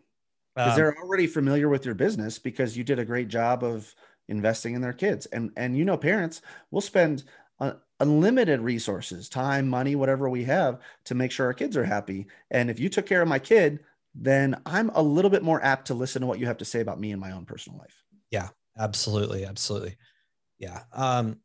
Because 0.63 0.75
Um, 0.75 0.75
they're 0.77 0.97
already 0.99 1.27
familiar 1.27 1.69
with 1.69 1.85
your 1.87 1.95
business 1.95 2.39
because 2.39 2.77
you 2.77 2.85
did 2.85 2.99
a 2.99 3.05
great 3.05 3.29
job 3.29 3.65
of 3.65 3.95
investing 4.29 4.75
in 4.75 4.83
their 4.83 4.93
kids. 4.93 5.27
And 5.27 5.53
and 5.57 5.77
you 5.77 5.85
know, 5.85 5.97
parents 5.99 6.43
will 6.71 6.83
spend 6.83 7.25
uh, 7.61 7.75
unlimited 8.01 8.61
resources, 8.61 9.29
time, 9.29 9.69
money, 9.69 9.97
whatever 9.97 10.29
we 10.31 10.45
have 10.45 10.81
to 11.05 11.15
make 11.15 11.33
sure 11.33 11.47
our 11.47 11.55
kids 11.55 11.77
are 11.77 11.85
happy. 11.85 12.29
And 12.51 12.71
if 12.71 12.81
you 12.81 12.89
took 12.91 13.07
care 13.07 13.23
of 13.23 13.29
my 13.29 13.39
kid, 13.41 13.85
then 14.15 14.61
I'm 14.67 14.91
a 14.91 15.03
little 15.03 15.31
bit 15.31 15.43
more 15.45 15.63
apt 15.65 15.87
to 15.89 15.95
listen 15.95 16.23
to 16.23 16.27
what 16.29 16.41
you 16.41 16.47
have 16.47 16.59
to 16.59 16.67
say 16.67 16.81
about 16.81 17.01
me 17.01 17.13
and 17.13 17.21
my 17.21 17.33
own 17.33 17.47
personal 17.47 17.79
life. 17.79 18.05
Yeah, 18.31 18.51
absolutely 18.79 19.45
absolutely 19.45 19.97
yeah 20.59 20.85
um 20.93 21.41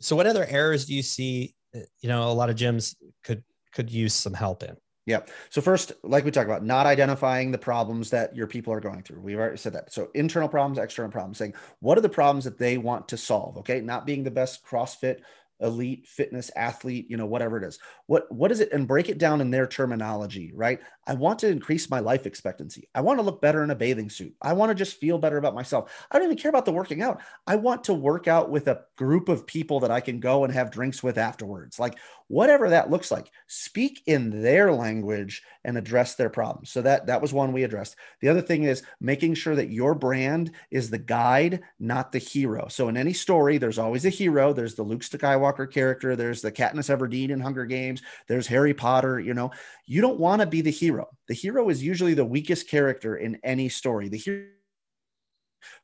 so 0.00 0.16
what 0.16 0.26
other 0.26 0.46
errors 0.48 0.86
do 0.86 0.94
you 0.94 1.02
see 1.02 1.54
uh, 1.74 1.80
you 2.00 2.08
know 2.08 2.30
a 2.30 2.32
lot 2.32 2.50
of 2.50 2.56
gyms 2.56 2.94
could 3.22 3.42
could 3.72 3.90
use 3.90 4.14
some 4.14 4.34
help 4.34 4.62
in 4.62 4.76
Yeah. 5.06 5.20
So 5.48 5.60
first, 5.60 5.92
like 6.02 6.24
we 6.24 6.30
talked 6.30 6.48
about, 6.48 6.64
not 6.64 6.86
identifying 6.86 7.50
the 7.50 7.58
problems 7.58 8.10
that 8.10 8.36
your 8.36 8.46
people 8.46 8.72
are 8.72 8.80
going 8.80 9.02
through. 9.02 9.20
We've 9.20 9.38
already 9.38 9.56
said 9.56 9.72
that. 9.72 9.92
So 9.92 10.08
internal 10.14 10.48
problems, 10.48 10.78
external 10.78 11.10
problems, 11.10 11.38
saying 11.38 11.54
what 11.80 11.96
are 11.98 12.02
the 12.02 12.08
problems 12.08 12.44
that 12.44 12.58
they 12.58 12.78
want 12.78 13.08
to 13.08 13.16
solve? 13.16 13.56
Okay. 13.58 13.80
Not 13.80 14.06
being 14.06 14.22
the 14.22 14.30
best 14.30 14.64
CrossFit 14.64 15.20
elite 15.60 16.06
fitness 16.06 16.50
athlete 16.56 17.06
you 17.08 17.16
know 17.16 17.26
whatever 17.26 17.56
it 17.56 17.64
is. 17.64 17.78
What 18.06 18.30
what 18.32 18.52
is 18.52 18.60
it? 18.60 18.72
And 18.72 18.88
break 18.88 19.08
it 19.08 19.18
down 19.18 19.40
in 19.40 19.50
their 19.50 19.66
terminology 19.66 20.52
right? 20.54 20.80
I 21.06 21.14
want 21.14 21.38
to 21.40 21.48
increase 21.48 21.90
my 21.90 21.98
life 22.00 22.26
expectancy. 22.26 22.88
I 22.94 23.00
want 23.00 23.18
to 23.18 23.24
look 23.24 23.40
better 23.40 23.64
in 23.64 23.70
a 23.70 23.74
bathing 23.74 24.10
suit. 24.10 24.34
I 24.40 24.52
want 24.52 24.70
to 24.70 24.74
just 24.74 25.00
feel 25.00 25.18
better 25.18 25.38
about 25.38 25.54
myself. 25.54 26.06
I 26.10 26.18
don't 26.18 26.26
even 26.26 26.36
care 26.36 26.50
about 26.50 26.64
the 26.64 26.72
working 26.72 27.02
out. 27.02 27.20
I 27.46 27.56
want 27.56 27.84
to 27.84 27.94
work 27.94 28.28
out 28.28 28.50
with 28.50 28.68
a 28.68 28.82
group 28.96 29.28
of 29.28 29.46
people 29.46 29.80
that 29.80 29.90
i 29.90 30.00
can 30.00 30.20
go 30.20 30.44
and 30.44 30.52
have 30.52 30.70
drinks 30.70 31.02
with 31.02 31.18
afterwards. 31.18 31.78
Like 31.78 31.98
whatever 32.28 32.70
that 32.70 32.90
looks 32.90 33.10
like 33.10 33.28
speak 33.48 34.02
in 34.06 34.42
their 34.42 34.72
language 34.72 35.42
and 35.64 35.76
address 35.76 36.14
their 36.14 36.30
problems. 36.30 36.70
So 36.70 36.80
that 36.82 37.06
that 37.06 37.20
was 37.20 37.32
one 37.32 37.52
we 37.52 37.64
addressed. 37.64 37.96
The 38.20 38.28
other 38.28 38.40
thing 38.40 38.62
is 38.62 38.84
making 39.00 39.34
sure 39.34 39.56
that 39.56 39.70
your 39.70 39.94
brand 39.96 40.52
is 40.70 40.90
the 40.90 40.98
guide 40.98 41.60
not 41.80 42.12
the 42.12 42.18
hero. 42.18 42.68
So 42.68 42.88
in 42.88 42.96
any 42.96 43.12
story 43.12 43.58
there's 43.58 43.78
always 43.78 44.04
a 44.06 44.10
hero. 44.10 44.52
There's 44.52 44.76
the 44.76 44.84
luke 44.84 45.00
skywalker 45.00 45.49
character. 45.52 46.16
There's 46.16 46.42
the 46.42 46.52
katniss 46.52 46.94
everdeen 46.94 47.30
in 47.30 47.40
hunger 47.40 47.64
games. 47.64 48.02
There's 48.28 48.46
harry 48.46 48.74
potter 48.74 49.20
you 49.20 49.34
know. 49.34 49.50
You 49.86 50.00
don't 50.00 50.18
want 50.18 50.40
to 50.40 50.46
be 50.46 50.60
the 50.60 50.70
hero. 50.70 51.08
The 51.28 51.34
hero 51.34 51.68
is 51.68 51.82
usually 51.82 52.14
the 52.14 52.24
weakest 52.24 52.68
character 52.68 53.16
in 53.16 53.38
any 53.42 53.68
story. 53.68 54.08
The 54.08 54.18
hero 54.18 54.46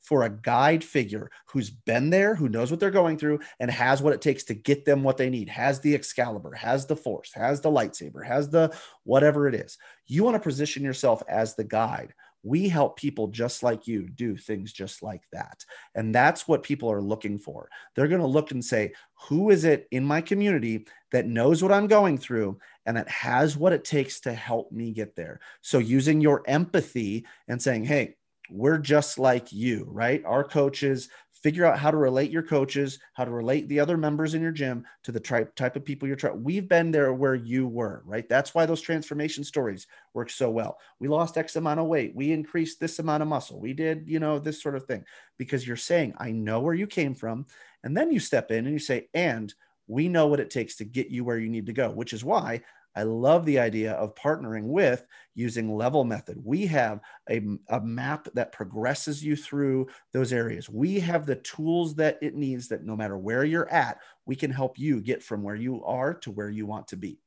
for 0.00 0.22
a 0.22 0.31
guide 0.31 0.83
figure 0.83 1.31
who's 1.46 1.70
been 1.70 2.11
there, 2.11 2.35
who 2.35 2.48
knows 2.48 2.70
what 2.70 2.81
they're 2.81 2.90
going 2.90 3.18
through, 3.18 3.40
and 3.61 3.70
has 3.70 4.02
what 4.02 4.12
it 4.12 4.20
takes 4.20 4.44
to 4.44 4.55
get 4.55 4.85
them 4.85 5.02
what 5.02 5.16
they 5.16 5.31
need, 5.31 5.48
has 5.48 5.81
the 5.81 5.94
Excalibur, 5.94 6.52
has 6.52 6.87
the 6.87 6.96
Force, 6.96 7.33
has 7.35 7.61
the 7.61 7.70
lightsaber, 7.70 8.24
has 8.24 8.48
the 8.48 8.74
whatever 9.05 9.48
it 9.48 9.55
is. 9.55 9.79
You 10.07 10.24
want 10.24 10.35
to 10.35 10.40
position 10.40 10.83
yourself 10.83 11.22
as 11.29 11.55
the 11.55 11.64
guide. 11.64 12.14
We 12.46 12.68
help 12.68 12.96
people 12.96 13.26
just 13.26 13.64
like 13.64 13.88
you 13.88 14.09
do 14.09 14.37
things 14.37 14.72
just 14.72 15.02
like 15.02 15.22
that. 15.32 15.64
And 15.96 16.14
that's 16.14 16.46
what 16.46 16.62
people 16.62 16.90
are 16.92 17.02
looking 17.02 17.40
for. 17.40 17.68
They're 17.94 18.06
going 18.06 18.20
to 18.20 18.26
look 18.26 18.52
and 18.52 18.64
say, 18.64 18.92
who 19.28 19.50
is 19.50 19.64
it 19.64 19.88
in 19.90 20.04
my 20.04 20.20
community 20.20 20.87
that 21.11 21.26
knows 21.26 21.61
what 21.61 21.72
I'm 21.72 21.88
going 21.88 22.18
through 22.18 22.59
and 22.85 22.96
that 22.96 23.09
has 23.09 23.56
what 23.56 23.72
it 23.72 23.85
takes 23.85 24.20
to 24.20 24.32
help 24.32 24.70
me 24.70 24.92
get 24.92 25.16
there? 25.16 25.40
So 25.61 25.78
using 25.78 26.20
your 26.20 26.44
empathy 26.46 27.26
and 27.48 27.61
saying, 27.61 27.85
hey, 27.85 28.14
we're 28.48 28.78
just 28.78 29.18
like 29.18 29.52
you, 29.52 29.88
right? 29.90 30.24
Our 30.24 30.44
coaches 30.44 31.09
figure 31.42 31.64
out 31.64 31.79
how 31.79 31.90
to 31.90 31.96
relate 31.96 32.31
your 32.31 32.42
coaches, 32.42 32.99
how 33.12 33.25
to 33.25 33.31
relate 33.31 33.68
the 33.68 33.79
other 33.79 33.96
members 33.96 34.35
in 34.35 34.42
your 34.42 34.53
gym 34.53 34.85
to 35.05 35.12
the 35.12 35.20
type 35.20 35.55
type 35.55 35.77
of 35.77 35.85
people 35.85 36.09
you're 36.09 36.16
trying. 36.16 36.42
We've 36.42 36.68
been 36.68 36.90
there 36.90 37.12
where 37.12 37.35
you 37.35 37.66
were, 37.66 38.03
right? 38.05 38.29
That's 38.29 38.55
why 38.55 38.66
those 38.66 38.81
transformation 38.81 39.44
stories 39.44 39.87
work 40.14 40.31
so 40.31 40.51
well. 40.51 40.79
We 40.99 41.09
lost 41.09 41.37
X 41.37 41.57
amount 41.57 41.81
of 41.81 41.87
weight. 41.87 42.14
We 42.14 42.33
increased 42.33 42.81
this 42.81 42.99
amount 42.99 43.22
of 43.22 43.29
muscle. 43.29 43.61
We 43.61 43.75
did, 43.75 44.05
you 44.07 44.18
know, 44.18 44.38
this 44.38 44.62
sort 44.62 44.77
of 44.77 44.87
thing 44.87 45.05
because 45.38 45.66
you're 45.66 45.77
saying, 45.77 46.14
I 46.18 46.33
know 46.33 46.61
where 46.61 46.75
you 46.75 46.87
came 46.87 47.14
from. 47.14 47.46
And 47.85 47.96
then 47.96 48.11
you 48.11 48.18
step 48.18 48.51
in 48.51 48.64
and 48.64 48.72
you 48.72 48.79
say, 48.79 49.09
and 49.14 49.53
we 49.87 50.09
know 50.09 50.27
what 50.27 50.40
it 50.40 50.51
takes 50.51 50.77
to 50.77 50.85
get 50.85 51.11
you 51.11 51.25
where 51.25 51.38
you 51.38 51.49
need 51.49 51.66
to 51.66 51.72
go, 51.72 51.90
which 51.90 52.12
is 52.12 52.25
why 52.25 52.62
I 52.96 53.02
love 53.02 53.44
the 53.44 53.59
idea 53.59 53.92
of 53.92 54.14
partnering 54.14 54.64
with 54.64 55.06
using 55.35 55.76
level 55.76 56.02
method. 56.02 56.38
We 56.42 56.66
have 56.66 57.00
a, 57.30 57.42
a 57.68 57.80
map 57.80 58.26
that 58.32 58.52
progresses 58.52 59.22
you 59.22 59.37
through 59.37 59.88
those 60.12 60.32
areas. 60.32 60.70
We 60.70 60.98
have 61.00 61.26
the 61.26 61.37
tools 61.37 61.94
that 61.96 62.18
it 62.22 62.35
needs 62.35 62.68
that 62.68 62.85
no 62.85 62.96
matter 62.96 63.18
where 63.18 63.44
you're 63.44 63.68
at, 63.68 63.98
we 64.24 64.35
can 64.35 64.50
help 64.50 64.78
you 64.78 65.00
get 65.02 65.22
from 65.22 65.42
where 65.42 65.54
you 65.54 65.85
are 65.85 66.14
to 66.14 66.30
where 66.30 66.48
you 66.48 66.64
want 66.64 66.88
to 66.88 66.96
be. 66.96 67.20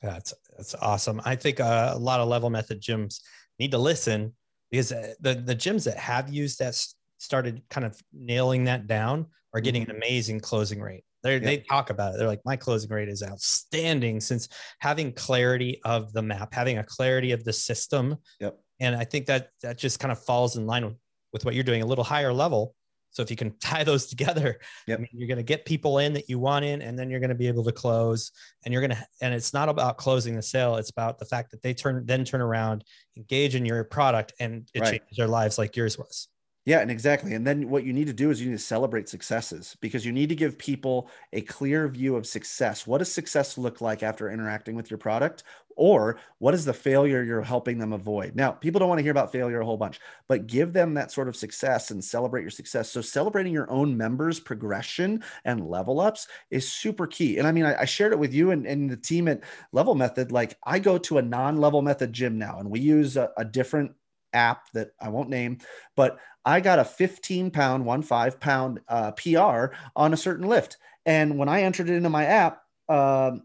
That's 0.00 0.32
that's 0.56 0.74
awesome. 0.76 1.20
I 1.24 1.36
think 1.36 1.60
uh, 1.60 1.92
a 1.94 1.98
lot 1.98 2.20
of 2.20 2.28
level 2.28 2.48
method 2.48 2.80
gyms 2.80 3.20
need 3.58 3.72
to 3.72 3.78
listen 3.78 4.32
because 4.70 4.92
uh, 4.92 5.14
the 5.20 5.34
the 5.34 5.56
gyms 5.56 5.84
that 5.84 5.98
have 5.98 6.32
used 6.32 6.60
that 6.60 6.74
started 7.18 7.62
kind 7.68 7.84
of 7.84 8.00
nailing 8.12 8.64
that 8.64 8.86
down 8.86 9.26
are 9.52 9.60
getting 9.60 9.82
an 9.82 9.88
mm-hmm. 9.88 9.96
amazing 9.96 10.40
closing 10.40 10.80
rate. 10.80 11.04
They 11.22 11.34
yep. 11.34 11.42
they 11.42 11.58
talk 11.58 11.90
about 11.90 12.14
it. 12.14 12.18
They're 12.18 12.26
like, 12.26 12.40
my 12.44 12.56
closing 12.56 12.90
rate 12.90 13.08
is 13.08 13.22
outstanding 13.22 14.20
since 14.20 14.48
having 14.78 15.12
clarity 15.12 15.80
of 15.84 16.12
the 16.12 16.22
map, 16.22 16.54
having 16.54 16.78
a 16.78 16.84
clarity 16.84 17.32
of 17.32 17.44
the 17.44 17.52
system. 17.52 18.16
Yep. 18.40 18.58
And 18.80 18.96
I 18.96 19.04
think 19.04 19.26
that 19.26 19.50
that 19.62 19.78
just 19.78 19.98
kind 20.00 20.12
of 20.12 20.22
falls 20.22 20.56
in 20.56 20.66
line 20.66 20.84
with, 20.84 20.96
with 21.32 21.44
what 21.44 21.54
you're 21.54 21.64
doing, 21.64 21.82
a 21.82 21.86
little 21.86 22.04
higher 22.04 22.32
level. 22.32 22.74
So 23.12 23.22
if 23.22 23.30
you 23.30 23.36
can 23.36 23.56
tie 23.60 23.84
those 23.84 24.06
together, 24.06 24.58
yep. 24.86 24.98
I 24.98 25.02
mean, 25.02 25.08
you're 25.12 25.28
going 25.28 25.38
to 25.38 25.42
get 25.42 25.64
people 25.64 25.98
in 25.98 26.12
that 26.14 26.28
you 26.28 26.38
want 26.38 26.64
in, 26.64 26.80
and 26.80 26.98
then 26.98 27.10
you're 27.10 27.20
going 27.20 27.30
to 27.30 27.36
be 27.36 27.48
able 27.48 27.64
to 27.64 27.72
close. 27.72 28.30
And 28.64 28.72
you're 28.72 28.86
going 28.86 28.96
to, 28.96 29.06
and 29.20 29.34
it's 29.34 29.52
not 29.52 29.68
about 29.68 29.98
closing 29.98 30.34
the 30.36 30.42
sale; 30.42 30.76
it's 30.76 30.90
about 30.90 31.18
the 31.18 31.26
fact 31.26 31.50
that 31.50 31.62
they 31.62 31.74
turn 31.74 32.04
then 32.06 32.24
turn 32.24 32.40
around, 32.40 32.84
engage 33.16 33.54
in 33.54 33.66
your 33.66 33.84
product, 33.84 34.32
and 34.40 34.68
it 34.74 34.80
right. 34.80 34.90
changes 34.90 35.16
their 35.16 35.28
lives 35.28 35.58
like 35.58 35.76
yours 35.76 35.98
was. 35.98 36.28
Yeah, 36.66 36.80
and 36.80 36.90
exactly. 36.90 37.32
And 37.34 37.46
then 37.46 37.70
what 37.70 37.84
you 37.84 37.92
need 37.92 38.06
to 38.08 38.12
do 38.12 38.30
is 38.30 38.40
you 38.40 38.50
need 38.50 38.58
to 38.58 38.62
celebrate 38.62 39.08
successes 39.08 39.76
because 39.80 40.04
you 40.04 40.12
need 40.12 40.28
to 40.28 40.34
give 40.34 40.58
people 40.58 41.08
a 41.32 41.40
clear 41.40 41.88
view 41.88 42.16
of 42.16 42.26
success. 42.26 42.86
What 42.86 42.98
does 42.98 43.10
success 43.10 43.56
look 43.56 43.80
like 43.80 44.02
after 44.02 44.30
interacting 44.30 44.74
with 44.76 44.90
your 44.90 44.98
product? 44.98 45.42
Or 45.76 46.18
what 46.38 46.52
is 46.52 46.66
the 46.66 46.74
failure 46.74 47.22
you're 47.22 47.40
helping 47.40 47.78
them 47.78 47.94
avoid? 47.94 48.36
Now, 48.36 48.50
people 48.50 48.78
don't 48.78 48.90
want 48.90 48.98
to 48.98 49.02
hear 49.02 49.10
about 49.12 49.32
failure 49.32 49.60
a 49.60 49.64
whole 49.64 49.78
bunch, 49.78 49.98
but 50.28 50.46
give 50.46 50.74
them 50.74 50.92
that 50.94 51.10
sort 51.10 51.28
of 51.28 51.36
success 51.36 51.90
and 51.90 52.04
celebrate 52.04 52.42
your 52.42 52.50
success. 52.50 52.90
So, 52.90 53.00
celebrating 53.00 53.54
your 53.54 53.70
own 53.70 53.96
members' 53.96 54.38
progression 54.38 55.22
and 55.46 55.66
level 55.66 55.98
ups 55.98 56.28
is 56.50 56.70
super 56.70 57.06
key. 57.06 57.38
And 57.38 57.46
I 57.48 57.52
mean, 57.52 57.64
I, 57.64 57.80
I 57.80 57.84
shared 57.86 58.12
it 58.12 58.18
with 58.18 58.34
you 58.34 58.50
and, 58.50 58.66
and 58.66 58.90
the 58.90 58.96
team 58.98 59.28
at 59.28 59.40
Level 59.72 59.94
Method. 59.94 60.30
Like, 60.32 60.58
I 60.66 60.78
go 60.78 60.98
to 60.98 61.16
a 61.16 61.22
non 61.22 61.56
level 61.56 61.80
method 61.80 62.12
gym 62.12 62.36
now, 62.38 62.58
and 62.58 62.70
we 62.70 62.80
use 62.80 63.16
a, 63.16 63.30
a 63.38 63.44
different 63.46 63.92
app 64.32 64.70
that 64.72 64.90
I 65.00 65.08
won't 65.08 65.28
name, 65.28 65.58
but 65.96 66.18
I 66.44 66.60
got 66.60 66.78
a 66.78 66.84
15 66.84 67.50
pound, 67.50 67.84
one 67.84 68.02
five 68.02 68.40
pound 68.40 68.80
uh, 68.88 69.12
PR 69.12 69.74
on 69.94 70.12
a 70.12 70.16
certain 70.16 70.46
lift. 70.46 70.78
And 71.06 71.38
when 71.38 71.48
I 71.48 71.62
entered 71.62 71.90
it 71.90 71.94
into 71.94 72.10
my 72.10 72.24
app, 72.24 72.62
um, 72.88 73.42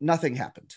nothing 0.00 0.34
happened. 0.34 0.74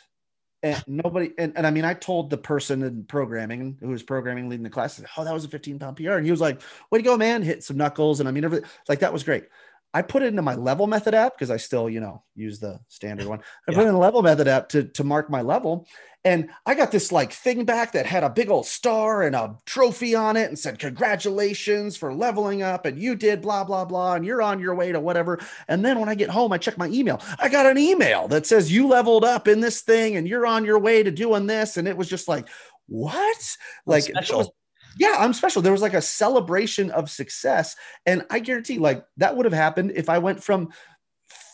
And 0.64 0.84
nobody, 0.88 1.32
and, 1.38 1.54
and 1.56 1.66
I 1.68 1.72
mean, 1.72 1.86
I 1.86 1.94
told 1.94 2.30
the 2.30 2.38
person 2.38 2.84
in 2.84 3.04
programming 3.06 3.78
who 3.80 3.90
was 3.90 4.04
programming 4.04 4.50
leading 4.50 4.64
the 4.64 4.70
class, 4.70 5.02
oh, 5.18 5.24
that 5.24 5.34
was 5.34 5.46
a 5.46 5.50
15 5.50 5.80
pound 5.80 5.98
PR. 5.98 6.14
And 6.14 6.26
he 6.26 6.32
was 6.32 6.42
like, 6.42 6.62
way 6.92 7.00
to 7.00 7.04
go, 7.04 7.18
man, 7.18 7.42
hit 7.42 7.64
some 7.64 7.78
knuckles. 7.78 8.20
And 8.20 8.30
I 8.30 8.32
mean, 8.32 8.46
everything 8.46 8.70
like 8.88 9.00
that 9.00 9.14
was 9.14 9.24
great. 9.24 9.46
I 9.93 10.04
put 10.04 10.21
it 10.21 10.28
into 10.28 10.41
my 10.41 10.56
level 10.56 10.86
method 10.86 11.15
app 11.15 11.36
because 11.36 11.49
I 11.49 11.58
still, 11.58 11.89
you 11.89 11.99
know, 11.99 12.23
use 12.36 12.60
the 12.60 12.80
standard 12.88 13.28
one. 13.28 13.39
I 13.67 13.71
yeah. 13.71 13.78
put 13.78 13.88
in 13.88 13.93
the 13.93 13.99
level 13.99 14.21
method 14.21 14.47
app 14.47 14.69
to, 14.69 14.84
to 14.84 15.04
mark 15.04 15.30
my 15.30 15.41
level. 15.41 15.88
And 16.25 16.49
I 16.65 16.75
got 16.75 16.91
this 16.91 17.12
like 17.12 17.32
thing 17.32 17.63
back 17.63 17.93
that 17.93 18.06
had 18.06 18.23
a 18.23 18.30
big 18.30 18.49
old 18.49 18.65
star 18.65 19.23
and 19.23 19.36
a 19.36 19.56
trophy 19.65 20.15
on 20.15 20.36
it 20.36 20.49
and 20.49 20.60
said, 20.60 20.78
Congratulations 20.78 21.95
for 21.95 22.13
leveling 22.13 22.62
up. 22.62 22.86
And 22.86 22.99
you 22.99 23.15
did 23.15 23.41
blah, 23.41 23.63
blah, 23.63 23.86
blah. 23.86 24.15
And 24.15 24.25
you're 24.25 24.41
on 24.41 24.60
your 24.60 24.75
way 24.75 24.91
to 24.91 24.99
whatever. 24.99 25.39
And 25.69 25.84
then 25.84 25.97
when 25.97 26.10
I 26.10 26.15
get 26.15 26.30
home, 26.30 26.52
I 26.52 26.58
check 26.58 26.78
my 26.78 26.88
email. 26.89 27.21
I 27.39 27.47
got 27.47 27.65
an 27.65 27.78
email 27.78 28.28
that 28.28 28.45
says 28.45 28.71
you 28.71 28.88
leveled 28.88 29.23
up 29.23 29.47
in 29.47 29.62
this 29.62 29.82
thing 29.82 30.17
and 30.17 30.28
you're 30.28 30.45
on 30.45 30.65
your 30.65 30.78
way 30.78 31.04
to 31.04 31.12
doing 31.12 31.47
this. 31.47 31.78
And 31.78 31.88
it 31.88 31.95
was 31.95 32.10
just 32.10 32.28
like, 32.28 32.49
what? 32.88 33.56
Like, 33.86 34.04
special 34.04 34.54
yeah, 35.00 35.16
I'm 35.18 35.34
special. 35.34 35.62
There 35.62 35.72
was 35.72 35.82
like 35.82 35.94
a 35.94 36.02
celebration 36.02 36.92
of 36.92 37.10
success. 37.10 37.78
And 38.06 38.26
I 38.30 38.40
guarantee, 38.40 38.80
like, 38.80 39.06
that 39.16 39.36
would 39.36 39.46
have 39.46 39.54
happened 39.54 39.94
if 39.96 40.10
I 40.10 40.18
went 40.20 40.44
from 40.44 40.70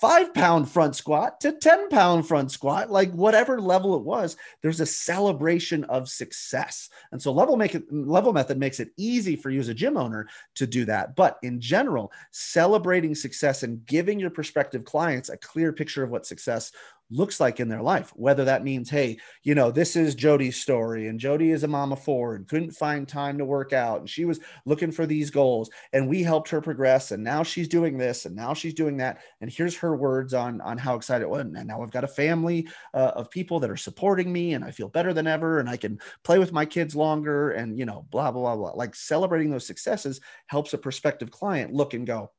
five 0.02 0.34
pound 0.34 0.70
front 0.70 0.96
squat 0.96 1.40
to 1.42 1.52
10 1.52 1.90
pound 1.90 2.28
front 2.28 2.52
squat, 2.52 2.90
like 2.90 3.12
whatever 3.12 3.62
level 3.62 3.96
it 3.96 4.04
was, 4.04 4.36
there's 4.62 4.80
a 4.80 4.86
celebration 4.86 5.84
of 5.86 6.10
success. 6.10 6.90
And 7.12 7.22
so 7.22 7.32
level 7.32 7.56
make 7.56 7.76
it 7.76 7.84
level 7.92 8.34
method 8.34 8.58
makes 8.58 8.80
it 8.80 8.90
easy 8.98 9.36
for 9.36 9.52
you 9.52 9.60
as 9.60 9.70
a 9.70 9.74
gym 9.74 9.96
owner 9.96 10.28
to 10.56 10.66
do 10.66 10.86
that. 10.86 11.16
But 11.16 11.38
in 11.44 11.60
general, 11.62 12.12
celebrating 12.32 13.14
success 13.14 13.62
and 13.64 13.86
giving 13.86 14.20
your 14.20 14.32
prospective 14.32 14.86
clients 14.86 15.30
a 15.30 15.38
clear 15.38 15.72
picture 15.72 16.04
of 16.04 16.10
what 16.10 16.26
success 16.26 16.72
looks 17.12 17.40
like 17.40 17.60
in 17.60 17.70
their 17.70 17.82
life. 17.82 18.12
Whether 18.16 18.46
that 18.46 18.64
means, 18.64 18.90
hey, 18.90 19.18
you 19.44 19.56
know, 19.56 19.72
this 19.72 19.96
is 19.96 20.16
Jody's 20.16 20.58
story, 20.58 21.08
and 21.08 21.20
Jody 21.20 21.52
is 21.52 21.64
a 21.64 21.68
mom 21.68 21.92
of 21.92 22.04
four 22.04 22.36
and 22.36 22.48
couldn't 22.48 22.72
find 22.72 23.08
time 23.08 23.38
to 23.38 23.46
work 23.46 23.74
out, 23.74 24.00
and 24.00 24.10
she 24.10 24.26
was 24.26 24.40
looking 24.66 24.92
for 24.92 25.06
these 25.06 25.30
goals, 25.30 25.70
and 25.94 26.08
we 26.08 26.24
helped 26.24 26.50
her 26.50 26.62
progress, 26.62 27.12
and 27.12 27.24
now 27.24 27.44
she's 27.44 27.68
doing 27.68 27.98
this, 27.98 28.26
and 28.26 28.36
now 28.36 28.54
she's 28.54 28.74
doing 28.74 28.98
that, 28.98 29.20
and 29.42 29.52
here's 29.52 29.76
her 29.78 29.96
words 29.96 30.34
on 30.34 30.62
on 30.62 30.78
how 30.78 30.96
excited 30.96 31.24
it 31.24 31.30
was, 31.30 31.42
and 31.42 31.68
now 31.68 31.82
I've 31.82 31.92
got 31.92 32.04
a 32.04 32.08
family 32.08 32.68
uh, 32.94 33.12
of 33.16 33.30
people 33.30 33.60
that 33.60 33.70
are 33.70 33.78
supporting 33.78 34.32
me, 34.32 34.54
and 34.54 34.64
I 34.64 34.72
feel 34.72 34.90
better 34.90 35.14
than 35.14 35.28
ever, 35.28 35.60
and 35.60 35.70
I 35.70 35.78
can 35.78 36.00
play 36.24 36.40
with 36.40 36.52
my 36.52 36.66
kids 36.66 36.96
longer, 36.96 37.52
and 37.52 37.78
you 37.78 37.86
know, 37.86 38.06
blah 38.10 38.32
blah 38.32 38.42
blah 38.42 38.56
blah. 38.56 38.72
Like 38.72 38.96
celebrating 38.96 39.50
those 39.50 39.68
successes 39.68 40.22
helps 40.48 40.74
a 40.74 40.78
prospective 40.78 41.32
client 41.32 41.74
look 41.74 41.94
and 41.94 42.06
go, 42.06 42.32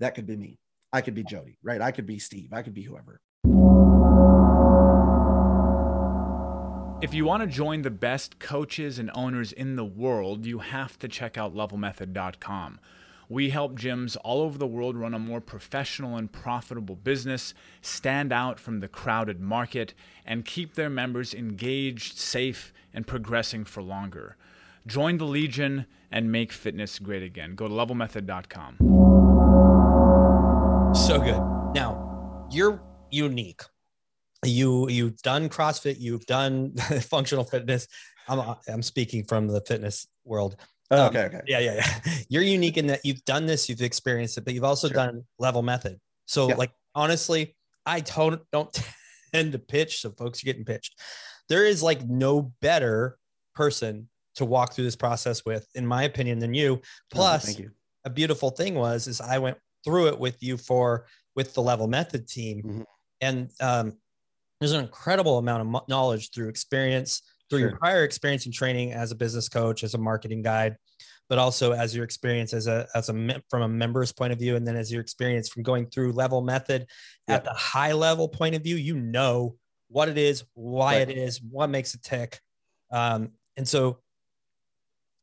that 0.00 0.14
could 0.14 0.26
be 0.26 0.36
me. 0.36 0.58
I 0.92 1.02
could 1.02 1.14
be 1.14 1.22
Jody, 1.22 1.58
right? 1.62 1.80
I 1.80 1.92
could 1.92 2.06
be 2.06 2.18
Steve. 2.18 2.52
I 2.52 2.62
could 2.62 2.74
be 2.74 2.82
whoever. 2.82 3.20
If 7.02 7.14
you 7.14 7.24
want 7.24 7.40
to 7.42 7.46
join 7.46 7.80
the 7.80 7.90
best 7.90 8.38
coaches 8.38 8.98
and 8.98 9.10
owners 9.14 9.52
in 9.52 9.76
the 9.76 9.86
world, 9.86 10.44
you 10.44 10.58
have 10.58 10.98
to 10.98 11.08
check 11.08 11.38
out 11.38 11.54
levelmethod.com. 11.54 12.78
We 13.26 13.48
help 13.48 13.74
gyms 13.74 14.18
all 14.22 14.42
over 14.42 14.58
the 14.58 14.66
world 14.66 14.98
run 14.98 15.14
a 15.14 15.18
more 15.18 15.40
professional 15.40 16.18
and 16.18 16.30
profitable 16.30 16.96
business, 16.96 17.54
stand 17.80 18.34
out 18.34 18.60
from 18.60 18.80
the 18.80 18.88
crowded 18.88 19.40
market, 19.40 19.94
and 20.26 20.44
keep 20.44 20.74
their 20.74 20.90
members 20.90 21.32
engaged, 21.32 22.18
safe, 22.18 22.74
and 22.92 23.06
progressing 23.06 23.64
for 23.64 23.80
longer. 23.82 24.36
Join 24.86 25.16
the 25.16 25.24
Legion 25.24 25.86
and 26.12 26.30
make 26.30 26.52
fitness 26.52 26.98
great 26.98 27.22
again. 27.22 27.54
Go 27.54 27.66
to 27.66 27.72
levelmethod.com. 27.72 28.76
So 30.94 31.18
good. 31.18 31.40
Now, 31.74 32.46
you're 32.50 32.82
unique. 33.10 33.62
You 34.44 34.88
you've 34.88 35.16
done 35.18 35.48
CrossFit, 35.50 35.96
you've 36.00 36.24
done 36.26 36.74
functional 37.10 37.44
fitness. 37.44 37.86
I'm 38.28 38.56
I'm 38.68 38.82
speaking 38.82 39.24
from 39.24 39.48
the 39.48 39.60
fitness 39.60 40.06
world. 40.24 40.56
Oh, 40.90 41.06
okay, 41.06 41.24
okay. 41.24 41.40
Yeah, 41.46 41.58
yeah, 41.60 41.74
yeah. 41.74 42.14
You're 42.30 42.42
unique 42.42 42.76
in 42.78 42.86
that 42.88 43.00
you've 43.04 43.24
done 43.24 43.46
this, 43.46 43.68
you've 43.68 43.82
experienced 43.82 44.38
it, 44.38 44.44
but 44.44 44.54
you've 44.54 44.64
also 44.64 44.88
Sure. 44.88 44.94
done 44.94 45.24
level 45.38 45.62
method. 45.62 46.00
So, 46.26 46.48
Yeah. 46.48 46.56
like, 46.56 46.72
honestly, 46.96 47.54
I 47.86 48.00
don't 48.00 48.40
don't 48.50 48.72
tend 49.34 49.52
to 49.52 49.58
pitch. 49.58 50.00
So, 50.00 50.10
folks 50.12 50.42
are 50.42 50.46
getting 50.46 50.64
pitched. 50.64 50.98
There 51.48 51.66
is 51.66 51.82
like 51.82 52.08
no 52.08 52.52
better 52.62 53.18
person 53.54 54.08
to 54.36 54.44
walk 54.46 54.72
through 54.72 54.84
this 54.84 54.96
process 54.96 55.44
with, 55.44 55.68
in 55.74 55.86
my 55.86 56.04
opinion, 56.04 56.38
than 56.38 56.54
you. 56.54 56.80
Plus, 57.12 57.44
thank 57.44 57.58
you. 57.58 57.70
a 58.04 58.10
beautiful 58.10 58.50
thing 58.50 58.74
was 58.74 59.06
is 59.06 59.20
I 59.20 59.38
went 59.38 59.58
through 59.84 60.08
it 60.08 60.18
with 60.18 60.42
you 60.42 60.56
for 60.56 61.06
with 61.36 61.52
the 61.54 61.62
level 61.62 61.86
method 61.88 62.26
team, 62.26 62.62
Mhm. 62.62 62.84
and 63.20 63.50
um, 63.60 63.98
there's 64.60 64.72
an 64.72 64.80
incredible 64.80 65.38
amount 65.38 65.62
of 65.74 65.88
knowledge 65.88 66.30
through 66.32 66.48
experience, 66.48 67.22
through 67.48 67.60
your 67.60 67.76
prior 67.76 68.04
experience 68.04 68.44
and 68.44 68.54
training 68.54 68.92
as 68.92 69.10
a 69.10 69.14
business 69.14 69.48
coach, 69.48 69.82
as 69.82 69.94
a 69.94 69.98
marketing 69.98 70.42
guide, 70.42 70.76
but 71.28 71.38
also 71.38 71.72
as 71.72 71.94
your 71.94 72.04
experience 72.04 72.52
as 72.52 72.66
a 72.66 72.86
as 72.94 73.08
a 73.08 73.42
from 73.48 73.62
a 73.62 73.68
member's 73.68 74.12
point 74.12 74.32
of 74.32 74.38
view, 74.38 74.56
and 74.56 74.66
then 74.66 74.76
as 74.76 74.92
your 74.92 75.00
experience 75.00 75.48
from 75.48 75.62
going 75.62 75.86
through 75.86 76.12
level 76.12 76.42
method 76.42 76.86
at 77.26 77.42
the 77.44 77.52
high 77.52 77.92
level 77.92 78.28
point 78.28 78.54
of 78.54 78.62
view, 78.62 78.76
you 78.76 78.96
know 78.96 79.56
what 79.88 80.08
it 80.08 80.18
is, 80.18 80.44
why 80.54 80.98
Right. 80.98 81.10
it 81.10 81.16
is, 81.16 81.40
what 81.42 81.68
makes 81.70 81.94
it 81.94 82.02
tick, 82.02 82.38
um, 82.92 83.30
and 83.56 83.66
so 83.66 83.98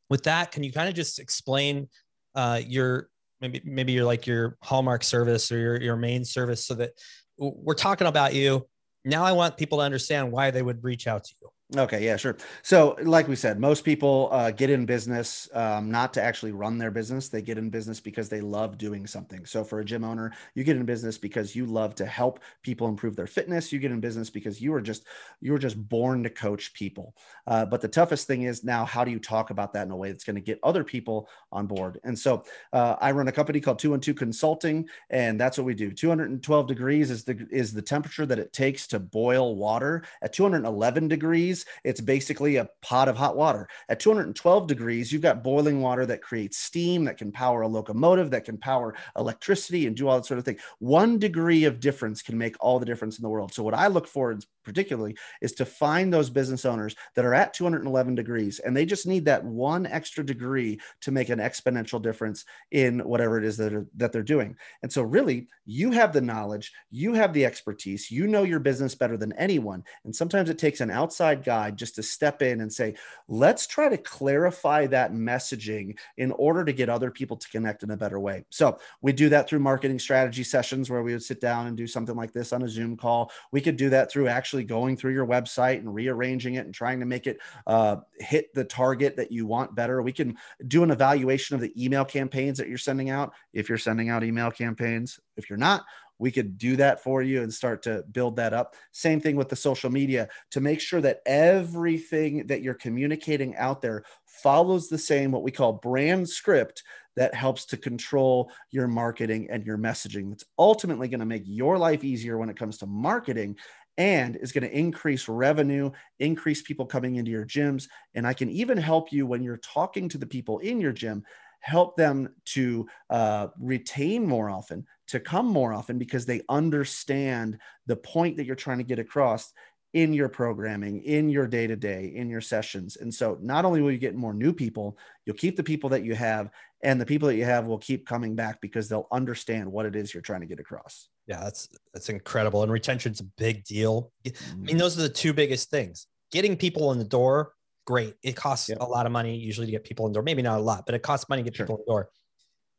with 0.09 0.23
that, 0.23 0.51
can 0.51 0.63
you 0.63 0.71
kind 0.71 0.89
of 0.89 0.95
just 0.95 1.19
explain 1.19 1.89
uh, 2.35 2.61
your 2.65 3.09
maybe 3.39 3.61
maybe 3.63 3.91
you're 3.91 4.05
like 4.05 4.25
your 4.25 4.57
hallmark 4.63 5.03
service 5.03 5.51
or 5.51 5.57
your 5.59 5.81
your 5.81 5.95
main 5.95 6.25
service 6.25 6.65
so 6.65 6.73
that 6.73 6.91
we're 7.37 7.75
talking 7.75 8.07
about 8.07 8.33
you 8.33 8.65
now 9.07 9.23
i 9.23 9.31
want 9.31 9.57
people 9.57 9.79
to 9.79 9.83
understand 9.83 10.31
why 10.31 10.51
they 10.51 10.61
would 10.61 10.83
reach 10.83 11.07
out 11.07 11.23
to 11.23 11.33
you 11.41 11.49
Okay, 11.75 12.05
yeah, 12.05 12.15
sure. 12.15 12.37
So, 12.61 12.95
like 13.03 13.27
we 13.27 13.35
said, 13.35 13.59
most 13.59 13.83
people 13.83 14.29
uh, 14.31 14.51
get 14.51 14.69
in 14.69 14.85
business 14.85 15.49
um, 15.53 15.91
not 15.91 16.13
to 16.13 16.23
actually 16.23 16.53
run 16.53 16.77
their 16.77 16.91
business. 16.91 17.27
They 17.27 17.41
get 17.41 17.57
in 17.57 17.69
business 17.69 17.99
because 17.99 18.29
they 18.29 18.39
love 18.39 18.77
doing 18.77 19.05
something. 19.05 19.45
So, 19.45 19.65
for 19.65 19.81
a 19.81 19.85
gym 19.85 20.05
owner, 20.05 20.31
you 20.55 20.63
get 20.63 20.77
in 20.77 20.85
business 20.85 21.17
because 21.17 21.57
you 21.57 21.65
love 21.65 21.93
to 21.95 22.05
help 22.05 22.39
people 22.63 22.87
improve 22.87 23.17
their 23.17 23.27
fitness. 23.27 23.73
You 23.73 23.79
get 23.79 23.91
in 23.91 23.99
business 23.99 24.29
because 24.29 24.61
you 24.61 24.71
were 24.71 24.79
just 24.79 25.07
you 25.41 25.51
were 25.51 25.59
just 25.59 25.77
born 25.89 26.23
to 26.23 26.29
coach 26.29 26.73
people. 26.73 27.13
Uh, 27.45 27.65
but 27.65 27.81
the 27.81 27.87
toughest 27.87 28.27
thing 28.27 28.43
is 28.43 28.63
now, 28.63 28.85
how 28.85 29.03
do 29.03 29.11
you 29.11 29.19
talk 29.19 29.49
about 29.49 29.73
that 29.73 29.85
in 29.85 29.91
a 29.91 29.95
way 29.95 30.09
that's 30.09 30.23
going 30.23 30.35
to 30.35 30.41
get 30.41 30.59
other 30.63 30.85
people 30.85 31.27
on 31.51 31.67
board? 31.67 31.99
And 32.05 32.17
so, 32.17 32.43
uh, 32.73 32.95
I 33.01 33.11
run 33.11 33.27
a 33.27 33.31
company 33.31 33.59
called 33.59 33.79
Two 33.79 33.93
and 33.93 34.01
Two 34.01 34.13
Consulting, 34.13 34.87
and 35.09 35.39
that's 35.39 35.57
what 35.57 35.65
we 35.65 35.73
do. 35.73 35.91
212 35.91 36.67
degrees 36.67 37.09
is 37.11 37.23
the 37.23 37.47
is 37.51 37.73
the 37.73 37.81
temperature 37.81 38.25
that 38.25 38.39
it 38.39 38.53
takes 38.53 38.87
to 38.87 38.99
boil 38.99 39.55
water. 39.55 40.03
At 40.21 40.33
211 40.33 41.07
degrees, 41.07 41.56
it's 41.83 42.01
basically 42.01 42.57
a 42.57 42.69
pot 42.81 43.07
of 43.07 43.17
hot 43.17 43.35
water. 43.35 43.67
At 43.89 43.99
212 43.99 44.67
degrees, 44.67 45.11
you've 45.11 45.21
got 45.21 45.43
boiling 45.43 45.81
water 45.81 46.05
that 46.05 46.21
creates 46.21 46.57
steam 46.57 47.05
that 47.05 47.17
can 47.17 47.31
power 47.31 47.61
a 47.61 47.67
locomotive, 47.67 48.31
that 48.31 48.45
can 48.45 48.57
power 48.57 48.95
electricity, 49.17 49.87
and 49.87 49.95
do 49.95 50.07
all 50.07 50.17
that 50.17 50.25
sort 50.25 50.39
of 50.39 50.45
thing. 50.45 50.57
One 50.79 51.19
degree 51.19 51.65
of 51.65 51.79
difference 51.79 52.21
can 52.21 52.37
make 52.37 52.55
all 52.59 52.79
the 52.79 52.85
difference 52.85 53.17
in 53.17 53.23
the 53.23 53.29
world. 53.29 53.53
So, 53.53 53.63
what 53.63 53.73
I 53.73 53.87
look 53.87 54.07
for 54.07 54.37
particularly 54.63 55.15
is 55.41 55.53
to 55.53 55.65
find 55.65 56.13
those 56.13 56.29
business 56.29 56.65
owners 56.65 56.95
that 57.15 57.23
are 57.23 57.33
at 57.33 57.53
211 57.53 58.15
degrees 58.15 58.59
and 58.59 58.75
they 58.75 58.85
just 58.85 59.07
need 59.07 59.23
that 59.23 59.43
one 59.43 59.85
extra 59.85 60.25
degree 60.25 60.77
to 60.99 61.11
make 61.11 61.29
an 61.29 61.39
exponential 61.39 62.01
difference 62.01 62.43
in 62.71 62.99
whatever 62.99 63.37
it 63.37 63.45
is 63.45 63.55
that, 63.55 63.73
are, 63.73 63.87
that 63.95 64.11
they're 64.11 64.23
doing. 64.23 64.55
And 64.83 64.91
so, 64.91 65.03
really, 65.03 65.47
you 65.65 65.91
have 65.91 66.13
the 66.13 66.21
knowledge, 66.21 66.71
you 66.91 67.13
have 67.13 67.33
the 67.33 67.45
expertise, 67.45 68.11
you 68.11 68.27
know 68.27 68.43
your 68.43 68.59
business 68.59 68.95
better 68.95 69.17
than 69.17 69.33
anyone. 69.33 69.83
And 70.05 70.15
sometimes 70.15 70.49
it 70.49 70.57
takes 70.57 70.81
an 70.81 70.91
outside 70.91 71.43
guide 71.47 71.77
just 71.77 71.95
to 71.95 72.03
step 72.03 72.41
in 72.41 72.59
and 72.59 72.71
say, 72.71 72.93
let's 73.29 73.65
try 73.65 73.87
to 73.87 73.97
clarify 73.97 74.85
that 74.87 75.13
messaging 75.13 75.97
in 76.17 76.31
order 76.33 76.65
to 76.65 76.73
get 76.73 76.89
other 76.89 77.09
people 77.09 77.37
to 77.37 77.47
connect 77.47 77.83
in 77.83 77.91
a 77.91 77.97
better 77.97 78.19
way. 78.19 78.43
So, 78.49 78.77
we 79.01 79.13
do 79.13 79.29
that 79.29 79.47
through 79.47 79.59
marketing 79.59 79.99
strategy 79.99 80.43
sessions 80.43 80.89
where 80.89 81.03
we 81.03 81.13
would 81.13 81.23
sit 81.23 81.39
down 81.39 81.67
and 81.67 81.77
do 81.77 81.87
something 81.87 82.15
like 82.15 82.33
this 82.33 82.51
on 82.51 82.63
a 82.63 82.69
Zoom 82.69 82.97
call. 82.97 83.31
We 83.53 83.61
could 83.61 83.77
do 83.77 83.89
that 83.91 84.11
through 84.11 84.27
actually 84.27 84.65
going 84.65 84.97
through 84.97 85.13
your 85.13 85.25
website 85.25 85.79
and 85.79 85.93
rearranging 85.93 86.55
it 86.55 86.65
and 86.65 86.73
trying 86.73 86.99
to 86.99 87.05
make 87.05 87.27
it 87.27 87.39
uh, 87.65 87.97
hit 88.19 88.53
the 88.53 88.65
target 88.65 89.15
that 89.15 89.31
you 89.31 89.45
want 89.45 89.73
better. 89.73 90.01
We 90.01 90.11
can 90.11 90.35
do 90.67 90.83
an 90.83 90.91
evaluation 90.91 91.55
of 91.55 91.61
the 91.61 91.73
email 91.81 92.03
campaigns 92.03 92.57
that 92.57 92.67
you're 92.67 92.77
sending 92.77 93.09
out 93.09 93.33
if 93.53 93.69
you're 93.69 93.77
sending 93.77 94.09
out 94.09 94.23
email 94.23 94.51
campaigns. 94.51 95.19
If 95.37 95.49
you're 95.49 95.57
not, 95.57 95.85
we 96.19 96.31
could 96.31 96.57
do 96.57 96.75
that 96.77 97.03
for 97.03 97.21
you 97.21 97.43
and 97.43 97.53
start 97.53 97.83
to 97.83 98.03
build 98.11 98.35
that 98.37 98.53
up. 98.53 98.75
Same 98.91 99.19
thing 99.19 99.35
with 99.35 99.49
the 99.49 99.55
social 99.55 99.89
media 99.89 100.27
to 100.51 100.61
make 100.61 100.79
sure 100.79 101.01
that 101.01 101.21
everything 101.25 102.47
that 102.47 102.61
you're 102.61 102.73
communicating 102.73 103.55
out 103.55 103.81
there 103.81 104.03
follows 104.25 104.87
the 104.87 104.97
same, 104.97 105.31
what 105.31 105.43
we 105.43 105.51
call 105.51 105.73
brand 105.73 106.27
script 106.27 106.83
that 107.15 107.33
helps 107.33 107.65
to 107.65 107.77
control 107.77 108.51
your 108.71 108.87
marketing 108.87 109.47
and 109.49 109.65
your 109.65 109.77
messaging. 109.77 110.29
That's 110.29 110.45
ultimately 110.57 111.07
going 111.07 111.19
to 111.19 111.25
make 111.25 111.43
your 111.45 111.77
life 111.77 112.03
easier 112.03 112.37
when 112.37 112.49
it 112.49 112.57
comes 112.57 112.77
to 112.79 112.85
marketing 112.85 113.57
and 113.97 114.35
is 114.35 114.51
going 114.51 114.63
to 114.63 114.77
increase 114.77 115.27
revenue, 115.27 115.89
increase 116.19 116.61
people 116.61 116.85
coming 116.85 117.15
into 117.15 117.31
your 117.31 117.45
gyms. 117.45 117.87
And 118.13 118.27
I 118.27 118.33
can 118.33 118.49
even 118.49 118.77
help 118.77 119.11
you 119.11 119.25
when 119.25 119.43
you're 119.43 119.57
talking 119.57 120.07
to 120.09 120.19
the 120.19 120.27
people 120.27 120.59
in 120.59 120.79
your 120.79 120.93
gym, 120.93 121.23
help 121.61 121.97
them 121.97 122.29
to 122.45 122.87
uh, 123.09 123.47
retain 123.59 124.25
more 124.25 124.49
often, 124.49 124.85
to 125.07 125.19
come 125.19 125.47
more 125.47 125.73
often 125.73 125.97
because 125.97 126.25
they 126.25 126.41
understand 126.49 127.57
the 127.85 127.95
point 127.95 128.37
that 128.37 128.45
you're 128.45 128.55
trying 128.55 128.77
to 128.79 128.83
get 128.83 128.99
across 128.99 129.51
in 129.93 130.13
your 130.13 130.29
programming, 130.29 131.01
in 131.03 131.29
your 131.29 131.47
day 131.47 131.65
to 131.65 131.75
day, 131.75 132.13
in 132.15 132.29
your 132.29 132.41
sessions. 132.41 132.97
And 132.97 133.13
so 133.13 133.37
not 133.41 133.65
only 133.65 133.81
will 133.81 133.91
you 133.91 133.97
get 133.97 134.15
more 134.15 134.33
new 134.33 134.53
people, 134.53 134.97
you'll 135.25 135.37
keep 135.37 135.55
the 135.55 135.63
people 135.63 135.89
that 135.91 136.03
you 136.03 136.13
have, 136.13 136.49
and 136.83 137.01
the 137.01 137.05
people 137.05 137.27
that 137.27 137.35
you 137.35 137.45
have 137.45 137.65
will 137.65 137.77
keep 137.77 138.05
coming 138.05 138.35
back 138.35 138.61
because 138.61 138.87
they'll 138.87 139.07
understand 139.11 139.71
what 139.71 139.85
it 139.85 139.95
is 139.95 140.13
you're 140.13 140.21
trying 140.21 140.41
to 140.41 140.47
get 140.47 140.59
across. 140.59 141.09
yeah 141.27 141.39
that's 141.39 141.67
that's 141.93 142.09
incredible 142.09 142.63
and 142.63 142.71
retention's 142.71 143.19
a 143.19 143.23
big 143.37 143.63
deal 143.63 144.11
i 144.25 144.29
mm-hmm. 144.29 144.63
mean 144.63 144.77
those 144.77 144.97
are 144.97 145.01
the 145.01 145.09
two 145.09 145.33
biggest 145.33 145.69
things 145.69 146.07
getting 146.31 146.55
people 146.55 146.91
in 146.91 146.99
the 146.99 147.05
door 147.05 147.53
great 147.85 148.13
it 148.23 148.35
costs 148.35 148.69
Yep. 148.69 148.79
a 148.81 148.85
lot 148.85 149.05
of 149.05 149.11
money 149.11 149.35
usually 149.35 149.65
to 149.65 149.71
get 149.71 149.83
people 149.83 150.05
in 150.05 150.11
the 150.11 150.17
door 150.17 150.23
maybe 150.23 150.41
not 150.41 150.59
a 150.59 150.61
lot 150.61 150.85
but 150.85 150.93
it 150.93 151.01
costs 151.01 151.27
money 151.29 151.41
to 151.41 151.49
get 151.49 151.55
Sure. 151.55 151.65
people 151.65 151.77
in 151.77 151.83
the 151.87 151.91
door 151.91 152.09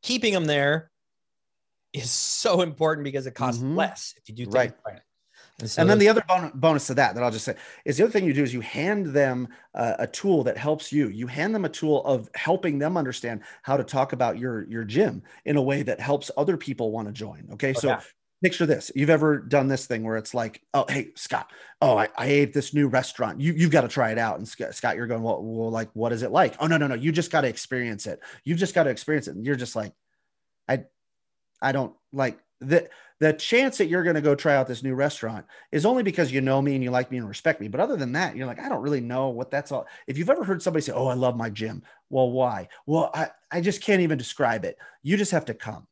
keeping 0.02 0.32
them 0.32 0.44
there 0.44 0.90
is 1.92 2.10
so 2.10 2.60
important 2.60 3.04
because 3.04 3.26
it 3.26 3.34
costs 3.34 3.62
Mhm. 3.62 3.76
less 3.76 4.14
if 4.16 4.28
you 4.28 4.34
do 4.34 4.44
things 4.44 4.54
Right. 4.54 4.72
right, 4.86 5.00
and, 5.60 5.70
so 5.70 5.80
and 5.80 5.90
then 5.90 5.98
the 5.98 6.08
other 6.08 6.22
bon- 6.28 6.52
bonus 6.54 6.86
to 6.88 6.94
that 6.94 7.14
that 7.14 7.24
I'll 7.24 7.30
just 7.30 7.44
say 7.44 7.56
is 7.84 7.96
the 7.96 8.04
other 8.04 8.12
thing 8.12 8.24
you 8.24 8.34
do 8.34 8.42
is 8.42 8.52
you 8.54 8.60
hand 8.60 9.06
them 9.06 9.48
uh, 9.74 9.94
a 9.98 10.06
tool 10.06 10.44
that 10.44 10.56
helps 10.56 10.92
you. 10.92 11.08
You 11.08 11.26
hand 11.26 11.54
them 11.54 11.64
a 11.64 11.68
tool 11.68 12.04
of 12.04 12.28
helping 12.34 12.78
them 12.78 12.96
understand 12.96 13.42
how 13.62 13.76
to 13.76 13.84
talk 13.84 14.12
about 14.12 14.38
your 14.38 14.68
your 14.68 14.84
gym 14.84 15.22
in 15.44 15.56
a 15.56 15.62
way 15.62 15.82
that 15.82 16.00
helps 16.00 16.30
other 16.36 16.56
people 16.56 16.92
want 16.92 17.08
to 17.08 17.12
join. 17.12 17.48
Okay, 17.52 17.70
Oh, 17.76 17.80
so. 17.80 17.88
yeah. 17.88 18.00
Picture 18.40 18.66
this. 18.66 18.92
You've 18.94 19.10
ever 19.10 19.38
done 19.38 19.66
this 19.66 19.86
thing 19.86 20.04
where 20.04 20.16
it's 20.16 20.32
like, 20.32 20.62
oh, 20.72 20.84
hey, 20.88 21.08
Scott, 21.16 21.50
oh, 21.82 21.96
I, 21.98 22.08
I 22.16 22.26
ate 22.26 22.52
this 22.52 22.72
new 22.72 22.86
restaurant. 22.86 23.40
You, 23.40 23.52
you've 23.52 23.72
got 23.72 23.80
to 23.80 23.88
try 23.88 24.12
it 24.12 24.18
out. 24.18 24.38
And 24.38 24.46
Scott, 24.46 24.76
Scott, 24.76 24.94
you're 24.94 25.08
going, 25.08 25.24
well, 25.24 25.42
well, 25.42 25.72
like, 25.72 25.90
what 25.94 26.12
is 26.12 26.22
it 26.22 26.30
like? 26.30 26.54
Oh, 26.60 26.68
no, 26.68 26.76
no, 26.76 26.86
no. 26.86 26.94
You 26.94 27.10
just 27.10 27.32
got 27.32 27.40
to 27.40 27.48
experience 27.48 28.06
it. 28.06 28.20
You've 28.44 28.58
just 28.58 28.76
got 28.76 28.84
to 28.84 28.90
experience 28.90 29.26
it. 29.26 29.34
And 29.34 29.44
you're 29.44 29.56
just 29.56 29.74
like, 29.74 29.92
I, 30.68 30.84
I 31.60 31.72
don't 31.72 31.94
like 32.12 32.38
the, 32.60 32.88
the 33.20 33.32
chance 33.32 33.78
that 33.78 33.86
you're 33.86 34.02
going 34.02 34.14
to 34.14 34.20
go 34.20 34.34
try 34.34 34.54
out 34.54 34.66
this 34.66 34.82
new 34.82 34.94
restaurant 34.94 35.46
is 35.72 35.84
only 35.84 36.02
because 36.02 36.32
you 36.32 36.40
know 36.40 36.62
me 36.62 36.74
and 36.74 36.84
you 36.84 36.90
like 36.90 37.10
me 37.10 37.18
and 37.18 37.28
respect 37.28 37.60
me. 37.60 37.68
But 37.68 37.80
other 37.80 37.96
than 37.96 38.12
that, 38.12 38.36
you're 38.36 38.46
like, 38.46 38.60
I 38.60 38.68
don't 38.68 38.82
really 38.82 39.00
know 39.00 39.28
what 39.28 39.50
that's 39.50 39.72
all. 39.72 39.86
If 40.06 40.18
you've 40.18 40.30
ever 40.30 40.44
heard 40.44 40.62
somebody 40.62 40.82
say, 40.82 40.92
Oh, 40.92 41.06
I 41.06 41.14
love 41.14 41.36
my 41.36 41.50
gym. 41.50 41.82
Well, 42.10 42.30
why? 42.30 42.68
Well, 42.86 43.10
I, 43.14 43.28
I 43.50 43.60
just 43.60 43.82
can't 43.82 44.02
even 44.02 44.18
describe 44.18 44.64
it. 44.64 44.78
You 45.02 45.16
just 45.16 45.32
have 45.32 45.46
to 45.46 45.54
come. 45.54 45.86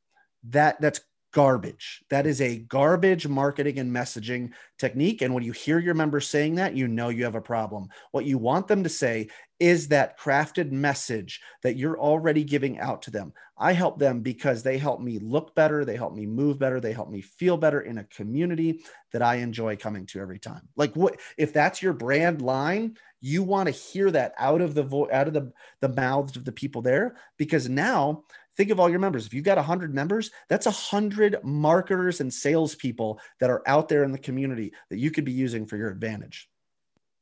That 0.50 0.80
that's 0.80 1.00
garbage. 1.36 2.02
That 2.08 2.26
is 2.26 2.40
a 2.40 2.60
garbage 2.60 3.28
marketing 3.28 3.78
and 3.78 3.94
messaging 3.94 4.52
technique. 4.78 5.20
And 5.20 5.34
when 5.34 5.44
you 5.44 5.52
hear 5.52 5.78
your 5.78 5.92
members 5.92 6.26
saying 6.26 6.54
that, 6.54 6.74
you 6.74 6.88
know 6.88 7.10
you 7.10 7.24
have 7.24 7.34
a 7.34 7.42
problem. 7.42 7.88
What 8.12 8.24
you 8.24 8.38
want 8.38 8.68
them 8.68 8.82
to 8.84 8.88
say 8.88 9.28
is 9.60 9.88
that 9.88 10.18
crafted 10.18 10.70
message 10.70 11.42
that 11.62 11.76
you're 11.76 12.00
already 12.00 12.42
giving 12.42 12.78
out 12.78 13.02
to 13.02 13.10
them. 13.10 13.34
I 13.58 13.74
help 13.74 13.98
them 13.98 14.20
because 14.20 14.62
they 14.62 14.78
help 14.78 15.02
me 15.02 15.18
look 15.18 15.54
better, 15.54 15.84
they 15.84 15.96
help 15.96 16.14
me 16.14 16.24
move 16.24 16.58
better, 16.58 16.80
they 16.80 16.94
help 16.94 17.10
me 17.10 17.20
feel 17.20 17.58
better 17.58 17.82
in 17.82 17.98
a 17.98 18.04
community 18.04 18.82
that 19.12 19.20
I 19.20 19.36
enjoy 19.36 19.76
coming 19.76 20.06
to 20.06 20.20
every 20.20 20.38
time. 20.38 20.66
Like 20.74 20.94
what 20.96 21.20
if 21.36 21.52
that's 21.52 21.82
your 21.82 21.92
brand 21.92 22.40
line, 22.40 22.96
you 23.20 23.42
want 23.42 23.66
to 23.66 23.72
hear 23.72 24.10
that 24.10 24.32
out 24.38 24.62
of 24.62 24.74
the 24.74 24.84
vo- 24.84 25.10
out 25.12 25.28
of 25.28 25.34
the 25.34 25.52
the 25.82 25.90
mouths 25.90 26.36
of 26.36 26.46
the 26.46 26.52
people 26.52 26.80
there 26.80 27.16
because 27.36 27.68
now 27.68 28.24
think 28.56 28.70
of 28.70 28.80
all 28.80 28.88
your 28.88 28.98
members. 28.98 29.26
If 29.26 29.34
you've 29.34 29.44
got 29.44 29.56
100 29.58 29.94
members, 29.94 30.30
that's 30.48 30.66
100 30.66 31.44
marketers 31.44 32.20
and 32.20 32.32
salespeople 32.32 33.20
that 33.40 33.50
are 33.50 33.62
out 33.66 33.88
there 33.88 34.02
in 34.04 34.12
the 34.12 34.18
community 34.18 34.72
that 34.90 34.98
you 34.98 35.10
could 35.10 35.24
be 35.24 35.32
using 35.32 35.66
for 35.66 35.76
your 35.76 35.90
advantage. 35.90 36.48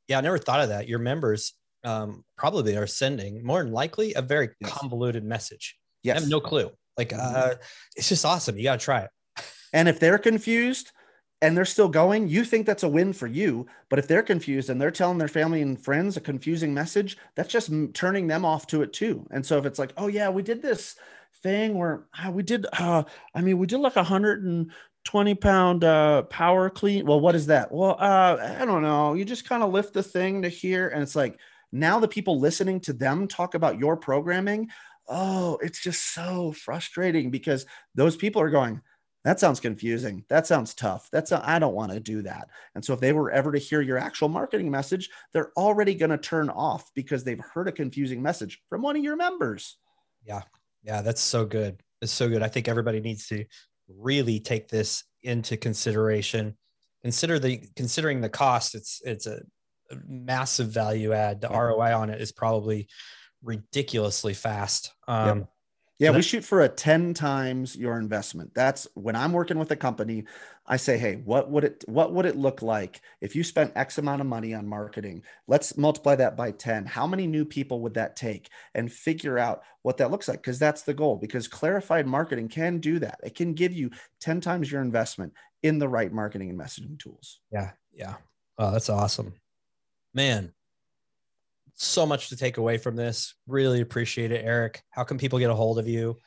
yeah 0.09 0.19
i 0.19 0.21
never 0.21 0.39
thought 0.39 0.61
of 0.61 0.69
that 0.69 0.89
your 0.89 0.99
members 0.99 1.55
um, 1.85 2.25
probably 2.39 2.77
are 2.77 2.87
sending 2.87 3.45
more 3.45 3.63
than 3.63 3.73
likely 3.73 4.15
a 4.15 4.23
very 4.23 4.49
Yes. 4.61 4.73
convoluted 4.73 5.23
message 5.25 5.77
I 6.07 6.15
have 6.15 6.29
no 6.29 6.41
clue 6.41 6.71
like 6.97 7.13
uh, 7.13 7.55
it's 7.97 8.09
just 8.09 8.25
awesome 8.25 8.57
you 8.57 8.65
got 8.65 8.81
to 8.81 8.85
try 8.85 9.01
it 9.03 9.11
And 9.73 9.89
if 9.89 9.99
they're 10.01 10.19
confused, 10.19 10.93
and 11.43 11.55
they're 11.57 11.65
still 11.67 11.89
going, 11.89 12.27
you 12.29 12.43
think 12.45 12.65
that's 12.65 12.85
a 12.85 12.89
win 12.89 13.13
for 13.13 13.27
you. 13.27 13.67
But 13.91 13.99
if 13.99 14.07
they're 14.09 14.23
confused 14.23 14.71
and 14.71 14.81
they're 14.81 14.91
telling 14.91 15.19
their 15.19 15.29
family 15.29 15.61
and 15.61 15.79
friends 15.79 16.17
a 16.17 16.21
confusing 16.21 16.73
message, 16.73 17.19
that's 17.35 17.53
just 17.53 17.71
turning 17.93 18.29
them 18.29 18.45
off 18.47 18.67
to 18.69 18.81
it 18.83 18.93
too. 18.95 19.27
And 19.31 19.45
so 19.45 19.59
if 19.59 19.67
it's 19.67 19.79
like, 19.79 19.93
oh 19.99 20.07
yeah, 20.07 20.31
we 20.31 20.43
did 20.43 20.63
this 20.63 20.97
thing 21.43 21.77
where 21.77 22.07
uh, 22.25 22.31
we 22.31 22.43
did, 22.43 22.67
uh, 22.73 23.05
I 23.35 23.41
mean, 23.41 23.59
we 23.59 23.67
did 23.67 23.79
like 23.79 23.97
a 23.97 24.03
hundred 24.03 24.45
and 24.45 24.71
20 25.05 25.35
pound 25.35 25.85
uh, 25.85 26.23
power 26.23 26.71
clean. 26.71 27.07
Well, 27.07 27.21
what 27.21 27.35
is 27.35 27.47
that? 27.47 27.71
Well, 27.71 27.97
uh, 27.99 28.57
I 28.59 28.65
don't 28.65 28.83
know. 28.83 29.15
You 29.15 29.25
just 29.25 29.49
kind 29.49 29.63
of 29.63 29.73
lift 29.73 29.93
the 29.93 30.03
thing 30.03 30.43
to 30.43 30.49
here. 30.49 30.89
And 30.89 31.03
it's 31.03 31.17
like 31.17 31.39
now 31.73 32.01
the 32.01 32.09
people 32.09 32.41
listening 32.41 32.81
to 32.81 32.93
them 32.93 33.29
talk 33.29 33.55
about 33.55 33.79
your 33.79 33.97
programming. 33.97 34.69
Oh, 35.09 35.59
it's 35.63 35.83
just 35.83 36.15
so 36.15 36.53
frustrating 36.53 37.31
because 37.31 37.67
those 37.95 38.17
people 38.17 38.41
are 38.41 38.51
going, 38.51 38.81
that 39.25 39.41
sounds 39.41 39.59
confusing. 39.59 40.25
That 40.29 40.47
sounds 40.47 40.75
tough. 40.75 41.09
That's 41.11 41.33
I 41.33 41.59
don't 41.59 41.75
want 41.75 41.93
to 41.93 42.01
do 42.01 42.23
that. 42.23 42.49
And 42.75 42.85
so 42.85 42.93
if 42.93 43.01
they 43.01 43.13
were 43.13 43.31
ever 43.31 43.53
to 43.53 43.59
hear 43.59 43.81
your 43.81 43.97
actual 43.97 44.29
marketing 44.29 44.71
message, 44.71 45.09
they're 45.33 45.51
already 45.57 45.95
going 45.95 46.11
to 46.11 46.19
turn 46.19 46.51
off 46.51 46.91
because 46.95 47.25
they've 47.25 47.41
heard 47.41 47.69
a 47.69 47.73
confusing 47.73 48.23
message 48.23 48.63
from 48.69 48.83
one 48.83 48.97
of 48.97 49.03
your 49.03 49.17
members. 49.17 49.79
Yeah. 50.27 50.43
Yeah, 50.85 51.03
that's 51.03 51.23
so 51.23 51.45
good. 51.47 51.81
It's 52.03 52.13
so 52.13 52.29
good. 52.29 52.43
I 52.43 52.49
think 52.49 52.69
everybody 52.69 53.01
needs 53.01 53.27
to 53.29 53.45
really 53.89 54.39
take 54.39 54.69
this 54.69 55.05
into 55.23 55.57
consideration. 55.57 56.57
Consider 57.03 57.39
the 57.39 57.63
considering 57.77 58.21
the 58.21 58.29
cost. 58.29 58.75
It's 58.75 59.01
it's 59.05 59.27
a, 59.27 59.41
massive 60.09 60.69
value 60.69 61.13
add. 61.13 61.41
The 61.41 61.49
ROI 61.49 61.95
on 61.95 62.11
it 62.11 62.21
is 62.21 62.33
probably 62.33 62.89
ridiculously 63.43 64.35
fast. 64.35 64.93
Um, 65.07 65.39
yep. 65.39 65.49
Yeah, 66.05 66.17
we 66.17 66.23
shoot 66.23 66.45
for 66.45 66.63
a 66.63 66.69
10 66.69 67.15
times 67.15 67.77
your 67.77 67.99
investment. 67.99 68.55
That's 68.55 68.87
when 68.95 69.17
I'm 69.17 69.33
working 69.33 69.59
with 69.59 69.71
a 69.71 69.77
company, 69.77 70.25
I 70.67 70.77
say, 70.77 70.97
"Hey, 70.97 71.17
what 71.17 71.51
would 71.51 71.65
it 71.65 71.85
what 71.87 72.13
would 72.13 72.27
it 72.27 72.37
look 72.37 72.63
like 72.63 73.01
if 73.21 73.37
you 73.37 73.45
spent 73.45 73.73
X 73.77 73.99
amount 73.99 74.21
of 74.21 74.27
money 74.27 74.55
on 74.55 74.67
marketing? 74.67 75.23
Let's 75.47 75.77
multiply 75.77 76.17
that 76.17 76.37
by 76.37 76.53
10. 76.53 76.87
How 76.87 77.07
many 77.07 77.27
new 77.27 77.45
people 77.45 77.81
would 77.81 77.95
that 77.95 78.17
take?" 78.17 78.49
And 78.75 78.93
figure 78.93 79.39
out 79.39 79.63
what 79.83 79.99
that 79.99 80.11
looks 80.11 80.29
like 80.29 80.39
because 80.39 80.59
that's 80.59 80.83
the 80.83 80.95
goal 80.95 81.17
because 81.17 81.49
clarified 81.49 82.07
marketing 82.07 82.49
can 82.49 82.79
do 82.79 82.99
that. 83.01 83.21
It 83.23 83.35
can 83.35 83.55
give 83.55 83.73
you 83.73 83.91
10 84.21 84.41
times 84.41 84.71
your 84.73 84.81
investment 84.81 85.33
in 85.63 85.79
the 85.79 85.89
right 85.89 86.13
marketing 86.13 86.51
and 86.51 86.59
messaging 86.59 86.99
tools. 86.99 87.41
Yeah, 87.51 87.73
yeah. 87.93 88.15
Oh, 88.59 88.71
that's 88.71 88.89
awesome. 88.89 89.35
Man, 90.15 90.53
so 91.75 92.07
much 92.07 92.31
to 92.31 92.37
take 92.37 92.57
away 92.57 92.79
from 92.79 92.97
this. 92.97 93.35
Really 93.47 93.81
appreciate 93.81 94.33
it, 94.33 94.45
Eric. 94.45 94.83
How 94.91 95.05
can 95.05 95.19
people 95.19 95.39
get 95.39 95.51
a 95.51 95.55
hold 95.55 95.79
of 95.79 95.87
you? 95.89 96.19